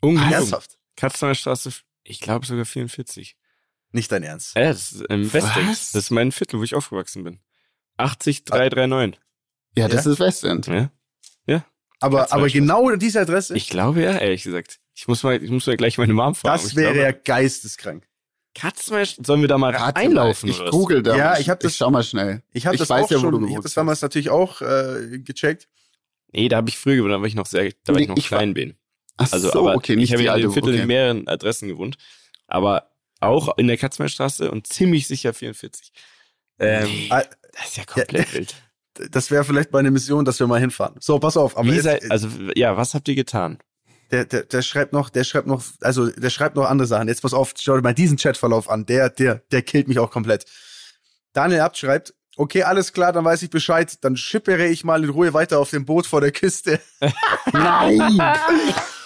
Ungelogen. 0.00 0.32
Ernsthaft? 0.32 0.78
Katzmeyerstraße, 0.96 1.70
ich 2.02 2.20
glaube 2.20 2.46
sogar 2.46 2.64
44. 2.64 3.36
Nicht 3.92 4.10
dein 4.10 4.22
Ernst. 4.22 4.54
Ja, 4.56 4.68
das 4.68 4.92
ist 4.92 5.02
im 5.02 5.32
Westend. 5.32 5.68
Das 5.68 5.94
ist 5.94 6.10
mein 6.10 6.32
Viertel, 6.32 6.58
wo 6.58 6.64
ich 6.64 6.74
aufgewachsen 6.74 7.24
bin. 7.24 7.40
80339. 7.98 9.20
Ja, 9.76 9.88
das 9.88 10.06
ist 10.06 10.18
Westend. 10.18 10.66
Ja? 10.66 10.90
Ja. 11.46 11.64
Aber, 12.00 12.32
aber 12.32 12.48
genau 12.48 12.94
diese 12.96 13.20
Adresse, 13.20 13.56
Ich 13.56 13.68
glaube 13.68 14.02
ja, 14.02 14.18
ehrlich 14.18 14.42
gesagt. 14.42 14.80
Ich 14.94 15.06
muss 15.06 15.22
mal, 15.22 15.42
ich 15.42 15.50
muss 15.50 15.66
mal 15.66 15.76
gleich 15.76 15.98
meine 15.98 16.12
Mom 16.12 16.34
fragen. 16.34 16.60
das 16.62 16.74
wäre 16.74 16.96
ja 16.96 17.12
geisteskrank. 17.12 18.07
Katzmeier, 18.58 19.06
sollen 19.24 19.40
wir 19.40 19.48
da 19.48 19.58
mal 19.58 19.72
Warte 19.74 19.96
einlaufen 19.96 20.50
mal, 20.50 20.64
Ich 20.66 20.70
google 20.70 21.02
da. 21.02 21.16
Ja, 21.16 21.24
mal. 21.30 21.40
ich 21.40 21.48
hab 21.48 21.60
das- 21.60 21.72
Ich 21.72 21.78
schau 21.78 21.90
mal 21.90 22.02
schnell. 22.02 22.42
Ich 22.52 22.66
habe 22.66 22.74
Ich 22.76 22.80
das 22.80 22.90
weiß 22.90 23.04
auch 23.06 23.10
ja, 23.10 23.16
wo 23.18 23.20
schon, 23.22 23.40
du 23.40 23.46
ich 23.46 23.54
habe 23.54 23.62
das 23.62 23.74
damals 23.74 24.02
natürlich 24.02 24.30
auch 24.30 24.60
äh, 24.60 25.18
gecheckt. 25.18 25.68
Nee, 26.32 26.48
da 26.48 26.56
habe 26.58 26.68
ich 26.68 26.76
früher 26.78 26.96
gewohnt, 26.96 27.12
da 27.12 27.20
war 27.20 27.26
ich 27.26 27.34
noch 27.34 27.46
sehr, 27.46 27.70
da 27.84 27.92
war 27.92 27.96
Nee, 27.96 28.02
ich 28.02 28.08
noch 28.08 28.16
ich 28.18 28.30
war- 28.30 28.38
klein 28.38 28.54
bin. 28.54 28.74
Ach 29.16 29.32
Also, 29.32 29.50
so, 29.50 29.60
aber 29.60 29.74
okay, 29.76 29.92
ich 29.94 29.98
nicht 29.98 30.12
habe 30.12 30.22
die 30.22 30.28
in 30.28 30.40
dem 30.42 30.52
Viertel 30.52 30.74
okay. 30.74 30.82
in 30.82 30.86
mehreren 30.86 31.26
Adressen 31.28 31.68
gewohnt, 31.68 31.96
aber 32.46 32.90
auch 33.20 33.56
in 33.58 33.66
der 33.66 33.76
Katzmeyerstraße 33.76 34.50
und 34.50 34.66
ziemlich 34.66 35.06
sicher 35.08 35.34
44. 35.34 35.92
Ähm, 36.60 36.88
Ah, 37.10 37.22
das 37.52 37.68
ist 37.70 37.76
ja 37.78 37.84
komplett 37.84 38.32
wild. 38.34 38.54
das 39.10 39.30
wäre 39.30 39.44
vielleicht 39.44 39.72
mal 39.72 39.80
eine 39.80 39.90
Mission, 39.90 40.24
dass 40.24 40.38
wir 40.38 40.46
mal 40.46 40.60
hinfahren. 40.60 40.96
So, 41.00 41.18
pass 41.18 41.36
auf. 41.36 41.56
Aber 41.56 41.66
Wie 41.68 41.74
jetzt, 41.74 41.84
sei, 41.84 42.00
also, 42.10 42.28
ja, 42.54 42.76
was 42.76 42.94
habt 42.94 43.08
ihr 43.08 43.14
getan? 43.14 43.58
Der, 44.10 44.24
der, 44.24 44.42
der 44.44 44.62
schreibt 44.62 44.92
noch, 44.92 45.10
der 45.10 45.24
schreibt 45.24 45.46
noch, 45.46 45.62
also 45.80 46.10
der 46.10 46.30
schreibt 46.30 46.56
noch 46.56 46.68
andere 46.68 46.86
Sachen. 46.86 47.08
Jetzt 47.08 47.22
pass 47.22 47.34
auf, 47.34 47.52
schau 47.58 47.76
dir 47.76 47.82
mal 47.82 47.94
diesen 47.94 48.16
Chatverlauf 48.16 48.68
an. 48.70 48.86
Der, 48.86 49.10
der, 49.10 49.42
der 49.52 49.62
killt 49.62 49.88
mich 49.88 49.98
auch 49.98 50.10
komplett. 50.10 50.46
Daniel 51.32 51.60
Abt 51.60 51.78
schreibt, 51.78 52.14
okay, 52.36 52.62
alles 52.62 52.92
klar, 52.92 53.12
dann 53.12 53.24
weiß 53.24 53.42
ich 53.42 53.50
Bescheid. 53.50 53.98
Dann 54.02 54.16
schippere 54.16 54.66
ich 54.66 54.84
mal 54.84 55.04
in 55.04 55.10
Ruhe 55.10 55.34
weiter 55.34 55.58
auf 55.58 55.70
dem 55.70 55.84
Boot 55.84 56.06
vor 56.06 56.20
der 56.20 56.32
Küste. 56.32 56.80
Nein! 57.52 58.20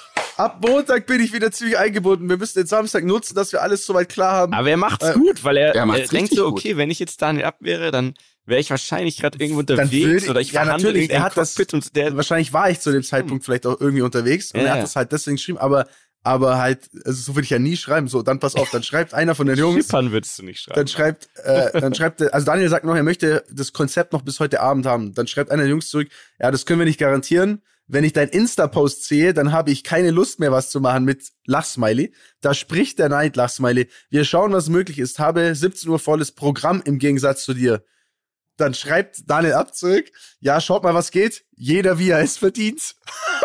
Ab 0.43 0.59
Montag 0.61 1.07
bin 1.07 1.21
ich 1.21 1.33
wieder 1.33 1.53
ziemlich 1.53 1.79
eingebunden. 1.79 2.29
Wir 2.29 2.37
müssen 2.37 2.59
den 2.59 2.67
Samstag 2.67 3.05
nutzen, 3.05 3.35
dass 3.35 3.53
wir 3.53 3.63
alles 3.63 3.87
soweit 3.87 4.09
klar 4.09 4.33
haben. 4.33 4.53
Aber 4.55 4.69
er 4.69 4.77
macht's 4.77 5.07
Äh, 5.09 5.13
gut, 5.15 5.45
weil 5.45 5.57
er, 5.57 5.75
er 5.75 5.87
er 5.87 6.07
denkt 6.09 6.35
so, 6.35 6.47
gut. 6.51 6.59
okay, 6.59 6.77
wenn 6.77 6.91
ich 6.91 6.99
jetzt 6.99 7.23
Daniel 7.23 7.45
ab 7.45 7.57
wäre, 7.61 7.91
dann 7.93 8.15
wäre 8.45 8.61
ich 8.61 8.71
wahrscheinlich 8.71 9.19
gerade 9.19 9.39
irgendwo 9.39 9.61
unterwegs 9.61 9.93
würde- 10.05 10.31
oder 10.31 10.41
ich 10.41 10.51
ja, 10.51 10.63
verhandle 10.65 10.89
natürlich, 10.89 11.11
er 11.11 11.23
hat 11.23 11.37
das- 11.37 11.55
Cockpit 11.55 11.75
und 11.75 11.95
der, 11.97 12.17
Wahrscheinlich 12.17 12.53
war 12.53 12.69
ich 12.71 12.81
zu 12.81 12.91
dem 12.91 13.05
Zeitpunkt 13.05 13.45
vielleicht 13.45 13.67
auch 13.67 13.81
irgendwie 13.81 14.03
unterwegs 14.03 14.51
und 14.53 14.59
Ja, 14.59 14.63
er 14.67 14.69
ja. 14.71 14.75
hat 14.79 14.83
das 14.83 14.97
halt 14.97 15.13
deswegen 15.13 15.37
geschrieben, 15.37 15.59
aber, 15.59 15.87
aber 16.25 16.59
halt, 16.59 16.91
also 17.05 17.23
so 17.23 17.35
würde 17.37 17.45
ich 17.45 17.51
ja 17.51 17.61
nie 17.61 17.77
schreiben. 17.77 18.09
So, 18.09 18.23
dann 18.23 18.41
pass 18.41 18.57
auf, 18.57 18.69
dann 18.71 18.83
schreibt 18.83 19.15
einer 19.15 19.37
von 19.37 19.47
den 19.47 19.57
Jungs, 19.57 19.87
Schippern 19.87 20.11
würdest 20.11 20.37
du 20.41 20.43
nicht 20.45 20.61
schreiben. 20.61 20.75
dann 20.77 20.89
schreibt, 20.89 21.29
äh, 21.45 21.81
dann 21.81 21.95
schreibt, 21.95 22.21
also 22.35 22.45
Daniel 22.47 22.69
sagt 22.69 22.85
noch, 22.85 22.97
er 22.97 23.05
möchte 23.05 23.45
das 23.53 23.73
Konzept 23.73 24.13
noch 24.13 24.23
bis 24.23 24.41
heute 24.41 24.61
Abend 24.61 24.87
haben. 24.87 25.15
Dann 25.15 25.29
schreibt 25.29 25.53
einer 25.53 25.63
der 25.63 25.71
Jungs 25.71 25.89
zurück, 25.89 26.09
ja, 26.41 26.51
das 26.51 26.67
können 26.67 26.81
wir 26.81 26.87
nicht 26.87 26.99
garantieren. 26.99 27.63
Wenn 27.87 28.05
ich 28.05 28.13
dein 28.13 28.29
Insta-Post 28.29 29.05
sehe, 29.05 29.35
dann 29.35 29.53
habe 29.53 29.71
ich 29.71 29.85
keine 29.85 30.11
Lust 30.11 30.41
mehr, 30.41 30.53
was 30.53 30.71
zu 30.71 30.81
machen 30.81 31.05
mit 31.05 31.31
Lachsmiley. 31.47 32.15
Da 32.41 32.55
spricht 32.55 32.99
der 32.99 33.09
Neid 33.09 33.37
Lachsmiley. 33.37 33.89
Wir 34.09 34.25
schauen, 34.25 34.53
was 34.53 34.69
möglich 34.69 34.99
ist. 34.99 35.19
Habe 35.19 35.55
17 35.55 35.91
Uhr 35.91 35.99
volles 35.99 36.33
Programm 36.33 36.83
im 36.85 36.99
Gegensatz 36.99 37.45
zu 37.45 37.55
dir. 37.55 37.85
Dann 38.57 38.75
schreibt 38.75 39.29
Daniel 39.29 39.55
ab 39.55 39.75
zurück, 39.75 40.11
ja, 40.41 40.61
schaut 40.61 40.83
mal, 40.83 40.95
was 40.95 41.11
geht. 41.11 41.45
Jeder, 41.57 41.99
wie 41.99 42.11
er 42.11 42.21
es 42.21 42.37
verdient. 42.37 42.95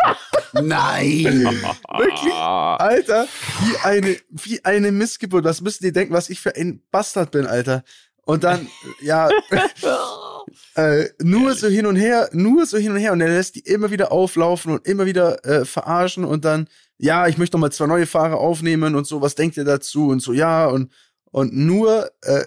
Nein! 0.52 1.44
Wirklich? 1.98 2.32
Alter, 2.32 3.26
wie 3.62 3.76
eine, 3.78 4.16
wie 4.30 4.64
eine 4.64 4.92
Missgeburt. 4.92 5.44
Was 5.44 5.60
müssen 5.60 5.84
die 5.84 5.92
denken, 5.92 6.14
was 6.14 6.30
ich 6.30 6.40
für 6.40 6.54
ein 6.54 6.82
Bastard 6.90 7.30
bin, 7.30 7.46
Alter? 7.46 7.84
Und 8.24 8.44
dann, 8.44 8.68
ja, 9.00 9.30
äh, 10.74 11.06
nur 11.22 11.54
so 11.54 11.68
hin 11.68 11.86
und 11.86 11.96
her, 11.96 12.28
nur 12.32 12.66
so 12.66 12.78
hin 12.78 12.92
und 12.92 12.98
her. 12.98 13.12
Und 13.12 13.20
er 13.20 13.28
lässt 13.28 13.54
die 13.54 13.60
immer 13.60 13.90
wieder 13.90 14.12
auflaufen 14.12 14.72
und 14.72 14.86
immer 14.86 15.06
wieder 15.06 15.44
äh, 15.44 15.64
verarschen 15.64 16.24
und 16.24 16.44
dann, 16.44 16.68
ja, 16.98 17.26
ich 17.28 17.38
möchte 17.38 17.56
noch 17.56 17.60
mal 17.60 17.70
zwei 17.72 17.86
neue 17.86 18.06
Fahrer 18.06 18.38
aufnehmen 18.38 18.94
und 18.94 19.06
so, 19.06 19.20
was 19.20 19.34
denkt 19.34 19.56
ihr 19.56 19.64
dazu? 19.64 20.08
Und 20.08 20.20
so, 20.20 20.32
ja, 20.32 20.66
und, 20.66 20.92
und 21.30 21.54
nur, 21.54 22.10
äh, 22.22 22.44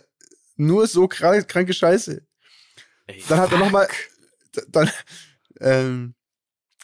nur 0.58 0.88
so 0.88 1.08
krank, 1.08 1.48
kranke 1.48 1.74
Scheiße. 1.74 2.22
ey, 3.08 3.24
Dann 3.30 3.40
hat 3.40 3.52
er 3.52 3.58
noch 3.60 3.72
mal, 3.72 3.88
d- 4.56 4.62
dann, 4.70 4.90
ähm, 5.60 6.14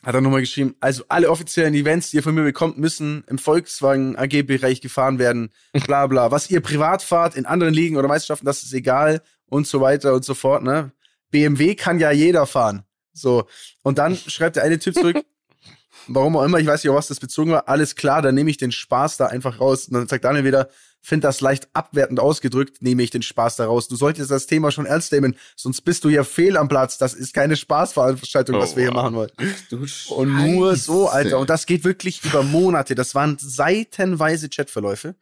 hat 0.03 0.15
er 0.15 0.21
nochmal 0.21 0.39
geschrieben, 0.41 0.75
also 0.79 1.03
alle 1.09 1.29
offiziellen 1.29 1.73
Events, 1.73 2.11
die 2.11 2.17
ihr 2.17 2.23
von 2.23 2.33
mir 2.35 2.43
bekommt, 2.43 2.77
müssen 2.77 3.23
im 3.27 3.37
Volkswagen 3.37 4.15
AG-Bereich 4.15 4.79
gefahren 4.79 5.19
werden, 5.19 5.49
bla 5.85 6.07
bla. 6.07 6.31
Was 6.31 6.49
ihr 6.49 6.61
privat 6.61 7.01
fahrt 7.01 7.35
in 7.35 7.45
anderen 7.45 7.73
Ligen 7.73 7.97
oder 7.97 8.07
Meisterschaften, 8.07 8.45
das 8.45 8.63
ist 8.63 8.73
egal 8.73 9.21
und 9.47 9.67
so 9.67 9.81
weiter 9.81 10.13
und 10.13 10.23
so 10.23 10.33
fort, 10.33 10.63
ne? 10.63 10.91
BMW 11.31 11.75
kann 11.75 11.99
ja 11.99 12.11
jeder 12.11 12.45
fahren. 12.45 12.83
So. 13.13 13.47
Und 13.83 13.97
dann 13.97 14.15
schreibt 14.15 14.55
der 14.55 14.63
eine 14.63 14.79
Typ 14.79 14.93
zurück, 14.93 15.17
warum 16.07 16.37
auch 16.37 16.43
immer, 16.43 16.59
ich 16.59 16.67
weiß 16.67 16.83
nicht, 16.83 16.89
auf 16.91 16.97
was 16.97 17.07
das 17.07 17.19
bezogen 17.19 17.51
war, 17.51 17.67
alles 17.67 17.95
klar, 17.95 18.21
dann 18.21 18.35
nehme 18.35 18.49
ich 18.49 18.57
den 18.57 18.71
Spaß 18.71 19.17
da 19.17 19.27
einfach 19.27 19.59
raus. 19.59 19.87
Und 19.87 19.95
dann 19.95 20.07
sagt 20.07 20.23
Daniel 20.23 20.45
wieder, 20.45 20.69
find 21.01 21.23
das 21.23 21.41
leicht 21.41 21.69
abwertend 21.73 22.19
ausgedrückt, 22.19 22.81
nehme 22.81 23.01
ich 23.03 23.11
den 23.11 23.21
Spaß 23.21 23.55
da 23.57 23.65
raus. 23.65 23.87
Du 23.87 23.95
solltest 23.95 24.29
das 24.29 24.45
Thema 24.45 24.71
schon 24.71 24.85
ernst 24.85 25.11
nehmen, 25.11 25.35
sonst 25.55 25.81
bist 25.81 26.03
du 26.03 26.09
ja 26.09 26.23
fehl 26.23 26.57
am 26.57 26.67
Platz. 26.67 26.97
Das 26.97 27.13
ist 27.13 27.33
keine 27.33 27.55
Spaßveranstaltung, 27.55 28.55
Oh, 28.55 28.59
was 28.59 28.75
wir 28.75 28.83
hier 28.83 28.93
wow. 28.93 29.03
machen 29.03 29.15
wollen. 29.15 29.31
Du 29.69 29.85
Und 30.13 30.33
nur 30.35 30.75
so. 30.75 31.07
Alter. 31.07 31.39
Und 31.39 31.49
das 31.49 31.65
geht 31.65 31.83
wirklich 31.83 32.23
über 32.25 32.43
Monate. 32.43 32.93
Das 32.95 33.15
waren 33.15 33.37
seitenweise 33.39 34.49
Chatverläufe. 34.49 35.15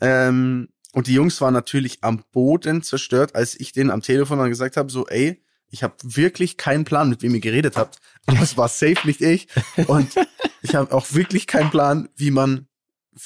Ähm, 0.00 0.68
und 0.96 1.08
die 1.08 1.12
Jungs 1.12 1.42
waren 1.42 1.52
natürlich 1.52 1.98
am 2.00 2.24
Boden 2.32 2.82
zerstört, 2.82 3.34
als 3.34 3.54
ich 3.60 3.72
denen 3.72 3.90
am 3.90 4.00
Telefon 4.00 4.38
dann 4.38 4.48
gesagt 4.48 4.78
habe, 4.78 4.90
so, 4.90 5.06
ey, 5.06 5.44
ich 5.68 5.82
habe 5.82 5.94
wirklich 6.02 6.56
keinen 6.56 6.86
Plan, 6.86 7.10
mit 7.10 7.20
wem 7.20 7.34
ihr 7.34 7.42
geredet 7.42 7.76
habt. 7.76 7.98
Aber 8.24 8.40
es 8.40 8.56
war 8.56 8.68
safe 8.68 9.06
nicht 9.06 9.20
ich. 9.20 9.46
Und 9.88 10.14
ich 10.62 10.74
habe 10.74 10.94
auch 10.94 11.12
wirklich 11.12 11.46
keinen 11.46 11.70
Plan, 11.70 12.08
wie 12.16 12.30
man, 12.30 12.66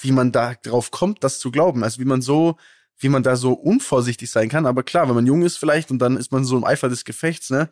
wie 0.01 0.11
man 0.11 0.33
da 0.33 0.55
drauf 0.55 0.91
kommt, 0.91 1.23
das 1.23 1.39
zu 1.39 1.53
glauben. 1.53 1.85
Also 1.85 2.01
wie 2.01 2.05
man 2.05 2.23
so, 2.23 2.57
wie 2.99 3.09
man 3.09 3.23
da 3.23 3.37
so 3.37 3.53
unvorsichtig 3.53 4.29
sein 4.33 4.49
kann. 4.49 4.67
Aber 4.67 4.83
klar, 4.83 5.07
wenn 5.07 5.15
man 5.15 5.27
jung 5.27 5.43
ist 5.43 5.57
vielleicht 5.57 5.93
und 5.93 6.01
dann 6.01 6.17
ist 6.17 6.33
man 6.33 6.45
so 6.45 6.57
im 6.57 6.65
Eifer 6.65 6.89
des 6.89 7.05
Gefechts, 7.05 7.51
ne? 7.51 7.71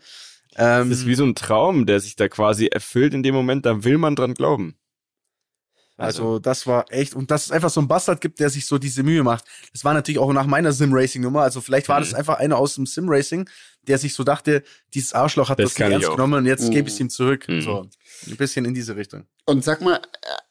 Ähm, 0.54 0.90
das 0.90 1.00
ist 1.00 1.06
wie 1.06 1.16
so 1.16 1.24
ein 1.24 1.34
Traum, 1.34 1.86
der 1.86 1.98
sich 1.98 2.14
da 2.14 2.28
quasi 2.28 2.66
erfüllt 2.66 3.14
in 3.14 3.24
dem 3.24 3.34
Moment, 3.34 3.66
da 3.66 3.82
will 3.82 3.98
man 3.98 4.14
dran 4.14 4.34
glauben. 4.34 4.76
Also 5.98 6.38
das 6.38 6.66
war 6.66 6.86
echt, 6.92 7.14
und 7.14 7.30
dass 7.30 7.46
es 7.46 7.50
einfach 7.50 7.70
so 7.70 7.80
ein 7.80 7.88
Bastard 7.88 8.20
gibt, 8.20 8.38
der 8.40 8.50
sich 8.50 8.66
so 8.66 8.78
diese 8.78 9.02
Mühe 9.02 9.22
macht. 9.24 9.44
Das 9.72 9.84
war 9.84 9.94
natürlich 9.94 10.18
auch 10.20 10.32
nach 10.32 10.46
meiner 10.46 10.72
Sim-Racing-Nummer. 10.72 11.42
Also 11.42 11.60
vielleicht 11.60 11.88
war 11.88 11.98
das 12.00 12.12
Mhm. 12.12 12.16
einfach 12.18 12.38
einer 12.38 12.56
aus 12.56 12.76
dem 12.76 12.86
Sim-Racing, 12.86 13.48
der 13.82 13.98
sich 13.98 14.14
so 14.14 14.22
dachte, 14.22 14.62
dieses 14.94 15.12
Arschloch 15.12 15.48
hat 15.50 15.58
Das 15.58 15.70
das, 15.74 15.78
nicht 15.78 15.86
ich 15.88 15.92
ernst 15.94 16.08
auch. 16.08 16.14
genommen 16.16 16.34
und 16.34 16.46
jetzt 16.46 16.68
Mhm. 16.68 16.70
gebe 16.70 16.88
ich 16.88 16.94
es 16.94 17.00
ihm 17.00 17.10
zurück. 17.10 17.48
Mhm. 17.48 17.60
So, 17.62 17.88
ein 18.28 18.36
bisschen 18.36 18.64
in 18.64 18.74
diese 18.74 18.94
Richtung. 18.96 19.26
Und 19.44 19.64
sag 19.64 19.80
mal, 19.80 19.96
äh, 19.96 20.00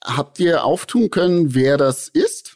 habt 0.03 0.37
ihr 0.39 0.63
auftun 0.65 1.09
können, 1.09 1.53
wer 1.55 1.77
das 1.77 2.09
ist? 2.09 2.55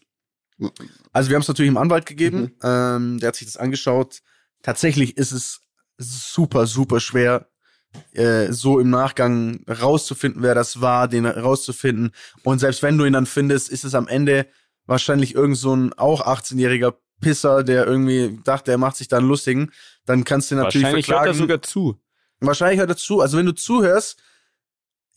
Also 1.13 1.29
wir 1.29 1.35
haben 1.35 1.41
es 1.41 1.47
natürlich 1.47 1.69
im 1.69 1.77
Anwalt 1.77 2.05
gegeben. 2.05 2.41
Mhm. 2.41 2.51
Ähm, 2.61 3.19
der 3.19 3.29
hat 3.29 3.35
sich 3.37 3.47
das 3.47 3.57
angeschaut. 3.57 4.19
Tatsächlich 4.63 5.17
ist 5.17 5.31
es 5.31 5.61
super, 5.97 6.67
super 6.67 6.99
schwer, 6.99 7.47
äh, 8.13 8.51
so 8.51 8.79
im 8.79 8.89
Nachgang 8.89 9.63
rauszufinden, 9.67 10.41
wer 10.43 10.55
das 10.55 10.81
war, 10.81 11.07
den 11.07 11.25
rauszufinden. 11.25 12.11
Und 12.43 12.59
selbst 12.59 12.83
wenn 12.83 12.97
du 12.97 13.05
ihn 13.05 13.13
dann 13.13 13.25
findest, 13.25 13.69
ist 13.69 13.83
es 13.83 13.95
am 13.95 14.07
Ende 14.07 14.47
wahrscheinlich 14.85 15.35
irgend 15.35 15.57
so 15.57 15.75
ein 15.75 15.93
auch 15.93 16.25
18-jähriger 16.25 16.93
Pisser, 17.21 17.63
der 17.63 17.85
irgendwie 17.85 18.39
dachte, 18.43 18.71
er 18.71 18.77
macht 18.77 18.97
sich 18.97 19.07
da 19.07 19.17
einen 19.17 19.27
lustigen. 19.27 19.71
Dann 20.05 20.23
kannst 20.23 20.49
du 20.51 20.55
ihn 20.55 20.59
natürlich 20.59 20.83
Wahrscheinlich 20.83 21.07
hört 21.07 21.17
verklagen. 21.17 21.37
er 21.37 21.41
sogar 21.41 21.61
zu. 21.61 22.01
Wahrscheinlich 22.39 22.79
hört 22.79 22.89
er 22.89 22.97
zu. 22.97 23.21
Also 23.21 23.37
wenn 23.37 23.45
du 23.45 23.53
zuhörst, 23.53 24.21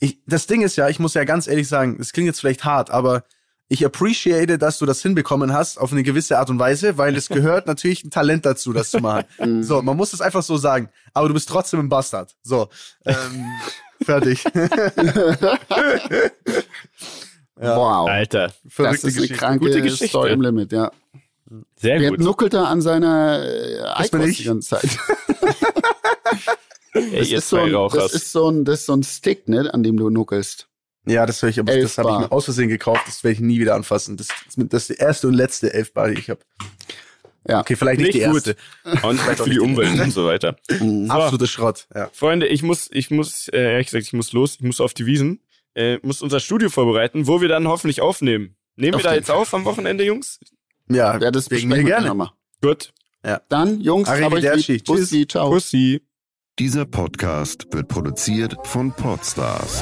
ich, 0.00 0.20
das 0.26 0.46
Ding 0.46 0.62
ist 0.62 0.76
ja, 0.76 0.88
ich 0.88 0.98
muss 0.98 1.14
ja 1.14 1.24
ganz 1.24 1.46
ehrlich 1.46 1.68
sagen, 1.68 1.98
das 1.98 2.12
klingt 2.12 2.26
jetzt 2.26 2.40
vielleicht 2.40 2.64
hart, 2.64 2.90
aber 2.90 3.24
ich 3.68 3.84
appreciate, 3.84 4.58
dass 4.58 4.78
du 4.78 4.86
das 4.86 5.00
hinbekommen 5.02 5.52
hast 5.52 5.78
auf 5.78 5.90
eine 5.92 6.02
gewisse 6.02 6.38
Art 6.38 6.50
und 6.50 6.58
Weise, 6.58 6.98
weil 6.98 7.16
es 7.16 7.28
gehört 7.28 7.66
natürlich 7.66 8.04
ein 8.04 8.10
Talent 8.10 8.44
dazu, 8.46 8.72
das 8.72 8.90
zu 8.90 9.00
machen. 9.00 9.24
Mhm. 9.38 9.62
So, 9.62 9.82
man 9.82 9.96
muss 9.96 10.12
es 10.12 10.20
einfach 10.20 10.42
so 10.42 10.56
sagen. 10.56 10.88
Aber 11.12 11.28
du 11.28 11.34
bist 11.34 11.48
trotzdem 11.48 11.80
ein 11.80 11.88
Bastard. 11.88 12.34
So, 12.42 12.68
ähm, 13.04 13.46
fertig. 14.04 14.44
Ja. 17.60 17.76
Wow. 17.76 18.08
Alter, 18.08 18.48
Das 18.48 18.72
Verrückte 18.72 19.08
ist 19.08 19.18
eine 19.18 19.28
kranke 19.28 19.66
Gute 19.66 19.82
Geschichte. 19.82 20.08
Story 20.08 20.32
im 20.32 20.40
Limit, 20.42 20.72
ja. 20.72 20.90
sehr 21.76 22.00
Wer 22.00 22.10
gut. 22.10 22.20
nuckelt 22.20 22.52
da 22.54 22.64
an 22.64 22.82
seiner 22.82 23.42
äh, 23.44 23.78
Das 24.10 24.28
ich. 24.28 24.38
die 24.38 24.44
ganze 24.44 24.68
Zeit? 24.70 24.88
Ey, 26.94 27.18
Das 27.18 27.28
ist, 27.30 27.48
so 27.48 27.58
ein, 27.58 27.72
das 27.72 28.12
ist 28.12 28.32
so 28.32 28.48
ein, 28.50 28.64
das 28.64 28.80
ist 28.80 28.86
so 28.86 28.92
ein 28.94 29.02
Stick, 29.02 29.48
ne, 29.48 29.72
an 29.72 29.82
dem 29.82 29.96
du 29.96 30.10
nuckelst. 30.10 30.68
Ja, 31.06 31.26
das 31.26 31.42
höre 31.42 31.50
ich, 31.50 31.58
aber 31.60 31.72
Elf 31.72 31.82
das 31.82 31.98
habe 31.98 32.10
ich 32.12 32.18
mir 32.18 32.32
aus 32.32 32.44
Versehen 32.44 32.68
gekauft. 32.68 33.02
Das 33.06 33.22
werde 33.24 33.34
ich 33.34 33.40
nie 33.40 33.60
wieder 33.60 33.74
anfassen. 33.74 34.16
Das, 34.16 34.28
das 34.56 34.82
ist 34.82 34.88
die 34.90 35.02
erste 35.02 35.28
und 35.28 35.34
letzte 35.34 35.72
Elfbar, 35.74 36.10
die 36.10 36.18
ich 36.18 36.30
habe. 36.30 36.40
Ja. 37.46 37.60
Okay, 37.60 37.76
vielleicht 37.76 38.00
nicht, 38.00 38.14
Nicht 38.14 38.24
die 38.24 38.30
gut. 38.30 38.46
erste. 38.86 39.06
Und 39.06 39.20
für 39.20 39.50
die 39.50 39.60
Umwelt 39.60 40.00
und 40.00 40.10
so 40.12 40.24
weiter. 40.26 40.56
Mhm. 40.80 41.10
Absoluter 41.10 41.46
Schrott. 41.46 41.86
Ja. 41.94 42.08
Freunde, 42.12 42.46
ich 42.46 42.62
muss, 42.62 42.88
ich 42.90 43.10
muss, 43.10 43.48
äh, 43.48 43.72
ehrlich 43.72 43.88
gesagt, 43.88 44.06
ich 44.06 44.12
muss 44.14 44.32
los, 44.32 44.54
ich 44.56 44.62
muss 44.62 44.80
auf 44.80 44.94
die 44.94 45.04
Wiesen, 45.04 45.40
äh, 45.74 45.98
muss 46.02 46.22
unser 46.22 46.40
Studio 46.40 46.70
vorbereiten, 46.70 47.26
wo 47.26 47.40
wir 47.42 47.48
dann 47.48 47.68
hoffentlich 47.68 48.00
aufnehmen. 48.00 48.56
Nehmen 48.76 48.94
Auf 48.94 49.02
wir 49.02 49.10
da 49.10 49.14
jetzt 49.14 49.30
auf 49.30 49.52
am 49.52 49.64
Wochenende, 49.66 50.04
Jungs? 50.04 50.40
Ja, 50.88 51.18
Ja, 51.18 51.30
das 51.30 51.50
wegen 51.50 51.68
mir 51.68 51.76
wir 51.76 51.84
gerne. 51.84 52.08
nochmal. 52.08 52.30
Gut. 52.62 52.92
Dann, 53.48 53.80
Jungs, 53.80 54.08
euch 54.08 54.22
Arrivederci. 54.22 54.72
lieb. 54.72 54.84
Bussi, 54.84 55.26
ciao. 55.26 55.50
Pussy. 55.50 56.02
Dieser 56.58 56.84
Podcast 56.86 57.66
wird 57.72 57.88
produziert 57.88 58.56
von 58.64 58.92
Podstars 58.92 59.80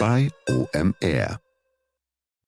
bei 0.00 0.30
OMR. 0.48 1.39